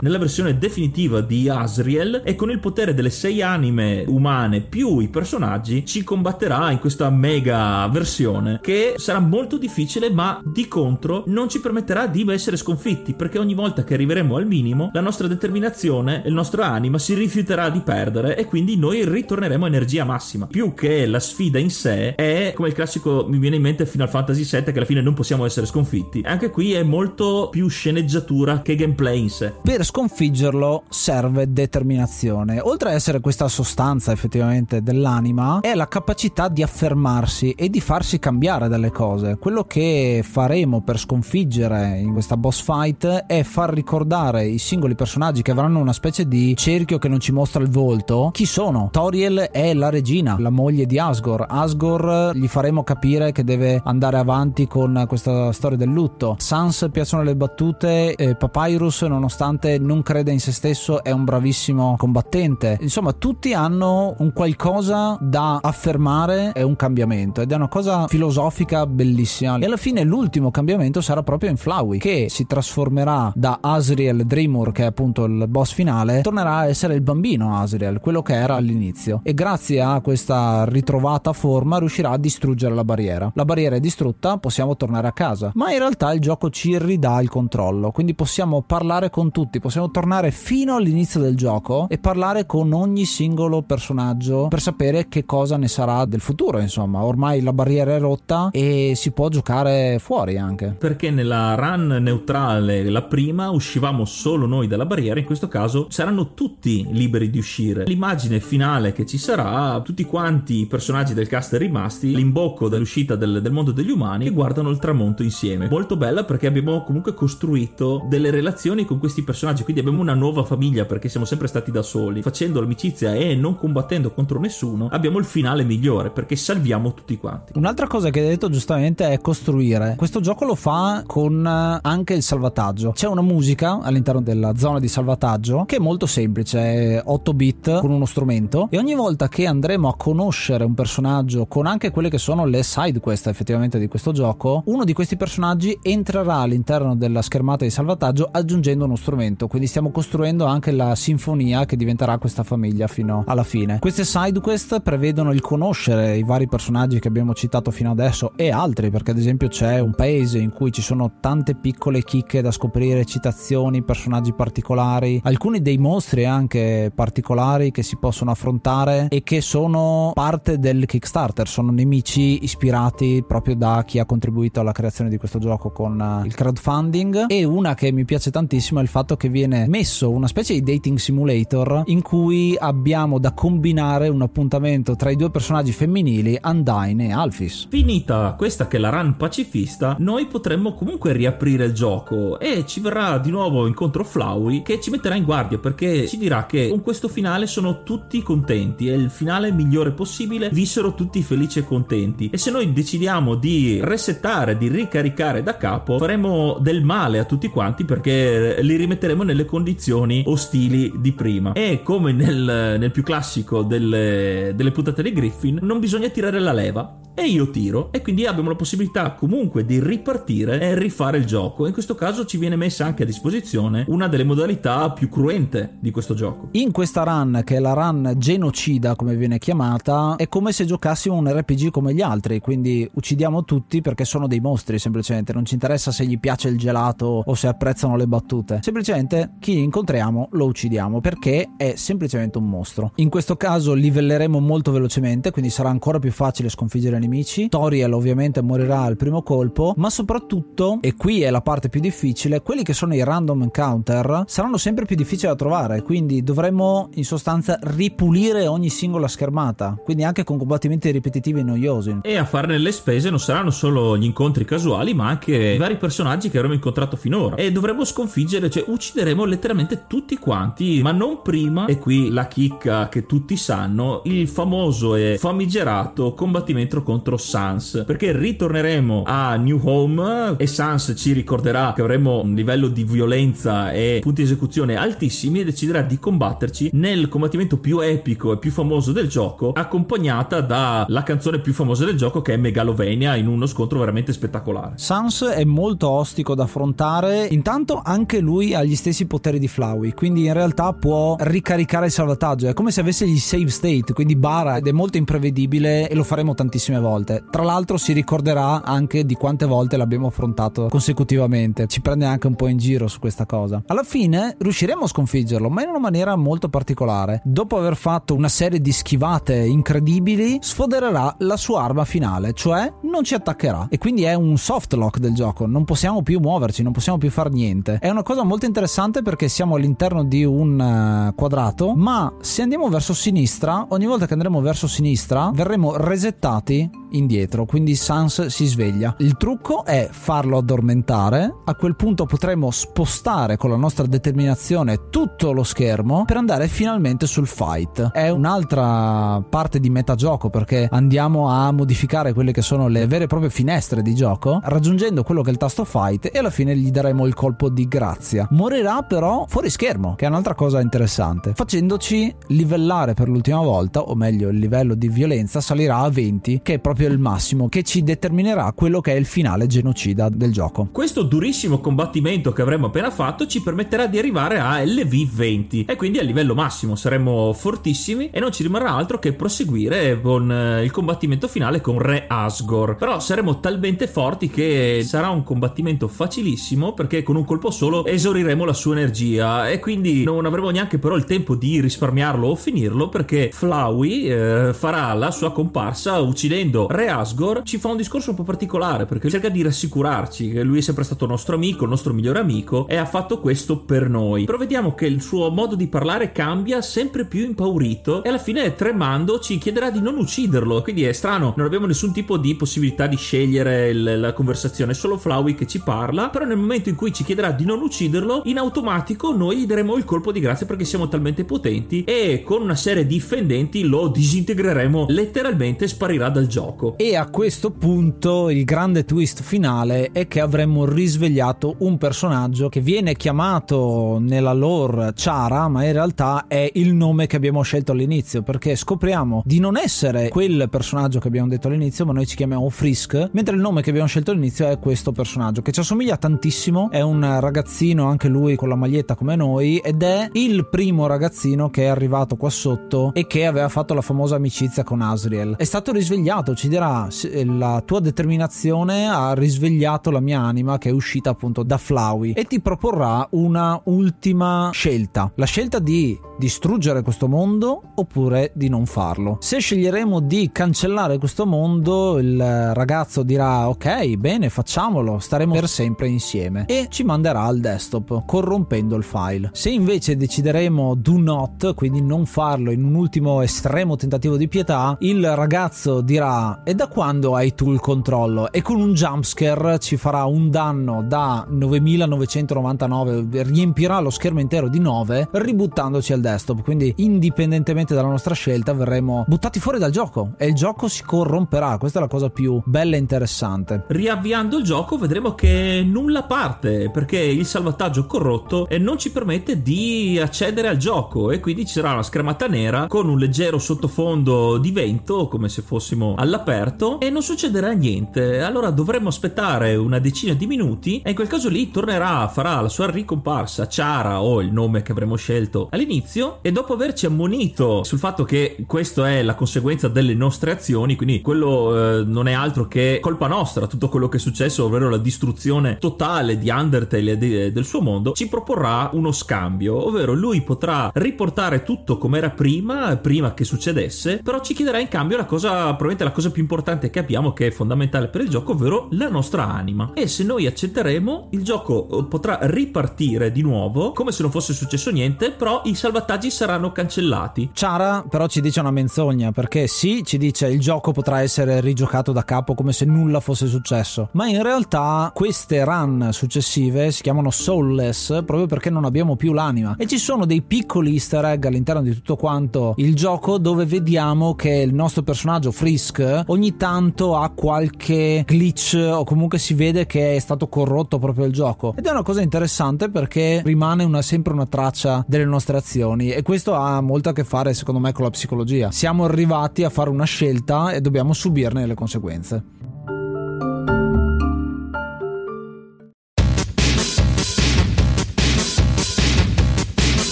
nella 0.00 0.18
versione 0.18 0.56
definitiva 0.56 1.20
di 1.20 1.48
Asriel 1.48 2.22
e 2.24 2.34
con 2.34 2.50
il 2.50 2.58
potere 2.58 2.94
delle 2.94 3.10
sei 3.10 3.42
anime 3.42 4.04
umane 4.06 4.60
più 4.62 5.00
i 5.00 5.08
personaggi 5.08 5.84
ci 5.84 6.02
combatterà 6.02 6.70
in 6.70 6.78
questa 6.78 7.10
mega 7.10 7.86
versione 7.88 8.60
che 8.62 8.94
sarà 8.96 9.18
molto 9.18 9.58
difficile 9.58 10.10
ma 10.10 10.40
di 10.44 10.68
contro 10.68 11.24
non 11.26 11.48
ci 11.48 11.60
permetterà 11.60 12.06
di 12.06 12.24
essere 12.30 12.56
sconfitti 12.56 13.14
perché 13.14 13.38
ogni 13.38 13.54
volta 13.54 13.84
che 13.84 13.94
arriveremo 13.94 14.36
al 14.36 14.46
minimo 14.46 14.90
la 14.92 15.00
nostra 15.00 15.28
determinazione 15.28 16.24
e 16.24 16.28
il 16.28 16.34
nostro 16.34 16.62
anima 16.62 16.98
si 16.98 17.14
rifiuterà 17.14 17.68
di 17.68 17.80
perdere 17.80 18.36
e 18.36 18.46
quindi 18.46 18.76
noi 18.76 19.04
ritorneremo 19.04 19.64
a 19.64 19.68
energia 19.68 20.04
massima. 20.04 20.46
Più 20.46 20.74
che 20.74 21.06
la 21.06 21.20
sfida 21.20 21.58
in 21.58 21.70
sé 21.70 22.14
è 22.14 22.52
come 22.54 22.68
il 22.68 22.74
classico 22.74 23.26
mi 23.28 23.38
viene 23.38 23.56
in 23.56 23.62
mente 23.62 23.86
Final 23.86 24.08
Fantasy 24.08 24.44
VII 24.44 24.64
che 24.64 24.76
alla 24.76 24.84
fine 24.84 25.02
non 25.02 25.14
possiamo 25.14 25.44
essere 25.44 25.66
sconfitti. 25.66 26.22
Anche 26.24 26.50
qui 26.50 26.72
è 26.72 26.82
molto 26.82 27.48
più 27.50 27.68
sceneggiatura 27.68 28.62
che 28.62 28.76
gameplay 28.76 29.20
in 29.20 29.30
sé 29.32 29.52
per 29.62 29.84
sconfiggerlo 29.84 30.84
serve 30.88 31.52
determinazione. 31.52 32.60
Oltre 32.60 32.90
a 32.90 32.92
essere 32.92 33.20
questa 33.20 33.48
sostanza 33.48 34.12
effettivamente 34.12 34.82
dell'anima 34.82 35.60
è 35.60 35.74
la 35.74 35.88
capacità 35.88 36.48
di 36.48 36.62
affermarsi 36.62 37.52
e 37.52 37.70
di 37.70 37.80
farsi 37.80 38.18
cambiare 38.18 38.68
dalle 38.68 38.90
cose. 38.90 39.38
Quello 39.38 39.64
che 39.64 40.24
faremo 40.28 40.82
per 40.82 40.98
sconfiggere 40.98 41.98
in 41.98 42.12
questa 42.12 42.36
boss 42.36 42.60
fight 42.62 43.06
è 43.26 43.42
far 43.42 43.72
ricordare 43.72 44.46
i 44.46 44.58
singoli 44.58 44.94
personaggi 44.94 45.42
che 45.42 45.50
avranno 45.50 45.78
una 45.78 45.92
specie 45.92 46.28
di 46.28 46.54
cerchio 46.56 46.98
che 46.98 47.08
non 47.08 47.20
ci 47.20 47.32
mostra 47.32 47.62
il 47.62 47.70
volto. 47.70 48.30
Chi 48.32 48.46
sono? 48.46 48.88
Toriel 48.92 49.48
è 49.50 49.72
la 49.74 49.88
regina 49.88 50.36
la 50.38 50.50
moglie 50.50 50.84
di 50.86 50.98
Asgore. 50.98 51.46
Asgore 51.48 52.32
gli 52.34 52.46
faremo 52.48 52.82
capire 52.84 53.32
che 53.32 53.44
deve 53.44 53.80
andare 53.84 54.18
avanti 54.18 54.66
con 54.66 55.04
questa 55.08 55.52
storia 55.52 55.78
del 55.78 55.88
lutto. 55.88 56.36
Sans 56.38 56.88
piacciono 56.90 57.22
le 57.22 57.36
battute 57.36 58.14
eh, 58.14 58.34
Papyrus 58.34 59.02
nonostante 59.22 59.78
non 59.78 60.02
creda 60.02 60.32
in 60.32 60.40
se 60.40 60.50
stesso 60.50 61.04
è 61.04 61.12
un 61.12 61.24
bravissimo 61.24 61.94
combattente. 61.96 62.78
Insomma 62.80 63.12
tutti 63.12 63.54
hanno 63.54 64.16
un 64.18 64.32
qualcosa 64.32 65.16
da 65.20 65.60
affermare 65.62 66.50
e 66.54 66.64
un 66.64 66.74
cambiamento 66.74 67.40
ed 67.40 67.52
è 67.52 67.54
una 67.54 67.68
cosa 67.68 68.08
filosofica 68.08 68.84
bellissima. 68.84 69.58
E 69.58 69.66
alla 69.66 69.76
fine 69.76 70.02
l'ultimo 70.02 70.50
cambiamento 70.50 71.00
sarà 71.00 71.22
proprio 71.22 71.50
in 71.50 71.56
Flowey 71.56 71.98
che 71.98 72.26
si 72.28 72.46
trasformerà 72.46 73.32
da 73.36 73.58
Asriel 73.60 74.26
Dreamur 74.26 74.72
che 74.72 74.82
è 74.82 74.86
appunto 74.86 75.24
il 75.24 75.46
boss 75.46 75.72
finale 75.72 76.22
tornerà 76.22 76.56
a 76.56 76.66
essere 76.66 76.94
il 76.94 77.02
bambino 77.02 77.56
Asriel 77.56 78.00
quello 78.00 78.22
che 78.22 78.34
era 78.34 78.56
all'inizio. 78.56 79.20
E 79.22 79.34
grazie 79.34 79.80
a 79.80 80.00
questa 80.00 80.64
ritrovata 80.64 81.32
forma 81.32 81.78
riuscirà 81.78 82.10
a 82.10 82.18
distruggere 82.18 82.74
la 82.74 82.84
barriera. 82.84 83.30
La 83.34 83.44
barriera 83.44 83.76
è 83.76 83.80
distrutta 83.80 84.38
possiamo 84.38 84.76
tornare 84.76 85.06
a 85.06 85.12
casa. 85.12 85.52
Ma 85.54 85.70
in 85.70 85.78
realtà 85.78 86.12
il 86.12 86.20
gioco 86.20 86.50
ci 86.50 86.76
ridà 86.76 87.20
il 87.20 87.28
controllo 87.28 87.92
quindi 87.92 88.14
possiamo 88.14 88.62
parlare 88.62 89.10
con 89.12 89.30
tutti. 89.30 89.60
Possiamo 89.60 89.90
tornare 89.90 90.30
fino 90.30 90.74
all'inizio 90.74 91.20
del 91.20 91.36
gioco 91.36 91.86
e 91.90 91.98
parlare 91.98 92.46
con 92.46 92.72
ogni 92.72 93.04
singolo 93.04 93.60
personaggio 93.62 94.48
per 94.48 94.60
sapere 94.60 95.06
che 95.08 95.26
cosa 95.26 95.58
ne 95.58 95.68
sarà 95.68 96.06
del 96.06 96.20
futuro 96.20 96.58
insomma. 96.58 97.04
Ormai 97.04 97.42
la 97.42 97.52
barriera 97.52 97.94
è 97.94 98.00
rotta 98.00 98.48
e 98.50 98.94
si 98.96 99.12
può 99.12 99.28
giocare 99.28 99.98
fuori 100.00 100.38
anche. 100.38 100.74
Perché 100.78 101.10
nella 101.10 101.54
run 101.54 101.98
neutrale 102.00 102.88
la 102.88 103.02
prima 103.02 103.50
uscivamo 103.50 104.06
solo 104.06 104.46
noi 104.46 104.66
dalla 104.66 104.86
barriera 104.86 105.20
in 105.20 105.26
questo 105.26 105.46
caso 105.46 105.86
saranno 105.90 106.32
tutti 106.32 106.86
liberi 106.90 107.28
di 107.28 107.38
uscire. 107.38 107.84
L'immagine 107.84 108.40
finale 108.40 108.92
che 108.92 109.04
ci 109.04 109.18
sarà 109.18 109.78
tutti 109.82 110.04
quanti 110.04 110.60
i 110.60 110.66
personaggi 110.66 111.12
del 111.12 111.28
cast 111.28 111.52
rimasti 111.54 112.14
l'imbocco 112.14 112.70
dell'uscita 112.70 113.14
del, 113.14 113.42
del 113.42 113.52
mondo 113.52 113.72
degli 113.72 113.90
umani 113.90 114.24
che 114.24 114.30
guardano 114.30 114.70
il 114.70 114.78
tramonto 114.78 115.22
insieme. 115.22 115.68
Molto 115.68 115.98
bella 115.98 116.24
perché 116.24 116.46
abbiamo 116.46 116.82
comunque 116.82 117.12
costruito 117.12 118.06
delle 118.08 118.30
relazioni 118.30 118.86
con 118.86 119.00
questi 119.02 119.22
personaggi 119.22 119.64
quindi 119.64 119.80
abbiamo 119.80 120.00
una 120.00 120.14
nuova 120.14 120.44
famiglia 120.44 120.84
perché 120.84 121.08
siamo 121.08 121.26
sempre 121.26 121.48
stati 121.48 121.72
da 121.72 121.82
soli 121.82 122.22
facendo 122.22 122.60
l'amicizia 122.60 123.14
e 123.16 123.34
non 123.34 123.56
combattendo 123.56 124.12
contro 124.12 124.38
nessuno 124.38 124.86
abbiamo 124.92 125.18
il 125.18 125.24
finale 125.24 125.64
migliore 125.64 126.10
perché 126.10 126.36
salviamo 126.36 126.94
tutti 126.94 127.18
quanti. 127.18 127.52
Un'altra 127.56 127.88
cosa 127.88 128.10
che 128.10 128.20
hai 128.20 128.28
detto 128.28 128.48
giustamente 128.48 129.10
è 129.10 129.20
costruire. 129.20 129.94
Questo 129.96 130.20
gioco 130.20 130.44
lo 130.44 130.54
fa 130.54 131.02
con 131.04 131.44
eh, 131.44 131.80
anche 131.82 132.14
il 132.14 132.22
salvataggio. 132.22 132.92
C'è 132.92 133.08
una 133.08 133.22
musica 133.22 133.80
all'interno 133.82 134.22
della 134.22 134.54
zona 134.54 134.78
di 134.78 134.86
salvataggio 134.86 135.64
che 135.64 135.76
è 135.76 135.80
molto 135.80 136.06
semplice 136.06 136.60
è 136.60 137.02
8 137.04 137.34
bit 137.34 137.80
con 137.80 137.90
uno 137.90 138.06
strumento 138.06 138.68
e 138.70 138.78
ogni 138.78 138.94
volta 138.94 139.28
che 139.28 139.46
andremo 139.46 139.88
a 139.88 139.96
conoscere 139.96 140.62
un 140.62 140.74
personaggio 140.74 141.46
con 141.46 141.66
anche 141.66 141.90
quelle 141.90 142.08
che 142.08 142.18
sono 142.18 142.44
le 142.44 142.62
side 142.62 143.00
quest 143.00 143.26
effettivamente 143.26 143.78
di 143.78 143.88
questo 143.88 144.12
gioco 144.12 144.62
uno 144.66 144.84
di 144.84 144.92
questi 144.92 145.16
personaggi 145.16 145.76
entrerà 145.82 146.36
all'interno 146.36 146.94
della 146.94 147.22
schermata 147.22 147.64
di 147.64 147.70
salvataggio 147.70 148.28
aggiungendo 148.30 148.84
uno 148.84 148.91
strumento 148.96 149.46
quindi 149.46 149.66
stiamo 149.66 149.90
costruendo 149.90 150.44
anche 150.44 150.70
la 150.70 150.94
sinfonia 150.94 151.64
che 151.64 151.76
diventerà 151.76 152.18
questa 152.18 152.42
famiglia 152.42 152.86
fino 152.86 153.24
alla 153.26 153.44
fine. 153.44 153.78
Queste 153.78 154.04
side 154.04 154.40
quest 154.40 154.80
prevedono 154.80 155.32
il 155.32 155.40
conoscere 155.40 156.16
i 156.16 156.24
vari 156.24 156.48
personaggi 156.48 156.98
che 156.98 157.08
abbiamo 157.08 157.34
citato 157.34 157.70
fino 157.70 157.90
adesso 157.90 158.32
e 158.36 158.50
altri 158.50 158.90
perché 158.90 159.12
ad 159.12 159.18
esempio 159.18 159.48
c'è 159.48 159.78
un 159.78 159.94
paese 159.94 160.38
in 160.38 160.50
cui 160.50 160.72
ci 160.72 160.82
sono 160.82 161.14
tante 161.20 161.54
piccole 161.54 162.02
chicche 162.02 162.42
da 162.42 162.50
scoprire 162.50 163.04
citazioni 163.04 163.82
personaggi 163.82 164.32
particolari 164.32 165.20
alcuni 165.24 165.62
dei 165.62 165.78
mostri 165.78 166.24
anche 166.24 166.90
particolari 166.94 167.70
che 167.70 167.82
si 167.82 167.96
possono 167.96 168.30
affrontare 168.30 169.08
e 169.08 169.22
che 169.22 169.40
sono 169.40 170.12
parte 170.14 170.58
del 170.58 170.86
Kickstarter 170.86 171.48
sono 171.48 171.70
nemici 171.70 172.44
ispirati 172.44 173.24
proprio 173.26 173.54
da 173.54 173.84
chi 173.86 173.98
ha 173.98 174.04
contribuito 174.04 174.60
alla 174.60 174.72
creazione 174.72 175.10
di 175.10 175.16
questo 175.16 175.38
gioco 175.38 175.70
con 175.70 176.00
eh, 176.00 176.26
il 176.26 176.34
crowdfunding. 176.34 177.26
E 177.28 177.44
una 177.44 177.74
che 177.74 177.92
mi 177.92 178.04
piace 178.04 178.30
tantissimo 178.30 178.80
è 178.80 178.81
il 178.82 178.88
fatto 178.88 179.16
che 179.16 179.28
viene 179.28 179.66
messo 179.68 180.10
una 180.10 180.26
specie 180.26 180.54
di 180.54 180.62
dating 180.62 180.98
simulator 180.98 181.84
in 181.86 182.02
cui 182.02 182.56
abbiamo 182.58 183.18
da 183.18 183.32
combinare 183.32 184.08
un 184.08 184.22
appuntamento 184.22 184.96
tra 184.96 185.10
i 185.10 185.16
due 185.16 185.30
personaggi 185.30 185.72
femminili 185.72 186.38
Undyne 186.42 187.08
e 187.08 187.12
Alphys. 187.12 187.68
Finita 187.70 188.34
questa 188.36 188.68
che 188.68 188.76
è 188.76 188.80
la 188.80 188.90
run 188.90 189.16
pacifista 189.16 189.96
noi 189.98 190.26
potremmo 190.26 190.74
comunque 190.74 191.12
riaprire 191.12 191.66
il 191.66 191.72
gioco 191.72 192.38
e 192.38 192.64
ci 192.66 192.80
verrà 192.80 193.18
di 193.18 193.30
nuovo 193.30 193.66
incontro 193.66 194.04
Flowey 194.04 194.62
che 194.62 194.80
ci 194.80 194.90
metterà 194.90 195.14
in 195.14 195.24
guardia 195.24 195.58
perché 195.58 196.06
ci 196.06 196.18
dirà 196.18 196.46
che 196.46 196.68
con 196.68 196.82
questo 196.82 197.08
finale 197.08 197.46
sono 197.46 197.82
tutti 197.82 198.20
contenti 198.22 198.88
è 198.88 198.94
il 198.94 199.10
finale 199.10 199.52
migliore 199.52 199.92
possibile 199.92 200.50
vissero 200.50 200.94
tutti 200.94 201.22
felici 201.22 201.60
e 201.60 201.64
contenti. 201.64 202.30
E 202.32 202.38
se 202.38 202.50
noi 202.50 202.72
decidiamo 202.72 203.36
di 203.36 203.80
resettare 203.82 204.56
di 204.56 204.68
ricaricare 204.68 205.42
da 205.42 205.56
capo 205.56 205.98
faremo 205.98 206.58
del 206.60 206.82
male 206.82 207.18
a 207.18 207.24
tutti 207.24 207.48
quanti 207.48 207.84
perché 207.84 208.60
li 208.62 208.71
rimetteremo 208.76 209.22
nelle 209.22 209.44
condizioni 209.44 210.22
ostili 210.26 210.92
di 210.96 211.12
prima. 211.12 211.52
E 211.52 211.82
come 211.82 212.12
nel, 212.12 212.76
nel 212.78 212.90
più 212.90 213.02
classico 213.02 213.62
delle, 213.62 214.52
delle 214.54 214.70
puntate 214.70 215.02
di 215.02 215.12
Griffin 215.12 215.58
non 215.62 215.80
bisogna 215.80 216.08
tirare 216.08 216.38
la 216.38 216.52
leva 216.52 216.98
e 217.14 217.26
io 217.26 217.50
tiro 217.50 217.90
e 217.92 218.00
quindi 218.00 218.26
abbiamo 218.26 218.48
la 218.48 218.54
possibilità 218.54 219.12
comunque 219.12 219.64
di 219.64 219.80
ripartire 219.80 220.60
e 220.60 220.78
rifare 220.78 221.18
il 221.18 221.26
gioco. 221.26 221.66
In 221.66 221.72
questo 221.72 221.94
caso 221.94 222.24
ci 222.24 222.38
viene 222.38 222.56
messa 222.56 222.86
anche 222.86 223.02
a 223.02 223.06
disposizione 223.06 223.84
una 223.88 224.08
delle 224.08 224.24
modalità 224.24 224.90
più 224.90 225.08
cruente 225.08 225.76
di 225.78 225.90
questo 225.90 226.14
gioco. 226.14 226.48
In 226.52 226.72
questa 226.72 227.02
run, 227.02 227.42
che 227.44 227.56
è 227.56 227.60
la 227.60 227.74
run 227.74 228.14
genocida 228.16 228.96
come 228.96 229.16
viene 229.16 229.38
chiamata, 229.38 230.16
è 230.16 230.28
come 230.28 230.52
se 230.52 230.64
giocassimo 230.64 231.14
un 231.14 231.30
RPG 231.30 231.70
come 231.70 231.92
gli 231.94 232.00
altri, 232.00 232.40
quindi 232.40 232.88
uccidiamo 232.90 233.44
tutti 233.44 233.82
perché 233.82 234.04
sono 234.04 234.26
dei 234.26 234.40
mostri 234.40 234.78
semplicemente, 234.78 235.32
non 235.32 235.44
ci 235.44 235.54
interessa 235.54 235.90
se 235.90 236.06
gli 236.06 236.18
piace 236.18 236.48
il 236.48 236.56
gelato 236.56 237.22
o 237.24 237.34
se 237.34 237.46
apprezzano 237.46 237.96
le 237.96 238.06
battute. 238.06 238.60
Semplicemente 238.62 239.34
chi 239.38 239.58
incontriamo 239.58 240.28
lo 240.32 240.46
uccidiamo 240.46 241.00
perché 241.00 241.50
è 241.56 241.74
semplicemente 241.76 242.38
un 242.38 242.48
mostro. 242.48 242.92
In 242.96 243.10
questo 243.10 243.36
caso 243.36 243.74
livelleremo 243.74 244.40
molto 244.40 244.72
velocemente, 244.72 245.30
quindi 245.30 245.50
sarà 245.50 245.68
ancora 245.68 245.98
più 245.98 246.10
facile 246.10 246.48
sconfiggere 246.48 247.00
nemici. 247.02 247.48
Toriel 247.48 247.92
ovviamente 247.92 248.40
morirà 248.40 248.82
al 248.82 248.96
primo 248.96 249.22
colpo, 249.22 249.74
ma 249.76 249.90
soprattutto, 249.90 250.78
e 250.80 250.94
qui 250.94 251.22
è 251.22 251.30
la 251.30 251.40
parte 251.40 251.68
più 251.68 251.80
difficile, 251.80 252.42
quelli 252.42 252.62
che 252.62 252.72
sono 252.72 252.94
i 252.94 253.04
random 253.04 253.42
encounter 253.42 254.24
saranno 254.26 254.56
sempre 254.56 254.84
più 254.84 254.96
difficili 254.96 255.28
da 255.28 255.36
trovare, 255.36 255.82
quindi 255.82 256.22
dovremo 256.22 256.88
in 256.94 257.04
sostanza 257.04 257.58
ripulire 257.62 258.46
ogni 258.46 258.70
singola 258.70 259.08
schermata, 259.08 259.78
quindi 259.82 260.04
anche 260.04 260.24
con 260.24 260.38
combattimenti 260.38 260.90
ripetitivi 260.90 261.40
e 261.40 261.42
noiosi. 261.42 261.98
E 262.02 262.16
a 262.16 262.24
farne 262.24 262.58
le 262.58 262.72
spese 262.72 263.10
non 263.10 263.18
saranno 263.18 263.50
solo 263.50 263.96
gli 263.96 264.04
incontri 264.04 264.44
casuali, 264.44 264.94
ma 264.94 265.08
anche 265.08 265.36
i 265.36 265.58
vari 265.58 265.76
personaggi 265.76 266.30
che 266.30 266.36
avremo 266.38 266.54
incontrato 266.54 266.96
finora. 266.96 267.36
E 267.36 267.52
dovremo 267.52 267.84
sconfiggere, 267.84 268.50
cioè 268.50 268.64
uccideremo 268.66 269.24
letteralmente 269.24 269.84
tutti 269.86 270.16
quanti, 270.16 270.80
ma 270.82 270.92
non 270.92 271.20
prima, 271.22 271.66
e 271.66 271.78
qui 271.78 272.10
la 272.10 272.26
chicca 272.26 272.88
che 272.88 273.06
tutti 273.06 273.36
sanno, 273.36 274.02
il 274.04 274.28
famoso 274.28 274.94
e 274.94 275.16
famigerato 275.18 276.14
combattimento 276.14 276.60
contro 276.62 276.91
Sans, 277.16 277.84
perché 277.86 278.16
ritorneremo 278.16 279.04
a 279.06 279.36
New 279.36 279.60
Home 279.62 280.34
e 280.36 280.46
Sans 280.46 280.92
ci 280.96 281.12
ricorderà 281.12 281.72
che 281.74 281.80
avremo 281.80 282.22
un 282.22 282.34
livello 282.34 282.68
di 282.68 282.84
violenza 282.84 283.72
e 283.72 284.00
punti 284.02 284.22
di 284.22 284.28
esecuzione 284.28 284.76
altissimi 284.76 285.40
e 285.40 285.44
deciderà 285.44 285.82
di 285.82 285.98
combatterci 285.98 286.70
nel 286.74 287.08
combattimento 287.08 287.58
più 287.58 287.80
epico 287.80 288.32
e 288.32 288.38
più 288.38 288.50
famoso 288.50 288.92
del 288.92 289.08
gioco, 289.08 289.52
accompagnata 289.52 290.40
dalla 290.40 291.02
canzone 291.02 291.40
più 291.40 291.52
famosa 291.52 291.84
del 291.84 291.96
gioco 291.96 292.22
che 292.22 292.34
è 292.34 292.36
Megalovania 292.36 293.16
in 293.16 293.26
uno 293.26 293.46
scontro 293.46 293.78
veramente 293.78 294.12
spettacolare. 294.12 294.74
Sans 294.76 295.22
è 295.22 295.44
molto 295.44 295.88
ostico 295.88 296.34
da 296.34 296.44
affrontare, 296.44 297.26
intanto 297.30 297.80
anche 297.82 298.20
lui 298.20 298.54
ha 298.54 298.62
gli 298.62 298.76
stessi 298.76 299.06
poteri 299.06 299.38
di 299.38 299.48
Flowey, 299.48 299.92
quindi 299.92 300.24
in 300.24 300.32
realtà 300.32 300.72
può 300.72 301.16
ricaricare 301.18 301.86
il 301.86 301.92
salvataggio, 301.92 302.48
è 302.48 302.52
come 302.52 302.70
se 302.70 302.80
avesse 302.80 303.06
gli 303.06 303.18
save 303.18 303.48
state, 303.48 303.92
quindi 303.92 304.16
bara 304.16 304.56
ed 304.56 304.66
è 304.66 304.72
molto 304.72 304.96
imprevedibile 304.96 305.88
e 305.88 305.94
lo 305.94 306.04
faremo 306.04 306.34
tantissime 306.34 306.78
volte. 306.78 306.81
Tra 307.30 307.42
l'altro 307.42 307.76
si 307.76 307.92
ricorderà 307.92 308.62
anche 308.62 309.04
di 309.04 309.14
quante 309.14 309.46
volte 309.46 309.76
l'abbiamo 309.76 310.08
affrontato 310.08 310.68
consecutivamente, 310.68 311.66
ci 311.66 311.80
prende 311.80 312.04
anche 312.04 312.26
un 312.26 312.34
po' 312.34 312.48
in 312.48 312.58
giro 312.58 312.88
su 312.88 312.98
questa 312.98 313.26
cosa. 313.26 313.62
Alla 313.66 313.82
fine 313.82 314.36
riusciremo 314.38 314.84
a 314.84 314.88
sconfiggerlo, 314.88 315.48
ma 315.48 315.62
in 315.62 315.68
una 315.68 315.78
maniera 315.78 316.16
molto 316.16 316.48
particolare. 316.48 317.20
Dopo 317.24 317.58
aver 317.58 317.76
fatto 317.76 318.14
una 318.14 318.28
serie 318.28 318.60
di 318.60 318.72
schivate 318.72 319.34
incredibili, 319.34 320.38
sfodererà 320.40 321.14
la 321.18 321.36
sua 321.36 321.62
arma 321.62 321.84
finale, 321.84 322.32
cioè 322.32 322.72
non 322.82 323.04
ci 323.04 323.14
attaccherà. 323.14 323.66
E 323.70 323.78
quindi 323.78 324.02
è 324.02 324.14
un 324.14 324.36
soft 324.36 324.72
lock 324.74 324.98
del 324.98 325.14
gioco, 325.14 325.46
non 325.46 325.64
possiamo 325.64 326.02
più 326.02 326.20
muoverci, 326.20 326.62
non 326.62 326.72
possiamo 326.72 326.98
più 326.98 327.10
fare 327.10 327.30
niente. 327.30 327.78
È 327.80 327.88
una 327.88 328.02
cosa 328.02 328.24
molto 328.24 328.46
interessante 328.46 329.02
perché 329.02 329.28
siamo 329.28 329.56
all'interno 329.56 330.04
di 330.04 330.24
un 330.24 331.08
uh, 331.08 331.14
quadrato, 331.14 331.74
ma 331.74 332.12
se 332.20 332.42
andiamo 332.42 332.68
verso 332.68 332.94
sinistra, 332.94 333.66
ogni 333.68 333.86
volta 333.86 334.06
che 334.06 334.12
andremo 334.12 334.40
verso 334.40 334.66
sinistra, 334.66 335.30
verremo 335.32 335.76
resettati 335.76 336.71
indietro, 336.92 337.44
quindi 337.44 337.74
Sans 337.74 338.26
si 338.26 338.46
sveglia. 338.46 338.94
Il 338.98 339.16
trucco 339.16 339.64
è 339.64 339.88
farlo 339.90 340.38
addormentare, 340.38 341.34
a 341.44 341.54
quel 341.54 341.76
punto 341.76 342.06
potremo 342.06 342.50
spostare 342.50 343.36
con 343.36 343.50
la 343.50 343.56
nostra 343.56 343.86
determinazione 343.86 344.88
tutto 344.90 345.32
lo 345.32 345.42
schermo 345.42 346.04
per 346.04 346.16
andare 346.16 346.48
finalmente 346.48 347.06
sul 347.06 347.26
fight. 347.26 347.90
È 347.92 348.08
un'altra 348.08 349.22
parte 349.28 349.60
di 349.60 349.70
metagioco 349.70 350.30
perché 350.30 350.68
andiamo 350.70 351.28
a 351.28 351.50
modificare 351.52 352.12
quelle 352.12 352.32
che 352.32 352.42
sono 352.42 352.68
le 352.68 352.86
vere 352.86 353.04
e 353.04 353.06
proprie 353.08 353.30
finestre 353.30 353.82
di 353.82 353.94
gioco, 353.94 354.40
raggiungendo 354.42 355.02
quello 355.02 355.22
che 355.22 355.28
è 355.28 355.32
il 355.32 355.38
tasto 355.38 355.64
fight 355.64 356.10
e 356.12 356.18
alla 356.18 356.30
fine 356.30 356.56
gli 356.56 356.70
daremo 356.70 357.06
il 357.06 357.14
colpo 357.14 357.48
di 357.48 357.66
grazia. 357.66 358.26
Morirà 358.30 358.82
però 358.82 359.24
fuori 359.28 359.50
schermo, 359.50 359.94
che 359.94 360.06
è 360.06 360.08
un'altra 360.08 360.34
cosa 360.34 360.60
interessante, 360.60 361.32
facendoci 361.34 362.14
livellare 362.28 362.94
per 362.94 363.08
l'ultima 363.08 363.40
volta, 363.40 363.80
o 363.80 363.94
meglio 363.94 364.28
il 364.28 364.38
livello 364.38 364.74
di 364.74 364.88
violenza 364.88 365.40
salirà 365.40 365.78
a 365.78 365.90
20, 365.90 366.40
che 366.42 366.58
proprio 366.62 366.88
il 366.88 366.98
massimo 366.98 367.48
che 367.48 367.62
ci 367.64 367.82
determinerà 367.82 368.50
quello 368.54 368.80
che 368.80 368.92
è 368.92 368.96
il 368.96 369.04
finale 369.04 369.46
genocida 369.46 370.08
del 370.08 370.32
gioco. 370.32 370.68
Questo 370.70 371.02
durissimo 371.02 371.58
combattimento 371.58 372.32
che 372.32 372.40
avremo 372.40 372.66
appena 372.66 372.90
fatto 372.90 373.26
ci 373.26 373.42
permetterà 373.42 373.86
di 373.86 373.98
arrivare 373.98 374.38
a 374.38 374.62
LV20 374.62 375.64
e 375.66 375.76
quindi 375.76 375.98
a 375.98 376.02
livello 376.02 376.34
massimo 376.34 376.76
saremo 376.76 377.32
fortissimi 377.32 378.10
e 378.10 378.20
non 378.20 378.32
ci 378.32 378.44
rimarrà 378.44 378.72
altro 378.72 378.98
che 378.98 379.12
proseguire 379.12 380.00
con 380.00 380.30
eh, 380.30 380.62
il 380.62 380.70
combattimento 380.70 381.26
finale 381.26 381.60
con 381.60 381.78
Re 381.78 382.04
Asgore. 382.06 382.76
Però 382.76 383.00
saremo 383.00 383.40
talmente 383.40 383.88
forti 383.88 384.28
che 384.28 384.82
sarà 384.84 385.10
un 385.10 385.24
combattimento 385.24 385.88
facilissimo 385.88 386.72
perché 386.74 387.02
con 387.02 387.16
un 387.16 387.24
colpo 387.24 387.50
solo 387.50 387.84
esauriremo 387.84 388.44
la 388.44 388.54
sua 388.54 388.76
energia 388.76 389.50
e 389.50 389.58
quindi 389.58 390.04
non 390.04 390.24
avremo 390.24 390.50
neanche 390.50 390.78
però 390.78 390.94
il 390.94 391.04
tempo 391.04 391.34
di 391.34 391.60
risparmiarlo 391.60 392.28
o 392.28 392.36
finirlo 392.36 392.88
perché 392.88 393.30
Flowey 393.32 394.08
eh, 394.08 394.54
farà 394.54 394.92
la 394.94 395.10
sua 395.10 395.32
comparsa 395.32 395.98
uccidendo 395.98 396.51
Re 396.52 396.88
Asgore 396.88 397.42
ci 397.44 397.58
fa 397.58 397.68
un 397.68 397.76
discorso 397.76 398.10
un 398.10 398.16
po' 398.16 398.22
particolare 398.22 398.84
perché 398.84 399.08
cerca 399.08 399.28
di 399.28 399.42
rassicurarci 399.42 400.30
che 400.30 400.42
lui 400.42 400.58
è 400.58 400.60
sempre 400.60 400.84
stato 400.84 401.06
nostro 401.06 401.34
amico, 401.34 401.64
il 401.64 401.70
nostro 401.70 401.92
migliore 401.92 402.18
amico 402.18 402.66
e 402.68 402.76
ha 402.76 402.84
fatto 402.84 403.20
questo 403.20 403.60
per 403.60 403.88
noi. 403.88 404.24
Però 404.24 404.36
vediamo 404.36 404.74
che 404.74 404.86
il 404.86 405.00
suo 405.00 405.30
modo 405.30 405.54
di 405.54 405.66
parlare 405.66 406.12
cambia 406.12 406.60
sempre 406.60 407.06
più 407.06 407.24
impaurito 407.24 408.04
e 408.04 408.08
alla 408.08 408.18
fine 408.18 408.54
tremando 408.54 409.18
ci 409.18 409.38
chiederà 409.38 409.70
di 409.70 409.80
non 409.80 409.96
ucciderlo. 409.96 410.62
Quindi 410.62 410.84
è 410.84 410.92
strano, 410.92 411.32
non 411.36 411.46
abbiamo 411.46 411.66
nessun 411.66 411.92
tipo 411.92 412.18
di 412.18 412.34
possibilità 412.34 412.86
di 412.86 412.96
scegliere 412.96 413.70
il, 413.70 414.00
la 414.00 414.12
conversazione, 414.12 414.72
è 414.72 414.74
solo 414.74 414.98
Flowey 414.98 415.34
che 415.34 415.46
ci 415.46 415.60
parla, 415.60 416.10
però 416.10 416.26
nel 416.26 416.36
momento 416.36 416.68
in 416.68 416.74
cui 416.74 416.92
ci 416.92 417.04
chiederà 417.04 417.30
di 417.30 417.44
non 417.44 417.60
ucciderlo, 417.60 418.22
in 418.26 418.38
automatico 418.38 419.12
noi 419.12 419.38
gli 419.38 419.46
daremo 419.46 419.76
il 419.76 419.84
colpo 419.84 420.12
di 420.12 420.20
grazia 420.20 420.46
perché 420.46 420.64
siamo 420.64 420.88
talmente 420.88 421.24
potenti 421.24 421.84
e 421.84 422.22
con 422.24 422.42
una 422.42 422.56
serie 422.56 422.86
di 422.86 423.00
fendenti 423.00 423.62
lo 423.62 423.88
disintegreremo 423.88 424.86
letteralmente 424.88 425.66
sparirà 425.66 426.08
dal 426.10 426.26
gioco 426.26 426.41
gioco. 426.42 426.74
E 426.76 426.96
a 426.96 427.06
questo 427.06 427.50
punto 427.50 428.28
il 428.28 428.44
grande 428.44 428.84
twist 428.84 429.22
finale 429.22 429.90
è 429.92 430.08
che 430.08 430.20
avremmo 430.20 430.64
risvegliato 430.64 431.56
un 431.58 431.78
personaggio 431.78 432.48
che 432.48 432.60
viene 432.60 432.94
chiamato 432.94 433.98
nella 434.00 434.32
lore 434.32 434.92
Chara, 434.94 435.48
ma 435.48 435.64
in 435.64 435.72
realtà 435.72 436.24
è 436.26 436.50
il 436.54 436.74
nome 436.74 437.06
che 437.06 437.16
abbiamo 437.16 437.42
scelto 437.42 437.72
all'inizio, 437.72 438.22
perché 438.22 438.56
scopriamo 438.56 439.22
di 439.24 439.38
non 439.38 439.56
essere 439.56 440.08
quel 440.08 440.48
personaggio 440.50 440.98
che 440.98 441.08
abbiamo 441.08 441.28
detto 441.28 441.48
all'inizio, 441.48 441.86
ma 441.86 441.92
noi 441.92 442.06
ci 442.06 442.16
chiamiamo 442.16 442.48
Frisk, 442.48 443.10
mentre 443.12 443.34
il 443.34 443.40
nome 443.40 443.62
che 443.62 443.70
abbiamo 443.70 443.88
scelto 443.88 444.10
all'inizio 444.10 444.48
è 444.48 444.58
questo 444.58 444.92
personaggio, 444.92 445.42
che 445.42 445.52
ci 445.52 445.60
assomiglia 445.60 445.96
tantissimo, 445.96 446.70
è 446.70 446.80
un 446.80 447.20
ragazzino 447.20 447.86
anche 447.86 448.08
lui 448.08 448.36
con 448.36 448.48
la 448.48 448.56
maglietta 448.56 448.94
come 448.94 449.16
noi, 449.16 449.58
ed 449.58 449.82
è 449.82 450.08
il 450.12 450.48
primo 450.48 450.86
ragazzino 450.86 451.50
che 451.50 451.64
è 451.64 451.66
arrivato 451.66 452.16
qua 452.16 452.30
sotto 452.30 452.92
e 452.94 453.06
che 453.06 453.26
aveva 453.26 453.48
fatto 453.48 453.74
la 453.74 453.80
famosa 453.80 454.16
amicizia 454.16 454.64
con 454.64 454.80
Asriel. 454.80 455.36
È 455.36 455.44
stato 455.44 455.72
risvegliato, 455.72 456.31
ci 456.34 456.48
dirà 456.48 456.88
la 457.24 457.62
tua 457.64 457.80
determinazione 457.80 458.88
ha 458.88 459.14
risvegliato 459.14 459.90
la 459.90 460.00
mia 460.00 460.20
anima 460.20 460.58
che 460.58 460.68
è 460.68 460.72
uscita 460.72 461.10
appunto 461.10 461.42
da 461.42 461.58
Flowey 461.58 462.12
e 462.12 462.24
ti 462.24 462.40
proporrà 462.40 463.06
una 463.12 463.60
ultima 463.64 464.50
scelta, 464.52 465.10
la 465.16 465.26
scelta 465.26 465.58
di 465.58 465.98
distruggere 466.18 466.82
questo 466.82 467.08
mondo 467.08 467.62
oppure 467.74 468.30
di 468.34 468.48
non 468.48 468.66
farlo. 468.66 469.16
Se 469.20 469.38
sceglieremo 469.38 470.00
di 470.00 470.30
cancellare 470.32 470.98
questo 470.98 471.26
mondo, 471.26 471.98
il 471.98 472.54
ragazzo 472.54 473.02
dirà 473.02 473.48
ok, 473.48 473.96
bene, 473.96 474.28
facciamolo, 474.28 474.98
staremo 474.98 475.32
per 475.32 475.48
sempre 475.48 475.88
insieme 475.88 476.44
e 476.46 476.66
ci 476.68 476.84
manderà 476.84 477.22
al 477.22 477.40
desktop 477.40 478.04
corrompendo 478.06 478.76
il 478.76 478.84
file. 478.84 479.30
Se 479.32 479.50
invece 479.50 479.96
decideremo 479.96 480.74
do 480.74 480.98
not, 480.98 481.54
quindi 481.54 481.82
non 481.82 482.06
farlo 482.06 482.50
in 482.50 482.64
un 482.64 482.74
ultimo 482.74 483.20
estremo 483.22 483.76
tentativo 483.76 484.16
di 484.16 484.28
pietà, 484.28 484.76
il 484.80 485.14
ragazzo 485.16 485.80
dirà 485.80 486.11
e 486.44 486.54
da 486.54 486.66
quando 486.68 487.14
hai 487.14 487.34
tu 487.34 487.52
il 487.52 487.60
controllo? 487.60 488.30
E 488.32 488.42
con 488.42 488.60
un 488.60 488.74
jumpscare 488.74 489.58
ci 489.58 489.76
farà 489.76 490.04
un 490.04 490.30
danno 490.30 490.82
da 490.86 491.26
9999, 491.28 493.22
riempirà 493.22 493.80
lo 493.80 493.90
schermo 493.90 494.20
intero 494.20 494.48
di 494.48 494.58
9, 494.58 495.08
ributtandoci 495.12 495.92
al 495.92 496.00
desktop. 496.00 496.42
Quindi, 496.42 496.72
indipendentemente 496.78 497.74
dalla 497.74 497.88
nostra 497.88 498.14
scelta, 498.14 498.52
verremo 498.52 499.04
buttati 499.06 499.40
fuori 499.40 499.58
dal 499.58 499.70
gioco 499.70 500.12
e 500.16 500.26
il 500.26 500.34
gioco 500.34 500.68
si 500.68 500.82
corromperà. 500.84 501.58
Questa 501.58 501.78
è 501.78 501.82
la 501.82 501.88
cosa 501.88 502.10
più 502.10 502.40
bella 502.44 502.76
e 502.76 502.78
interessante. 502.78 503.64
Riavviando 503.68 504.38
il 504.38 504.44
gioco, 504.44 504.78
vedremo 504.78 505.14
che 505.14 505.62
nulla 505.64 506.04
parte 506.04 506.70
perché 506.70 506.98
il 506.98 507.26
salvataggio 507.26 507.86
corrotto 507.86 508.46
non 508.58 508.78
ci 508.78 508.90
permette 508.90 509.42
di 509.42 509.98
accedere 510.00 510.48
al 510.48 510.56
gioco 510.56 511.10
e 511.10 511.20
quindi 511.20 511.46
ci 511.46 511.54
sarà 511.54 511.72
una 511.72 511.82
schermata 511.82 512.26
nera 512.26 512.66
con 512.66 512.88
un 512.88 512.98
leggero 512.98 513.38
sottofondo 513.38 514.38
di 514.38 514.50
vento, 514.50 515.08
come 515.08 515.28
se 515.28 515.42
fossimo 515.42 515.94
all'aperto 516.02 516.30
aperto 516.32 516.80
e 516.80 516.90
non 516.90 517.02
succederà 517.02 517.52
niente. 517.52 518.20
Allora 518.20 518.50
dovremmo 518.50 518.88
aspettare 518.88 519.54
una 519.54 519.78
decina 519.78 520.14
di 520.14 520.26
minuti 520.26 520.80
e 520.82 520.90
in 520.90 520.94
quel 520.94 521.08
caso 521.08 521.28
lì 521.28 521.50
tornerà, 521.50 522.08
farà 522.08 522.40
la 522.40 522.48
sua 522.48 522.70
ricomparsa 522.70 523.48
Ciara 523.48 524.02
o 524.02 524.20
il 524.20 524.32
nome 524.32 524.62
che 524.62 524.72
avremo 524.72 524.96
scelto 524.96 525.48
all'inizio 525.50 526.18
e 526.22 526.32
dopo 526.32 526.54
averci 526.54 526.86
ammonito 526.86 527.62
sul 527.64 527.78
fatto 527.78 528.04
che 528.04 528.44
questo 528.46 528.84
è 528.84 529.02
la 529.02 529.14
conseguenza 529.14 529.68
delle 529.68 529.94
nostre 529.94 530.30
azioni, 530.30 530.76
quindi 530.76 531.00
quello 531.00 531.80
eh, 531.80 531.84
non 531.84 532.08
è 532.08 532.12
altro 532.12 532.48
che 532.48 532.78
colpa 532.80 533.06
nostra, 533.06 533.46
tutto 533.46 533.68
quello 533.68 533.88
che 533.88 533.98
è 533.98 534.00
successo, 534.00 534.44
ovvero 534.44 534.70
la 534.70 534.78
distruzione 534.78 535.58
totale 535.58 536.18
di 536.18 536.30
Undertale 536.30 536.92
e 536.92 536.98
de- 536.98 537.32
del 537.32 537.44
suo 537.44 537.60
mondo, 537.60 537.92
ci 537.92 538.08
proporrà 538.08 538.70
uno 538.72 538.92
scambio, 538.92 539.66
ovvero 539.66 539.92
lui 539.92 540.22
potrà 540.22 540.70
riportare 540.74 541.42
tutto 541.42 541.78
come 541.78 541.98
era 541.98 542.10
prima, 542.10 542.76
prima 542.76 543.14
che 543.14 543.24
succedesse, 543.24 544.00
però 544.02 544.20
ci 544.20 544.34
chiederà 544.34 544.58
in 544.58 544.68
cambio 544.68 544.96
la 544.96 545.04
cosa, 545.04 545.44
probabilmente 545.44 545.84
la 545.84 545.91
cosa 545.92 546.10
più 546.10 546.22
importante 546.22 546.70
che 546.70 546.78
abbiamo, 546.78 547.12
che 547.12 547.28
è 547.28 547.30
fondamentale 547.30 547.88
per 547.88 548.00
il 548.00 548.08
gioco, 548.08 548.32
ovvero 548.32 548.68
la 548.72 548.88
nostra 548.88 549.28
anima. 549.32 549.72
E 549.74 549.86
se 549.86 550.04
noi 550.04 550.26
accetteremo, 550.26 551.08
il 551.10 551.22
gioco 551.22 551.68
eh, 551.68 551.84
potrà 551.84 552.18
ripartire 552.22 553.12
di 553.12 553.22
nuovo, 553.22 553.72
come 553.72 553.92
se 553.92 554.02
non 554.02 554.10
fosse 554.10 554.32
successo 554.32 554.70
niente, 554.70 555.12
però 555.12 555.42
i 555.44 555.54
salvataggi 555.54 556.10
saranno 556.10 556.52
cancellati. 556.52 557.30
Ciara 557.32 557.84
però 557.88 558.06
ci 558.06 558.20
dice 558.20 558.40
una 558.40 558.50
menzogna, 558.50 559.12
perché 559.12 559.46
sì, 559.46 559.82
ci 559.84 559.98
dice 559.98 560.28
il 560.28 560.40
gioco 560.40 560.72
potrà 560.72 561.00
essere 561.00 561.40
rigiocato 561.40 561.92
da 561.92 562.04
capo 562.04 562.34
come 562.34 562.52
se 562.52 562.64
nulla 562.64 563.00
fosse 563.00 563.26
successo, 563.26 563.88
ma 563.92 564.06
in 564.06 564.22
realtà 564.22 564.90
queste 564.94 565.44
run 565.44 565.90
successive 565.92 566.70
si 566.70 566.82
chiamano 566.82 567.10
soulless 567.10 568.02
proprio 568.04 568.26
perché 568.26 568.50
non 568.50 568.64
abbiamo 568.64 568.96
più 568.96 569.12
l'anima 569.12 569.56
e 569.58 569.66
ci 569.66 569.78
sono 569.78 570.06
dei 570.06 570.22
piccoli 570.22 570.72
easter 570.72 571.04
egg 571.04 571.24
all'interno 571.26 571.62
di 571.62 571.72
tutto 571.74 571.96
quanto 571.96 572.54
il 572.56 572.74
gioco 572.74 573.18
dove 573.18 573.44
vediamo 573.44 574.14
che 574.14 574.30
il 574.30 574.54
nostro 574.54 574.82
personaggio 574.82 575.30
Frisk 575.32 575.78
ogni 576.06 576.36
tanto 576.36 576.96
ha 576.96 577.10
qualche 577.10 578.04
glitch 578.06 578.54
o 578.54 578.84
comunque 578.84 579.18
si 579.18 579.34
vede 579.34 579.66
che 579.66 579.96
è 579.96 579.98
stato 579.98 580.28
corrotto 580.28 580.78
proprio 580.78 581.04
il 581.04 581.12
gioco. 581.12 581.54
Ed 581.56 581.66
è 581.66 581.70
una 581.70 581.82
cosa 581.82 582.00
interessante 582.00 582.70
perché 582.70 583.22
rimane 583.24 583.64
una, 583.64 583.82
sempre 583.82 584.12
una 584.12 584.26
traccia 584.26 584.84
delle 584.86 585.04
nostre 585.04 585.36
azioni. 585.36 585.90
E 585.90 586.02
questo 586.02 586.34
ha 586.34 586.60
molto 586.60 586.88
a 586.88 586.92
che 586.92 587.04
fare 587.04 587.34
secondo 587.34 587.60
me 587.60 587.72
con 587.72 587.84
la 587.84 587.90
psicologia. 587.90 588.50
Siamo 588.50 588.84
arrivati 588.84 589.44
a 589.44 589.50
fare 589.50 589.70
una 589.70 589.84
scelta 589.84 590.52
e 590.52 590.60
dobbiamo 590.60 590.92
subirne 590.92 591.46
le 591.46 591.54
conseguenze 591.54 592.41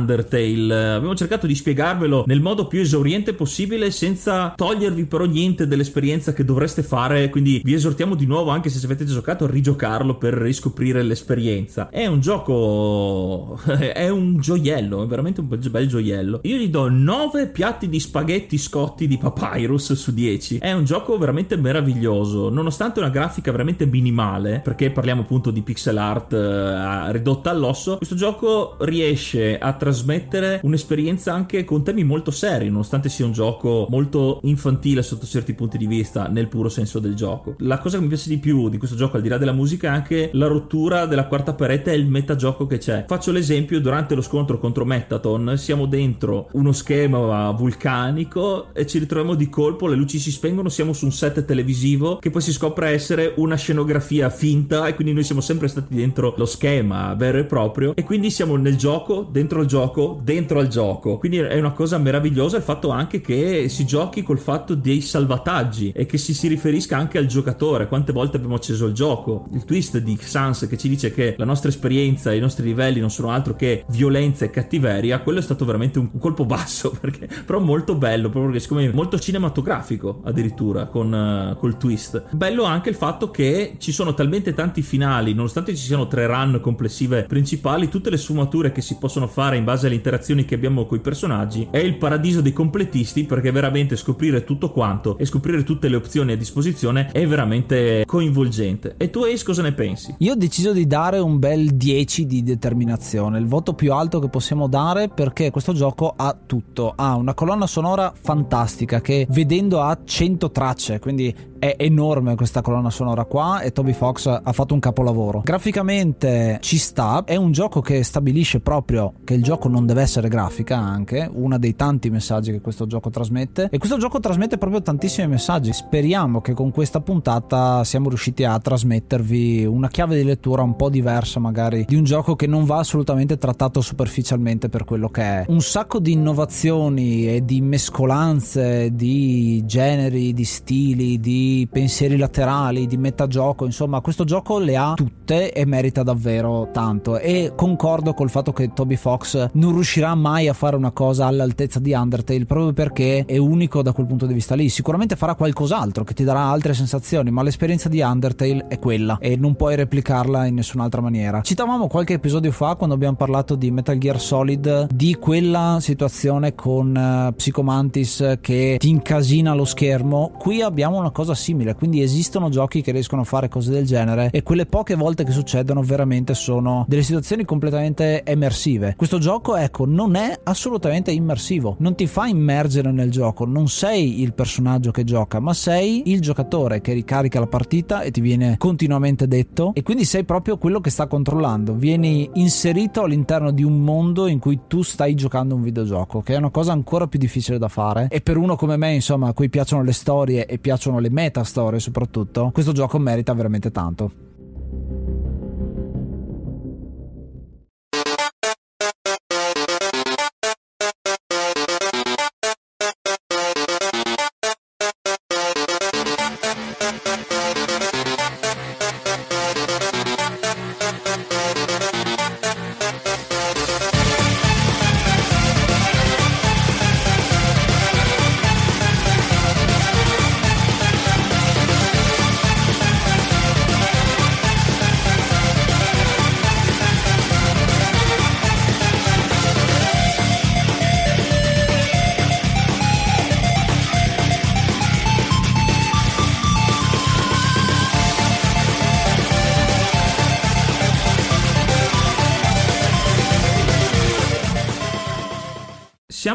Undertale. 0.00 0.94
Abbiamo 0.94 1.14
cercato 1.14 1.46
di 1.46 1.54
spiegarvelo 1.54 2.24
nel 2.26 2.40
modo 2.40 2.66
più 2.66 2.80
esauriente 2.80 3.34
possibile 3.34 3.90
senza 3.90 4.52
togliervi 4.56 5.04
però 5.04 5.24
niente 5.24 5.66
dell'esperienza 5.66 6.32
che 6.32 6.44
dovreste 6.44 6.82
fare, 6.82 7.28
quindi 7.28 7.60
vi 7.62 7.74
esortiamo 7.74 8.14
di 8.14 8.26
nuovo 8.26 8.50
anche 8.50 8.68
se 8.68 8.84
avete 8.84 9.04
giocato 9.04 9.44
a 9.44 9.50
rigiocarlo 9.50 10.16
per 10.16 10.34
riscoprire 10.34 11.02
l'esperienza. 11.02 11.88
È 11.90 12.06
un 12.06 12.20
gioco 12.20 13.58
è 13.92 14.08
un 14.08 14.38
gioiello, 14.38 15.02
è 15.02 15.06
veramente 15.06 15.40
un 15.40 15.48
bel 15.48 15.88
gioiello. 15.88 16.40
Io 16.44 16.56
gli 16.56 16.68
do 16.68 16.88
9 16.88 17.48
piatti 17.48 17.88
di 17.88 18.00
spaghetti 18.00 18.58
scotti 18.58 19.06
di 19.06 19.18
Papyrus 19.18 19.92
su 19.92 20.12
10. 20.12 20.58
È 20.58 20.72
un 20.72 20.84
gioco 20.84 21.16
veramente 21.18 21.56
meraviglioso, 21.56 22.48
nonostante 22.48 23.00
una 23.00 23.10
grafica 23.10 23.50
veramente 23.50 23.86
minimale, 23.86 24.60
perché 24.62 24.90
parliamo 24.90 25.22
appunto 25.22 25.50
di 25.50 25.62
pixel 25.62 25.98
art 25.98 26.32
eh, 26.32 27.12
ridotta 27.12 27.50
all'osso. 27.50 27.96
Questo 27.96 28.14
gioco 28.14 28.76
riesce 28.80 29.58
a 29.58 29.72
trasmettere 29.90 30.60
un'esperienza 30.62 31.34
anche 31.34 31.64
con 31.64 31.82
temi 31.82 32.04
molto 32.04 32.30
seri, 32.30 32.68
nonostante 32.68 33.08
sia 33.08 33.26
un 33.26 33.32
gioco 33.32 33.86
molto 33.90 34.38
infantile 34.44 35.02
sotto 35.02 35.26
certi 35.26 35.52
punti 35.52 35.78
di 35.78 35.86
vista, 35.86 36.28
nel 36.28 36.46
puro 36.48 36.68
senso 36.68 37.00
del 37.00 37.14
gioco. 37.14 37.56
La 37.58 37.78
cosa 37.78 37.96
che 37.96 38.02
mi 38.02 38.08
piace 38.08 38.28
di 38.28 38.38
più 38.38 38.68
di 38.68 38.78
questo 38.78 38.96
gioco, 38.96 39.16
al 39.16 39.22
di 39.22 39.28
là 39.28 39.36
della 39.36 39.52
musica, 39.52 39.88
è 39.88 39.90
anche 39.90 40.30
la 40.34 40.46
rottura 40.46 41.06
della 41.06 41.26
quarta 41.26 41.54
parete 41.54 41.92
e 41.92 41.96
il 41.96 42.06
metagioco 42.06 42.66
che 42.66 42.78
c'è. 42.78 43.04
Faccio 43.08 43.32
l'esempio, 43.32 43.80
durante 43.80 44.14
lo 44.14 44.22
scontro 44.22 44.58
contro 44.58 44.84
Metaton 44.84 45.54
siamo 45.56 45.86
dentro 45.86 46.48
uno 46.52 46.70
schema 46.72 47.50
vulcanico 47.50 48.72
e 48.72 48.86
ci 48.86 48.98
ritroviamo 48.98 49.34
di 49.34 49.48
colpo, 49.48 49.88
le 49.88 49.96
luci 49.96 50.20
si 50.20 50.30
spengono, 50.30 50.68
siamo 50.68 50.92
su 50.92 51.04
un 51.04 51.12
set 51.12 51.44
televisivo 51.44 52.18
che 52.18 52.30
poi 52.30 52.42
si 52.42 52.52
scopre 52.52 52.90
essere 52.90 53.32
una 53.36 53.56
scenografia 53.56 54.30
finta 54.30 54.86
e 54.86 54.94
quindi 54.94 55.12
noi 55.12 55.24
siamo 55.24 55.40
sempre 55.40 55.66
stati 55.66 55.94
dentro 55.94 56.34
lo 56.36 56.46
schema 56.46 57.14
vero 57.14 57.38
e 57.38 57.44
proprio 57.44 57.94
e 57.96 58.04
quindi 58.04 58.30
siamo 58.30 58.56
nel 58.56 58.76
gioco 58.76 59.26
dentro 59.30 59.62
il 59.62 59.66
gioco 59.66 59.79
dentro 60.22 60.58
al 60.58 60.68
gioco. 60.68 61.18
Quindi 61.18 61.38
è 61.38 61.58
una 61.58 61.72
cosa 61.72 61.98
meravigliosa 61.98 62.56
il 62.56 62.62
fatto 62.62 62.90
anche 62.90 63.20
che 63.20 63.68
si 63.68 63.84
giochi 63.86 64.22
col 64.22 64.38
fatto 64.38 64.74
dei 64.74 65.00
salvataggi 65.00 65.92
e 65.94 66.06
che 66.06 66.18
si, 66.18 66.34
si 66.34 66.48
riferisca 66.48 66.96
anche 66.96 67.18
al 67.18 67.26
giocatore. 67.26 67.88
Quante 67.88 68.12
volte 68.12 68.36
abbiamo 68.36 68.56
acceso 68.56 68.86
il 68.86 68.92
gioco? 68.92 69.46
Il 69.52 69.64
twist 69.64 69.98
di 69.98 70.18
Sans 70.20 70.66
che 70.68 70.76
ci 70.76 70.88
dice 70.88 71.12
che 71.12 71.34
la 71.38 71.44
nostra 71.44 71.68
esperienza 71.68 72.32
i 72.32 72.40
nostri 72.40 72.64
livelli 72.64 73.00
non 73.00 73.10
sono 73.10 73.30
altro 73.30 73.54
che 73.54 73.84
violenza 73.88 74.44
e 74.44 74.50
cattiveria, 74.50 75.20
quello 75.20 75.38
è 75.38 75.42
stato 75.42 75.64
veramente 75.64 75.98
un, 75.98 76.18
colpo 76.18 76.44
basso, 76.44 76.90
perché, 76.98 77.28
però 77.44 77.60
molto 77.60 77.94
bello, 77.94 78.28
proprio 78.28 78.46
perché 78.46 78.60
siccome 78.60 78.92
molto 78.92 79.18
cinematografico 79.18 80.20
addirittura 80.24 80.86
con 80.86 81.12
uh, 81.12 81.58
col 81.58 81.76
twist. 81.76 82.24
Bello 82.32 82.64
anche 82.64 82.88
il 82.88 82.94
fatto 82.94 83.30
che 83.30 83.76
ci 83.78 83.92
sono 83.92 84.14
talmente 84.14 84.54
tanti 84.54 84.82
finali, 84.82 85.34
nonostante 85.34 85.74
ci 85.74 85.84
siano 85.84 86.08
tre 86.08 86.26
run 86.26 86.60
complessive 86.60 87.24
principali, 87.24 87.88
tutte 87.88 88.10
le 88.10 88.16
sfumature 88.16 88.72
che 88.72 88.80
si 88.80 88.96
possono 88.98 89.26
fare 89.26 89.56
in 89.60 89.64
base 89.64 89.86
alle 89.86 89.94
interazioni 89.94 90.44
che 90.44 90.56
abbiamo 90.56 90.86
con 90.86 90.98
i 90.98 91.00
personaggi 91.00 91.68
è 91.70 91.78
il 91.78 91.96
paradiso 91.96 92.40
dei 92.40 92.52
completisti 92.52 93.24
perché 93.24 93.52
veramente 93.52 93.96
scoprire 93.96 94.44
tutto 94.44 94.70
quanto 94.70 95.16
e 95.18 95.24
scoprire 95.24 95.62
tutte 95.62 95.88
le 95.88 95.96
opzioni 95.96 96.32
a 96.32 96.36
disposizione 96.36 97.10
è 97.12 97.26
veramente 97.26 98.04
coinvolgente. 98.06 98.94
E 98.96 99.10
tu 99.10 99.22
Ace 99.22 99.44
cosa 99.44 99.62
ne 99.62 99.72
pensi? 99.72 100.14
Io 100.18 100.32
ho 100.32 100.36
deciso 100.36 100.72
di 100.72 100.86
dare 100.86 101.18
un 101.18 101.38
bel 101.38 101.70
10 101.70 102.26
di 102.26 102.42
determinazione, 102.42 103.38
il 103.38 103.46
voto 103.46 103.74
più 103.74 103.92
alto 103.92 104.18
che 104.18 104.28
possiamo 104.28 104.66
dare 104.66 105.08
perché 105.08 105.50
questo 105.50 105.72
gioco 105.72 106.12
ha 106.16 106.36
tutto, 106.44 106.92
ha 106.96 107.14
una 107.14 107.34
colonna 107.34 107.66
sonora 107.66 108.12
fantastica 108.18 109.00
che 109.00 109.26
vedendo 109.30 109.80
ha 109.80 109.98
100 110.02 110.50
tracce, 110.50 110.98
quindi 110.98 111.34
è 111.60 111.76
enorme 111.78 112.34
questa 112.36 112.62
colonna 112.62 112.88
sonora 112.88 113.24
qua 113.26 113.60
e 113.60 113.70
Toby 113.70 113.92
Fox 113.92 114.26
ha 114.26 114.52
fatto 114.52 114.72
un 114.72 114.80
capolavoro. 114.80 115.42
Graficamente 115.44 116.56
ci 116.62 116.78
sta, 116.78 117.22
è 117.24 117.36
un 117.36 117.52
gioco 117.52 117.82
che 117.82 118.02
stabilisce 118.02 118.60
proprio 118.60 119.12
che 119.24 119.34
il 119.34 119.42
gioco 119.42 119.68
non 119.68 119.84
deve 119.84 120.00
essere 120.00 120.28
grafica 120.28 120.78
anche, 120.78 121.30
uno 121.30 121.58
dei 121.58 121.76
tanti 121.76 122.08
messaggi 122.08 122.50
che 122.50 122.62
questo 122.62 122.86
gioco 122.86 123.10
trasmette 123.10 123.68
e 123.70 123.76
questo 123.76 123.98
gioco 123.98 124.18
trasmette 124.20 124.56
proprio 124.56 124.80
tantissimi 124.80 125.28
messaggi. 125.28 125.72
Speriamo 125.74 126.40
che 126.40 126.54
con 126.54 126.70
questa 126.70 127.00
puntata 127.00 127.84
siamo 127.84 128.08
riusciti 128.08 128.42
a 128.44 128.58
trasmettervi 128.58 129.66
una 129.66 129.88
chiave 129.88 130.16
di 130.16 130.24
lettura 130.24 130.62
un 130.62 130.76
po' 130.76 130.88
diversa 130.88 131.40
magari 131.40 131.84
di 131.86 131.94
un 131.94 132.04
gioco 132.04 132.36
che 132.36 132.46
non 132.46 132.64
va 132.64 132.78
assolutamente 132.78 133.36
trattato 133.36 133.82
superficialmente 133.82 134.70
per 134.70 134.84
quello 134.84 135.10
che 135.10 135.22
è. 135.22 135.44
Un 135.48 135.60
sacco 135.60 135.98
di 135.98 136.12
innovazioni 136.12 137.28
e 137.28 137.44
di 137.44 137.60
mescolanze 137.60 138.94
di 138.94 139.62
generi, 139.66 140.32
di 140.32 140.44
stili, 140.44 141.20
di 141.20 141.48
pensieri 141.70 142.16
laterali, 142.16 142.86
di 142.86 142.96
metagioco, 142.96 143.64
insomma 143.64 144.00
questo 144.00 144.24
gioco 144.24 144.58
le 144.58 144.76
ha 144.76 144.92
tutte 144.94 145.52
e 145.52 145.64
merita 145.64 146.02
davvero 146.02 146.68
tanto. 146.72 147.18
E 147.18 147.52
concordo 147.54 148.14
col 148.14 148.30
fatto 148.30 148.52
che 148.52 148.72
Toby 148.72 148.96
Fox 148.96 149.50
non 149.52 149.72
riuscirà 149.72 150.14
mai 150.14 150.48
a 150.48 150.52
fare 150.52 150.76
una 150.76 150.90
cosa 150.90 151.26
all'altezza 151.26 151.78
di 151.78 151.92
Undertale 151.92 152.44
proprio 152.44 152.72
perché 152.72 153.24
è 153.24 153.36
unico 153.36 153.82
da 153.82 153.92
quel 153.92 154.06
punto 154.06 154.26
di 154.26 154.34
vista 154.34 154.54
lì, 154.54 154.68
sicuramente 154.68 155.16
farà 155.16 155.34
qualcos'altro 155.34 156.04
che 156.04 156.14
ti 156.14 156.24
darà 156.24 156.42
altre 156.42 156.74
sensazioni, 156.74 157.30
ma 157.30 157.42
l'esperienza 157.42 157.88
di 157.88 158.00
Undertale 158.00 158.66
è 158.68 158.78
quella 158.78 159.18
e 159.20 159.36
non 159.36 159.54
puoi 159.54 159.76
replicarla 159.76 160.46
in 160.46 160.54
nessun'altra 160.54 161.00
maniera. 161.00 161.42
Citavamo 161.42 161.86
qualche 161.86 162.14
episodio 162.14 162.52
fa 162.52 162.74
quando 162.74 162.94
abbiamo 162.94 163.16
parlato 163.16 163.54
di 163.54 163.70
Metal 163.70 163.98
Gear 163.98 164.20
Solid 164.20 164.88
di 164.92 165.14
quella 165.14 165.78
situazione 165.80 166.54
con 166.54 166.94
uh, 166.94 167.34
Psychomantis 167.34 168.38
che 168.40 168.76
ti 168.78 168.88
incasina 168.88 169.54
lo 169.54 169.64
schermo, 169.64 170.32
qui 170.38 170.62
abbiamo 170.62 170.98
una 170.98 171.10
cosa 171.10 171.34
simile, 171.40 171.74
quindi 171.74 172.02
esistono 172.02 172.48
giochi 172.50 172.82
che 172.82 172.92
riescono 172.92 173.22
a 173.22 173.24
fare 173.24 173.48
cose 173.48 173.70
del 173.70 173.86
genere 173.86 174.30
e 174.30 174.42
quelle 174.42 174.66
poche 174.66 174.94
volte 174.94 175.24
che 175.24 175.32
succedono 175.32 175.82
veramente 175.82 176.34
sono 176.34 176.84
delle 176.86 177.02
situazioni 177.02 177.44
completamente 177.44 178.22
immersive. 178.26 178.94
Questo 178.96 179.18
gioco, 179.18 179.56
ecco, 179.56 179.86
non 179.86 180.14
è 180.14 180.38
assolutamente 180.44 181.10
immersivo, 181.10 181.76
non 181.78 181.94
ti 181.94 182.06
fa 182.06 182.26
immergere 182.26 182.92
nel 182.92 183.10
gioco, 183.10 183.44
non 183.44 183.68
sei 183.68 184.20
il 184.20 184.34
personaggio 184.34 184.90
che 184.90 185.04
gioca, 185.04 185.40
ma 185.40 185.54
sei 185.54 186.10
il 186.10 186.20
giocatore 186.20 186.80
che 186.80 186.92
ricarica 186.92 187.40
la 187.40 187.46
partita 187.46 188.02
e 188.02 188.10
ti 188.10 188.20
viene 188.20 188.56
continuamente 188.58 189.26
detto 189.26 189.72
e 189.74 189.82
quindi 189.82 190.04
sei 190.04 190.24
proprio 190.24 190.58
quello 190.58 190.80
che 190.80 190.90
sta 190.90 191.06
controllando, 191.06 191.74
vieni 191.74 192.28
inserito 192.34 193.02
all'interno 193.02 193.50
di 193.50 193.64
un 193.64 193.82
mondo 193.82 194.26
in 194.26 194.38
cui 194.38 194.60
tu 194.66 194.82
stai 194.82 195.14
giocando 195.14 195.54
un 195.54 195.62
videogioco, 195.62 196.20
che 196.20 196.34
è 196.34 196.36
una 196.36 196.50
cosa 196.50 196.72
ancora 196.72 197.06
più 197.06 197.18
difficile 197.18 197.58
da 197.58 197.68
fare. 197.68 198.08
E 198.10 198.20
per 198.20 198.36
uno 198.36 198.56
come 198.56 198.76
me, 198.76 198.92
insomma, 198.92 199.28
a 199.28 199.32
cui 199.32 199.48
piacciono 199.48 199.82
le 199.82 199.92
storie 199.92 200.46
e 200.46 200.58
piacciono 200.58 200.98
le 200.98 201.10
meta 201.30 201.44
storie 201.44 201.78
soprattutto, 201.78 202.50
questo 202.52 202.72
gioco 202.72 202.98
merita 202.98 203.32
veramente 203.32 203.70
tanto. 203.70 204.29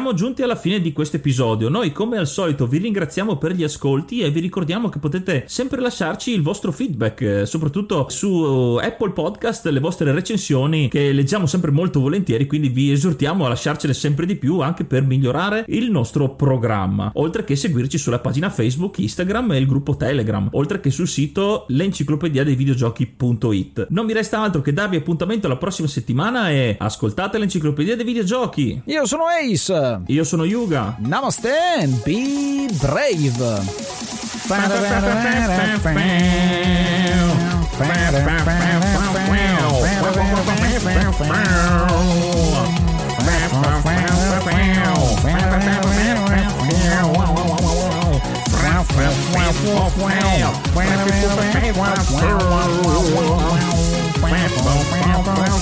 Siamo 0.06 0.20
giunti 0.20 0.42
alla 0.42 0.54
fine 0.54 0.80
di 0.80 0.92
questo 0.92 1.16
episodio. 1.16 1.68
Noi, 1.68 1.90
come 1.90 2.16
al 2.16 2.28
solito, 2.28 2.68
vi 2.68 2.78
ringraziamo 2.78 3.38
per 3.38 3.50
gli 3.50 3.64
ascolti 3.64 4.20
e 4.20 4.30
vi 4.30 4.38
ricordiamo 4.38 4.88
che 4.88 5.00
potete 5.00 5.46
sempre 5.48 5.80
lasciarci 5.80 6.32
il 6.32 6.42
vostro 6.42 6.70
feedback, 6.70 7.20
eh, 7.22 7.46
soprattutto 7.46 8.06
su 8.08 8.78
Apple 8.80 9.10
Podcast, 9.10 9.66
le 9.66 9.80
vostre 9.80 10.12
recensioni 10.12 10.88
che 10.88 11.10
leggiamo 11.10 11.46
sempre 11.46 11.72
molto 11.72 11.98
volentieri. 11.98 12.46
Quindi 12.46 12.68
vi 12.68 12.92
esortiamo 12.92 13.46
a 13.46 13.48
lasciarcele 13.48 13.94
sempre 13.94 14.26
di 14.26 14.36
più 14.36 14.60
anche 14.60 14.84
per 14.84 15.02
migliorare 15.02 15.64
il 15.66 15.90
nostro 15.90 16.36
programma. 16.36 17.10
Oltre 17.14 17.42
che 17.42 17.56
seguirci 17.56 17.98
sulla 17.98 18.20
pagina 18.20 18.48
Facebook, 18.48 18.98
Instagram 18.98 19.52
e 19.52 19.58
il 19.58 19.66
gruppo 19.66 19.96
Telegram, 19.96 20.48
oltre 20.52 20.78
che 20.78 20.90
sul 20.92 21.08
sito 21.08 21.64
l'enciclopedia 21.70 22.44
dei 22.44 22.54
videogiochi.it. 22.54 23.86
Non 23.88 24.06
mi 24.06 24.12
resta 24.12 24.40
altro 24.40 24.60
che 24.60 24.72
darvi 24.72 24.94
appuntamento 24.94 25.48
la 25.48 25.56
prossima 25.56 25.88
settimana 25.88 26.50
e 26.50 26.76
ascoltate 26.78 27.38
l'enciclopedia 27.38 27.96
dei 27.96 28.04
videogiochi. 28.04 28.82
Io 28.84 29.04
sono 29.04 29.24
Ace. 29.24 29.95
Io 30.06 30.24
sono 30.24 30.44
Yuga. 30.44 30.94
Namaste 30.98 31.88
be 32.04 32.68
brave. 32.80 33.64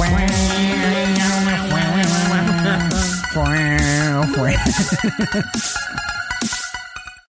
Wow. 0.07 0.24
girlfriend 4.33 4.59